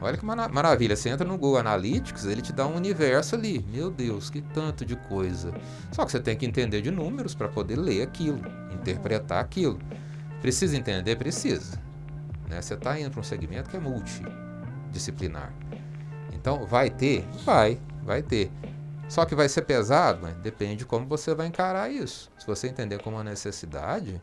Olha 0.01 0.17
que 0.17 0.25
maravilha, 0.25 0.95
você 0.95 1.09
entra 1.09 1.27
no 1.27 1.37
Google 1.37 1.57
Analytics, 1.57 2.25
ele 2.25 2.41
te 2.41 2.53
dá 2.53 2.67
um 2.67 2.75
universo 2.75 3.35
ali. 3.35 3.65
Meu 3.71 3.89
Deus, 3.89 4.29
que 4.29 4.41
tanto 4.41 4.85
de 4.85 4.95
coisa. 4.95 5.53
Só 5.91 6.05
que 6.05 6.11
você 6.11 6.19
tem 6.19 6.35
que 6.37 6.45
entender 6.45 6.81
de 6.81 6.91
números 6.91 7.33
para 7.33 7.47
poder 7.47 7.75
ler 7.75 8.03
aquilo, 8.03 8.39
interpretar 8.85 9.43
aquilo. 9.43 9.79
Precisa 10.41 10.77
entender? 10.77 11.15
Precisa. 11.15 11.81
Né? 12.47 12.61
Você 12.61 12.75
está 12.75 12.99
indo 12.99 13.09
para 13.09 13.19
um 13.19 13.23
segmento 13.23 13.69
que 13.69 13.77
é 13.77 13.79
multidisciplinar. 13.79 15.51
Então, 16.31 16.65
vai 16.65 16.89
ter? 16.89 17.25
Vai, 17.43 17.79
vai 18.03 18.21
ter. 18.21 18.51
Só 19.09 19.25
que 19.25 19.35
vai 19.35 19.49
ser 19.49 19.63
pesado? 19.63 20.19
Mas 20.21 20.35
depende 20.37 20.77
de 20.77 20.85
como 20.85 21.07
você 21.07 21.33
vai 21.33 21.47
encarar 21.47 21.89
isso. 21.89 22.31
Se 22.37 22.45
você 22.45 22.67
entender 22.67 23.01
como 23.01 23.17
uma 23.17 23.23
necessidade, 23.23 24.21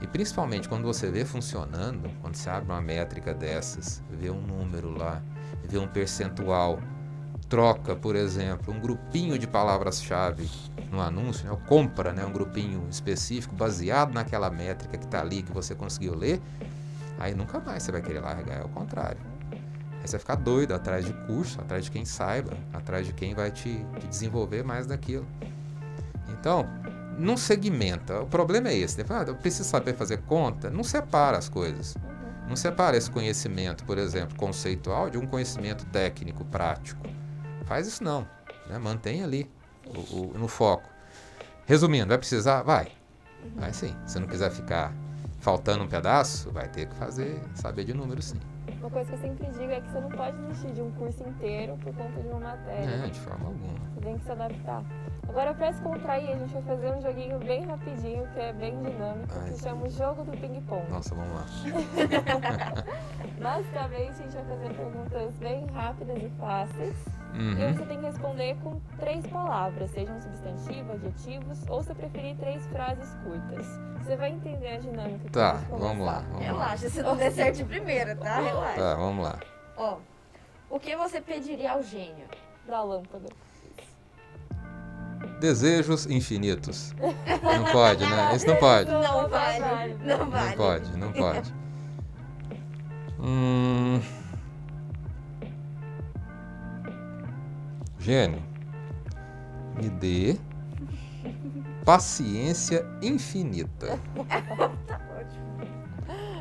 e 0.00 0.06
principalmente 0.06 0.68
quando 0.68 0.84
você 0.84 1.10
vê 1.10 1.24
funcionando, 1.24 2.10
quando 2.20 2.34
você 2.34 2.50
abre 2.50 2.70
uma 2.70 2.80
métrica 2.80 3.32
dessas, 3.32 4.02
vê 4.10 4.30
um 4.30 4.40
número 4.40 4.90
lá, 4.90 5.22
vê 5.64 5.78
um 5.78 5.86
percentual, 5.86 6.80
troca, 7.48 7.94
por 7.94 8.16
exemplo, 8.16 8.72
um 8.72 8.80
grupinho 8.80 9.38
de 9.38 9.46
palavras-chave 9.46 10.50
no 10.90 11.00
anúncio, 11.00 11.48
né, 11.48 11.56
compra 11.66 12.12
né, 12.12 12.24
um 12.24 12.32
grupinho 12.32 12.86
específico 12.90 13.54
baseado 13.54 14.12
naquela 14.12 14.50
métrica 14.50 14.96
que 14.96 15.04
está 15.04 15.20
ali, 15.20 15.42
que 15.42 15.52
você 15.52 15.74
conseguiu 15.74 16.14
ler, 16.14 16.40
aí 17.18 17.34
nunca 17.34 17.60
mais 17.60 17.82
você 17.82 17.92
vai 17.92 18.02
querer 18.02 18.20
largar, 18.20 18.60
é 18.60 18.64
o 18.64 18.68
contrário. 18.68 19.20
Aí 19.52 20.08
você 20.08 20.12
vai 20.12 20.20
ficar 20.20 20.34
doido 20.36 20.74
atrás 20.74 21.04
de 21.04 21.12
curso, 21.26 21.60
atrás 21.60 21.84
de 21.84 21.90
quem 21.90 22.04
saiba, 22.04 22.52
atrás 22.72 23.06
de 23.06 23.12
quem 23.12 23.34
vai 23.34 23.50
te, 23.50 23.84
te 23.98 24.06
desenvolver 24.06 24.62
mais 24.62 24.86
daquilo. 24.86 25.26
Então, 26.28 26.68
não 27.18 27.36
segmenta. 27.36 28.20
O 28.20 28.26
problema 28.26 28.68
é 28.68 28.76
esse. 28.76 28.98
Né? 28.98 29.04
Ah, 29.08 29.24
eu 29.26 29.34
preciso 29.34 29.68
saber 29.68 29.94
fazer 29.94 30.18
conta. 30.22 30.68
Não 30.68 30.84
separa 30.84 31.38
as 31.38 31.48
coisas. 31.48 31.96
Não 32.48 32.56
separa 32.56 32.96
esse 32.96 33.10
conhecimento, 33.10 33.84
por 33.84 33.96
exemplo, 33.96 34.36
conceitual, 34.36 35.08
de 35.08 35.16
um 35.16 35.26
conhecimento 35.26 35.86
técnico, 35.86 36.44
prático. 36.44 37.06
Faz 37.66 37.86
isso 37.86 38.02
não. 38.02 38.26
Né? 38.68 38.78
Mantém 38.78 39.22
ali 39.22 39.50
o, 39.86 40.16
o, 40.16 40.38
no 40.38 40.48
foco. 40.48 40.88
Resumindo, 41.66 42.08
vai 42.08 42.18
precisar? 42.18 42.62
Vai. 42.62 42.88
Vai 43.56 43.72
sim. 43.72 43.94
Se 44.06 44.18
não 44.18 44.26
quiser 44.26 44.50
ficar 44.50 44.92
faltando 45.40 45.84
um 45.84 45.88
pedaço, 45.88 46.50
vai 46.50 46.68
ter 46.68 46.86
que 46.86 46.94
fazer, 46.94 47.40
saber 47.54 47.84
de 47.84 47.94
números 47.94 48.26
sim. 48.26 48.40
Uma 48.80 48.90
coisa 48.90 49.08
que 49.08 49.16
eu 49.16 49.20
sempre 49.20 49.46
digo 49.46 49.72
é 49.72 49.80
que 49.80 49.90
você 49.90 50.00
não 50.00 50.10
pode 50.10 50.36
desistir 50.38 50.72
de 50.72 50.82
um 50.82 50.90
curso 50.92 51.22
inteiro 51.26 51.78
por 51.82 51.94
conta 51.94 52.20
de 52.20 52.28
uma 52.28 52.40
matéria. 52.40 53.06
É, 53.06 53.08
de 53.08 53.20
forma 53.20 53.46
alguma. 53.46 53.74
Você 53.94 54.00
tem 54.00 54.18
que 54.18 54.24
se 54.24 54.32
adaptar. 54.32 54.84
Agora, 55.28 55.54
para 55.54 55.70
descontrair, 55.70 56.30
a 56.30 56.38
gente 56.38 56.52
vai 56.52 56.62
fazer 56.62 56.90
um 56.90 57.00
joguinho 57.00 57.38
bem 57.38 57.64
rapidinho, 57.64 58.26
que 58.32 58.40
é 58.40 58.52
bem 58.52 58.78
dinâmico, 58.82 59.34
Ai, 59.40 59.50
que 59.50 59.58
chama 59.58 59.86
o 59.86 59.90
Jogo 59.90 60.24
do 60.24 60.32
Ping 60.32 60.60
Pong. 60.62 60.90
Nossa, 60.90 61.14
vamos 61.14 61.34
lá. 61.34 61.44
Basicamente, 63.40 64.10
a 64.10 64.22
gente 64.22 64.34
vai 64.34 64.44
fazer 64.44 64.74
perguntas 64.74 65.34
bem 65.38 65.66
rápidas 65.66 66.22
e 66.22 66.28
fáceis. 66.38 67.13
Uhum. 67.34 67.70
E 67.70 67.72
você 67.72 67.84
tem 67.84 67.98
que 67.98 68.06
responder 68.06 68.56
com 68.62 68.80
três 68.98 69.26
palavras, 69.26 69.90
sejam 69.90 70.20
substantivos, 70.20 70.94
adjetivos, 70.94 71.58
ou 71.68 71.82
se 71.82 71.92
preferir, 71.94 72.36
três 72.36 72.64
frases 72.68 73.16
curtas. 73.24 73.66
Você 73.98 74.16
vai 74.16 74.30
entender 74.30 74.68
a 74.68 74.78
dinâmica. 74.78 75.30
Tá, 75.30 75.52
vamos 75.68 76.06
lá. 76.06 76.24
Vamos 76.28 76.44
Relaxa, 76.44 76.88
se 76.88 77.02
não 77.02 77.16
der 77.16 77.32
certo 77.32 77.56
de 77.56 77.64
primeira, 77.64 78.14
tá? 78.14 78.40
Relaxa. 78.40 78.80
Tá, 78.80 78.94
vamos 78.94 79.24
lá. 79.24 79.38
Ó, 79.76 79.96
o 80.70 80.78
que 80.78 80.96
você 80.96 81.20
pediria 81.20 81.72
ao 81.72 81.82
gênio? 81.82 82.26
Da 82.68 82.82
lâmpada. 82.82 83.28
Desejos 85.40 86.06
infinitos. 86.06 86.94
Não 86.96 87.72
pode, 87.72 88.06
né? 88.06 88.34
Isso 88.36 88.46
não 88.46 88.56
pode. 88.56 88.90
Não 88.90 89.28
vale. 89.28 89.94
Não 90.04 90.30
vale. 90.30 90.48
Não 90.48 90.56
pode, 90.56 90.96
não 90.96 91.12
pode. 91.12 91.54
Hum... 93.18 94.00
Gênio, 98.04 98.42
me 99.78 99.88
dê 99.88 100.36
paciência 101.86 102.84
infinita. 103.00 103.98
tá 104.86 105.00
ótimo. 105.18 105.56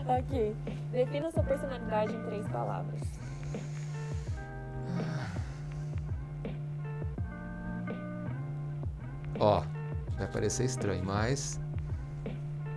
Ok. 0.05 0.53
Defina 0.91 1.31
sua 1.31 1.43
personalidade 1.43 2.13
em 2.13 2.21
três 2.23 2.45
palavras. 2.49 2.99
Ó, 9.39 9.63
vai 10.17 10.27
parecer 10.27 10.65
estranho, 10.65 11.05
mas 11.05 11.61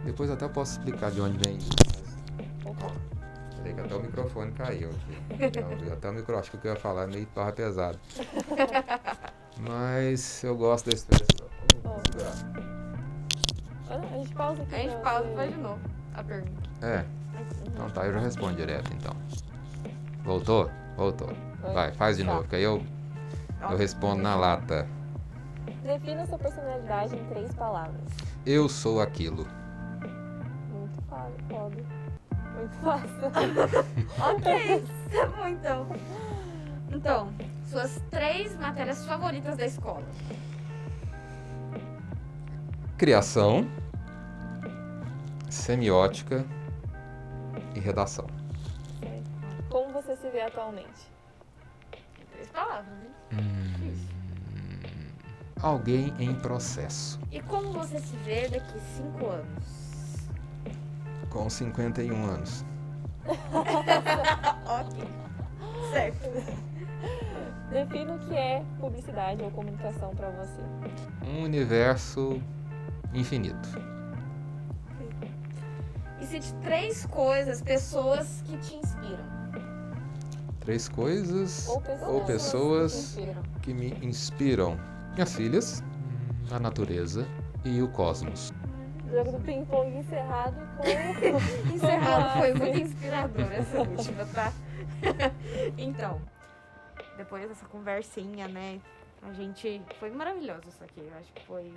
depois 0.05 0.31
até 0.31 0.47
posso 0.47 0.79
explicar 0.79 1.11
de 1.11 1.21
onde 1.21 1.37
vem 1.45 1.57
isso. 1.57 1.71
Peraí 3.67 3.75
que 3.75 3.81
até 3.81 3.95
o 3.97 4.01
microfone 4.01 4.53
caiu 4.53 4.91
aqui. 4.91 5.91
até 5.93 6.11
o 6.11 6.13
microfone, 6.13 6.39
acho 6.39 6.51
que 6.51 6.57
o 6.57 6.61
que 6.61 6.69
eu 6.69 6.73
ia 6.73 6.79
falar 6.79 7.05
é 7.05 7.07
meio 7.07 7.29
barra 7.35 7.53
pesado. 7.53 7.99
Mas 9.59 10.45
eu 10.45 10.57
gosto 10.57 10.91
da 10.91 10.95
expressão. 10.95 11.49
A 13.91 14.17
gente 14.17 14.35
pausa 14.35 14.63
aqui. 14.63 14.75
A 14.75 14.79
gente 14.79 14.97
pausa 15.03 15.29
e 15.29 15.35
faz 15.35 15.53
de 15.53 15.61
novo 15.61 15.81
a 16.15 16.23
pergunta. 16.23 16.71
É. 16.83 17.05
Então 17.67 17.91
tá, 17.91 18.07
eu 18.07 18.13
já 18.13 18.21
respondo 18.21 18.57
direto 18.57 18.93
então. 18.93 19.15
Voltou? 20.23 20.71
Voltou. 20.97 21.29
Vai, 21.75 21.93
faz 21.93 22.17
de 22.17 22.25
tá. 22.25 22.35
novo, 22.35 22.49
que 22.49 22.57
aí 22.57 22.63
eu, 22.63 22.83
eu 23.63 23.77
respondo 23.77 24.23
na 24.23 24.37
lata. 24.37 24.87
Defina 25.83 26.25
sua 26.27 26.39
personalidade 26.39 27.17
em 27.17 27.25
três 27.27 27.53
palavras. 27.55 28.01
Eu 28.45 28.69
sou 28.69 29.01
aquilo. 29.01 29.47
Muito 30.71 31.03
foda. 31.09 31.96
Muito 32.67 32.79
fácil. 32.79 33.27
ok, 34.19 34.85
tá 35.13 35.27
bom 35.37 35.47
então. 35.47 35.87
Então, 36.91 37.33
suas 37.69 38.01
três 38.11 38.57
matérias 38.59 39.05
favoritas 39.07 39.57
da 39.57 39.67
escola. 39.67 40.05
criação, 42.99 43.69
semiótica 45.51 46.45
e 47.75 47.79
redação. 47.81 48.27
Como 49.69 49.93
você 49.93 50.17
se 50.17 50.31
vê 50.31 50.41
atualmente? 50.41 51.07
Três 52.33 52.49
palavras, 52.49 52.87
hein? 53.03 53.11
Hum, 53.39 53.95
alguém 55.61 56.15
em 56.19 56.35
processo, 56.37 57.21
E 57.31 57.41
como 57.43 57.71
você 57.73 57.99
se 58.01 58.17
vê 58.19 58.49
daqui 58.49 58.81
cinco 58.97 59.27
anos? 59.27 59.86
Com 61.37 61.51
51 61.51 62.25
anos. 62.25 62.65
ok. 64.67 65.09
Certo. 65.93 66.31
Defina 67.71 68.15
o 68.15 68.19
que 68.21 68.35
é 68.35 68.65
publicidade 68.81 69.43
ou 69.43 69.51
comunicação 69.51 70.15
para 70.15 70.31
você. 70.31 70.63
Um 71.29 71.43
universo 71.43 72.41
infinito. 73.13 73.69
E 76.21 76.27
cite 76.27 76.55
três 76.63 77.05
coisas, 77.05 77.61
pessoas 77.61 78.43
que 78.47 78.57
te 78.57 78.77
inspiram. 78.77 79.37
Três 80.61 80.89
coisas 80.89 81.69
Ou 81.69 81.81
pessoas, 81.81 82.09
ou 82.09 82.25
pessoas 82.25 83.19
que 83.63 83.73
que 83.73 83.75
me 83.75 83.91
inspiram: 84.03 84.79
minhas 85.13 85.35
filhas, 85.35 85.85
a 86.51 86.59
natureza 86.59 87.27
e 87.65 87.83
o 87.83 87.89
cosmos. 87.89 88.53
Jogo 89.11 89.33
do 89.33 89.41
ping-pong 89.41 89.97
encerrado 89.97 90.57
com. 90.77 90.83
Encerrado, 91.73 92.39
foi 92.39 92.55
muito 92.55 92.79
inspirador 92.79 93.53
essa 93.53 93.79
última, 93.79 94.25
tá? 94.27 94.53
então, 95.79 96.21
depois 97.17 97.49
dessa 97.49 97.67
conversinha, 97.67 98.49
né? 98.49 98.81
A 99.23 99.33
gente. 99.33 99.83
Foi 99.99 100.11
maravilhoso 100.11 100.69
isso 100.69 100.83
aqui. 100.83 101.01
Eu 101.01 101.19
acho 101.19 101.33
que 101.33 101.47
foi. 101.47 101.73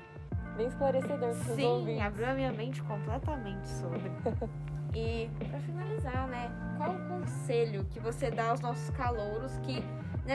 Bem 0.58 0.68
esclarecedor 0.68 1.36
para 1.36 1.56
Sim, 1.56 1.66
ouvintes. 1.66 2.02
abriu 2.04 2.28
a 2.28 2.34
minha 2.34 2.52
mente 2.52 2.82
completamente 2.84 3.68
sobre. 3.68 4.12
E 4.92 5.30
pra 5.48 5.60
finalizar, 5.60 6.28
né? 6.30 6.50
Qual 6.76 6.96
o 6.96 7.08
conselho 7.08 7.86
que 7.92 8.00
você 8.00 8.32
dá 8.32 8.50
aos 8.50 8.60
nossos 8.60 8.90
calouros 8.90 9.56
que 9.60 9.84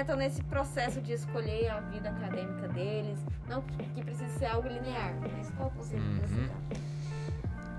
estão 0.01 0.17
nesse 0.17 0.43
processo 0.45 1.01
de 1.01 1.13
escolher 1.13 1.69
a 1.71 1.81
vida 1.81 2.09
acadêmica 2.11 2.69
deles? 2.69 3.19
Não 3.49 3.63
que 3.63 4.03
precisa 4.03 4.29
ser 4.39 4.47
algo 4.47 4.69
linear, 4.69 5.15
mas 5.37 5.51
qual 5.51 5.69
o 5.69 5.73
conselho 5.73 6.03
que 6.03 6.29
você 6.29 6.35
Uhum. 6.35 6.49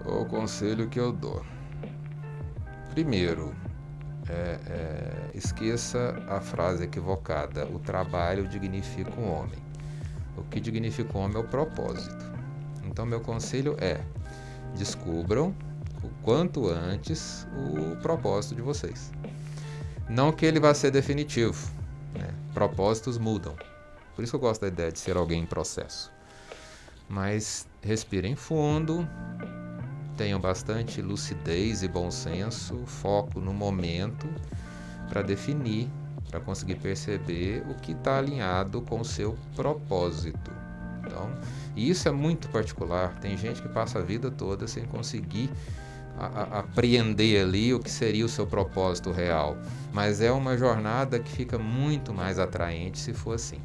dá? 0.05 0.11
O 0.11 0.25
conselho 0.25 0.87
que 0.87 0.99
eu 0.99 1.11
dou. 1.11 1.43
Primeiro, 2.91 3.53
é, 4.29 4.59
é, 4.67 5.31
esqueça 5.33 6.15
a 6.29 6.39
frase 6.39 6.83
equivocada: 6.83 7.65
o 7.67 7.79
trabalho 7.79 8.47
dignifica 8.47 9.11
o 9.19 9.27
homem. 9.29 9.59
O 10.37 10.43
que 10.43 10.59
dignifica 10.59 11.17
o 11.17 11.21
homem 11.21 11.37
é 11.37 11.39
o 11.39 11.43
propósito. 11.43 12.25
Então, 12.85 13.05
meu 13.05 13.19
conselho 13.19 13.75
é: 13.79 13.99
descubram 14.75 15.53
o 16.03 16.09
quanto 16.23 16.67
antes 16.69 17.47
o 17.55 17.95
propósito 17.97 18.55
de 18.55 18.61
vocês. 18.61 19.11
Não 20.07 20.31
que 20.31 20.45
ele 20.45 20.59
vá 20.59 20.73
ser 20.73 20.91
definitivo, 20.91 21.71
né? 22.17 22.33
propósitos 22.53 23.17
mudam. 23.17 23.55
Por 24.15 24.23
isso 24.23 24.35
eu 24.35 24.39
gosto 24.39 24.61
da 24.61 24.67
ideia 24.67 24.91
de 24.91 24.99
ser 24.99 25.17
alguém 25.17 25.43
em 25.43 25.45
processo. 25.45 26.11
Mas 27.07 27.67
respirem 27.81 28.35
fundo, 28.35 29.07
tenham 30.17 30.39
bastante 30.39 31.01
lucidez 31.01 31.83
e 31.83 31.87
bom 31.87 32.09
senso, 32.09 32.77
foco 32.85 33.39
no 33.39 33.53
momento 33.53 34.27
para 35.09 35.21
definir, 35.21 35.89
para 36.29 36.39
conseguir 36.39 36.75
perceber 36.75 37.63
o 37.69 37.75
que 37.75 37.91
está 37.91 38.17
alinhado 38.17 38.81
com 38.81 39.01
o 39.01 39.05
seu 39.05 39.37
propósito. 39.55 40.51
Então, 41.05 41.31
e 41.75 41.89
isso 41.89 42.07
é 42.07 42.11
muito 42.11 42.49
particular. 42.49 43.19
Tem 43.19 43.37
gente 43.37 43.61
que 43.61 43.69
passa 43.69 43.99
a 43.99 44.01
vida 44.01 44.31
toda 44.31 44.67
sem 44.67 44.85
conseguir 44.85 45.49
apreender 46.17 47.41
ali 47.41 47.73
o 47.73 47.79
que 47.79 47.91
seria 47.91 48.25
o 48.25 48.29
seu 48.29 48.47
propósito 48.47 49.11
real. 49.11 49.57
Mas 49.93 50.21
é 50.21 50.31
uma 50.31 50.57
jornada 50.57 51.19
que 51.19 51.31
fica 51.31 51.57
muito 51.57 52.13
mais 52.13 52.39
atraente 52.39 52.99
se 52.99 53.13
for 53.13 53.33
assim. 53.33 53.61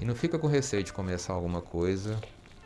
E 0.00 0.04
não 0.04 0.14
fica 0.14 0.38
com 0.38 0.46
receio 0.46 0.82
de 0.82 0.92
começar 0.92 1.32
alguma 1.32 1.60
coisa 1.60 2.18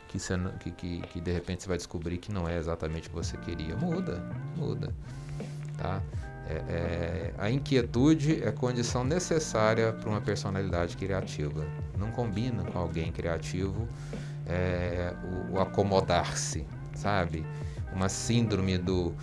que, 0.07 0.19
você 0.19 0.35
que, 0.59 0.71
que, 0.71 1.01
que 1.01 1.21
de 1.21 1.31
repente 1.31 1.63
você 1.63 1.69
vai 1.69 1.77
descobrir 1.77 2.17
que 2.17 2.31
não 2.31 2.47
é 2.47 2.57
exatamente 2.57 3.07
o 3.07 3.09
que 3.11 3.15
você 3.15 3.37
queria. 3.37 3.75
Muda, 3.75 4.23
muda. 4.55 4.93
Tá? 5.77 6.01
É, 6.47 6.53
é, 6.53 7.33
a 7.37 7.49
inquietude 7.49 8.43
é 8.43 8.51
condição 8.51 9.03
necessária 9.03 9.91
para 9.91 10.09
uma 10.09 10.21
personalidade 10.21 10.95
criativa. 10.95 11.65
Não 11.97 12.11
combina 12.11 12.63
com 12.63 12.77
alguém 12.77 13.11
criativo 13.11 13.87
é, 14.45 15.11
o, 15.49 15.55
o 15.55 15.59
acomodar-se, 15.59 16.65
sabe? 16.93 17.45
Uma 17.95 18.09
síndrome 18.09 18.77
do, 18.77 19.13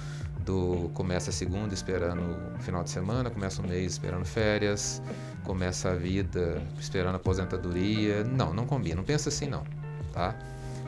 do 0.45 0.91
começa 0.95 1.31
a 1.31 1.33
segunda 1.33 1.75
esperando 1.75 2.37
o 2.57 2.59
final 2.59 2.83
de 2.83 2.91
semana, 2.91 3.31
começa 3.31 3.61
o 3.61 3.69
mês 3.69 3.93
esperando 3.93 4.25
férias, 4.25 5.03
começa 5.45 5.91
a 5.91 5.95
vida 5.95 6.63
esperando 6.79 7.17
aposentadoria. 7.17 8.25
Não, 8.25 8.53
não 8.55 8.67
combina. 8.67 8.97
Não 8.97 9.05
pensa 9.05 9.29
assim 9.29 9.47
não, 9.47 9.65
tá? 10.13 10.35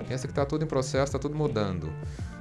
Pensa 0.09 0.27
que 0.27 0.33
está 0.33 0.45
tudo 0.45 0.65
em 0.65 0.69
processo, 0.69 1.05
está 1.05 1.19
tudo 1.19 1.37
mudando. 1.37 1.93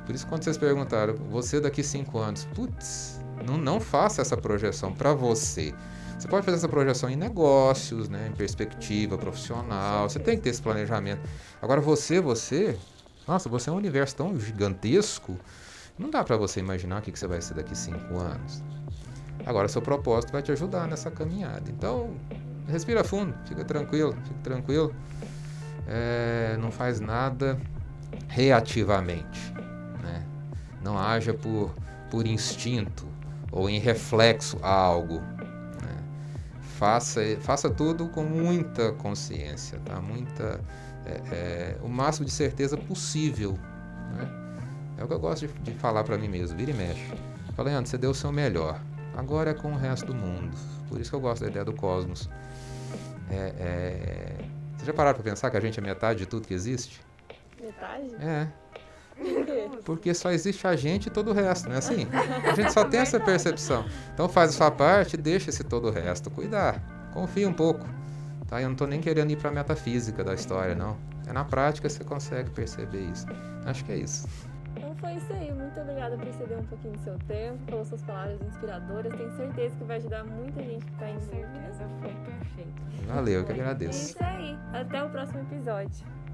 Por 0.06 0.14
isso, 0.14 0.28
quando 0.28 0.44
vocês 0.44 0.58
perguntaram, 0.58 1.16
você 1.30 1.62
daqui 1.62 1.84
cinco 1.84 2.20
anos, 2.20 2.46
putz, 2.54 3.20
não, 3.46 3.58
não 3.58 3.80
faça 3.80 4.22
essa 4.22 4.36
projeção 4.36 4.92
para 4.94 5.14
você. 5.14 5.74
Você 6.18 6.28
pode 6.28 6.46
fazer 6.46 6.58
essa 6.58 6.70
projeção 6.70 7.10
em 7.10 7.16
negócios, 7.16 8.08
né, 8.10 8.28
em 8.30 8.36
perspectiva 8.36 9.18
profissional. 9.18 10.10
Você 10.10 10.20
tem 10.20 10.38
que 10.38 10.44
ter 10.44 10.50
esse 10.50 10.62
planejamento. 10.62 11.22
Agora, 11.62 11.82
você, 11.82 12.20
você, 12.20 12.78
nossa, 13.28 13.48
você 13.50 13.70
é 13.70 13.74
um 13.74 13.78
universo 13.78 14.16
tão 14.16 14.40
gigantesco. 14.40 15.38
Não 15.98 16.10
dá 16.10 16.24
para 16.24 16.36
você 16.38 16.60
imaginar 16.60 17.00
o 17.00 17.02
que 17.02 17.18
você 17.18 17.28
vai 17.28 17.42
ser 17.42 17.54
daqui 17.54 17.78
cinco 17.78 18.18
anos. 18.18 18.64
Agora, 19.46 19.68
seu 19.68 19.82
propósito 19.82 20.32
vai 20.32 20.42
te 20.42 20.52
ajudar 20.52 20.88
nessa 20.88 21.12
caminhada. 21.12 21.70
Então, 21.70 22.16
respira 22.68 23.04
fundo, 23.04 23.36
fica 23.46 23.64
tranquilo, 23.64 24.14
fica 24.24 24.40
tranquilo. 24.42 24.94
É, 25.88 26.58
não 26.60 26.72
faz 26.72 27.00
nada 27.00 27.60
reativamente. 28.28 29.54
Né? 30.02 30.26
Não 30.82 30.98
haja 30.98 31.34
por, 31.34 31.74
por 32.10 32.26
instinto 32.26 33.08
ou 33.52 33.70
em 33.70 33.80
reflexo 33.80 34.58
a 34.62 34.72
algo. 34.72 35.20
né? 35.20 36.04
Faça, 36.62 37.22
faça 37.42 37.70
tudo 37.70 38.08
com 38.10 38.24
muita 38.24 38.92
consciência, 38.94 39.80
tá? 39.86 40.02
muita, 40.02 40.60
é, 41.06 41.36
é, 41.36 41.78
o 41.82 41.88
máximo 41.88 42.26
de 42.26 42.32
certeza 42.32 42.78
possível. 42.78 43.54
Né? 44.16 44.30
É 44.98 45.04
o 45.04 45.08
que 45.08 45.14
eu 45.14 45.20
gosto 45.20 45.48
de, 45.48 45.54
de 45.54 45.74
falar 45.80 46.04
para 46.04 46.18
mim 46.18 46.28
mesmo, 46.28 46.58
vira 46.58 46.72
e 46.72 46.74
mexe. 46.74 47.12
Fala, 47.56 47.70
Leandro, 47.70 47.90
você 47.90 47.98
deu 47.98 48.12
o 48.12 48.16
seu 48.16 48.32
melhor. 48.32 48.80
Agora 49.16 49.52
é 49.52 49.54
com 49.54 49.74
o 49.74 49.78
resto 49.78 50.08
do 50.08 50.16
mundo. 50.16 50.56
Por 50.90 51.00
isso 51.00 51.10
que 51.10 51.16
eu 51.16 51.22
gosto 51.22 51.44
da 51.44 51.50
ideia 51.50 51.66
do 51.66 51.74
cosmos. 51.74 52.30
É, 53.30 53.54
é... 53.58 54.46
Você 54.78 54.86
já 54.86 54.94
pararam 54.94 55.16
para 55.16 55.24
pensar 55.24 55.50
que 55.50 55.58
a 55.58 55.60
gente 55.60 55.80
é 55.80 55.82
metade 55.82 56.20
de 56.20 56.26
tudo 56.26 56.48
que 56.48 56.54
existe? 56.54 57.02
Metade? 57.62 58.16
É, 58.16 58.48
porque 59.86 60.14
só 60.14 60.32
existe 60.32 60.66
a 60.68 60.76
gente 60.76 61.08
e 61.08 61.10
todo 61.10 61.32
o 61.32 61.34
resto, 61.34 61.68
não 61.68 61.76
é 61.76 61.80
assim? 61.80 62.08
A 62.44 62.56
gente 62.56 62.72
só 62.74 62.84
tem 62.84 63.00
essa 63.00 63.20
percepção. 63.20 63.86
Então 64.14 64.28
faz 64.28 64.52
a 64.52 64.54
sua 64.54 64.72
parte 64.72 65.14
e 65.14 65.18
deixa 65.18 65.50
esse 65.50 65.64
todo 65.64 65.88
o 65.88 65.92
resto 65.92 66.30
cuidar. 66.30 66.82
Confia 67.14 67.48
um 67.48 67.54
pouco. 67.54 67.86
Tá? 68.54 68.62
Eu 68.62 68.66
não 68.66 68.74
estou 68.74 68.86
nem 68.86 69.02
querendo 69.02 69.32
ir 69.32 69.36
para 69.36 69.50
a 69.50 69.52
metafísica 69.52 70.24
da 70.24 70.36
história, 70.36 70.76
não. 70.76 70.96
É 71.26 71.34
na 71.34 71.44
prática 71.44 71.88
que 71.88 71.94
você 71.94 72.04
consegue 72.04 72.52
perceber 72.52 73.00
isso. 73.00 73.26
Acho 73.66 73.84
que 73.84 73.92
é 73.92 73.98
isso. 73.98 74.28
Então 74.76 74.94
foi 74.98 75.14
isso 75.16 75.34
aí. 75.34 75.52
Muito 75.52 75.80
obrigada 75.80 76.16
por 76.16 76.32
ceder 76.34 76.60
um 76.60 76.64
pouquinho 76.66 76.94
do 76.94 77.00
seu 77.00 77.18
tempo, 77.28 77.58
pelas 77.66 77.88
suas 77.88 78.04
palavras 78.04 78.40
inspiradoras. 78.44 79.12
Tenho 79.12 79.36
certeza 79.36 79.76
que 79.76 79.84
vai 79.86 79.98
ajudar 79.98 80.24
muita 80.26 80.62
gente 80.62 80.86
que 80.86 80.92
está 80.92 81.10
em 81.10 81.18
dúvida. 81.18 81.36
certeza, 81.36 81.90
foi 82.00 82.14
perfeito. 82.14 83.08
Valeu, 83.08 83.40
eu 83.40 83.44
que 83.44 83.52
É 83.54 83.56
agradeço. 83.56 84.12
isso 84.12 84.24
aí. 84.24 84.56
Até 84.72 85.04
o 85.04 85.10
próximo 85.10 85.40
episódio. 85.40 86.06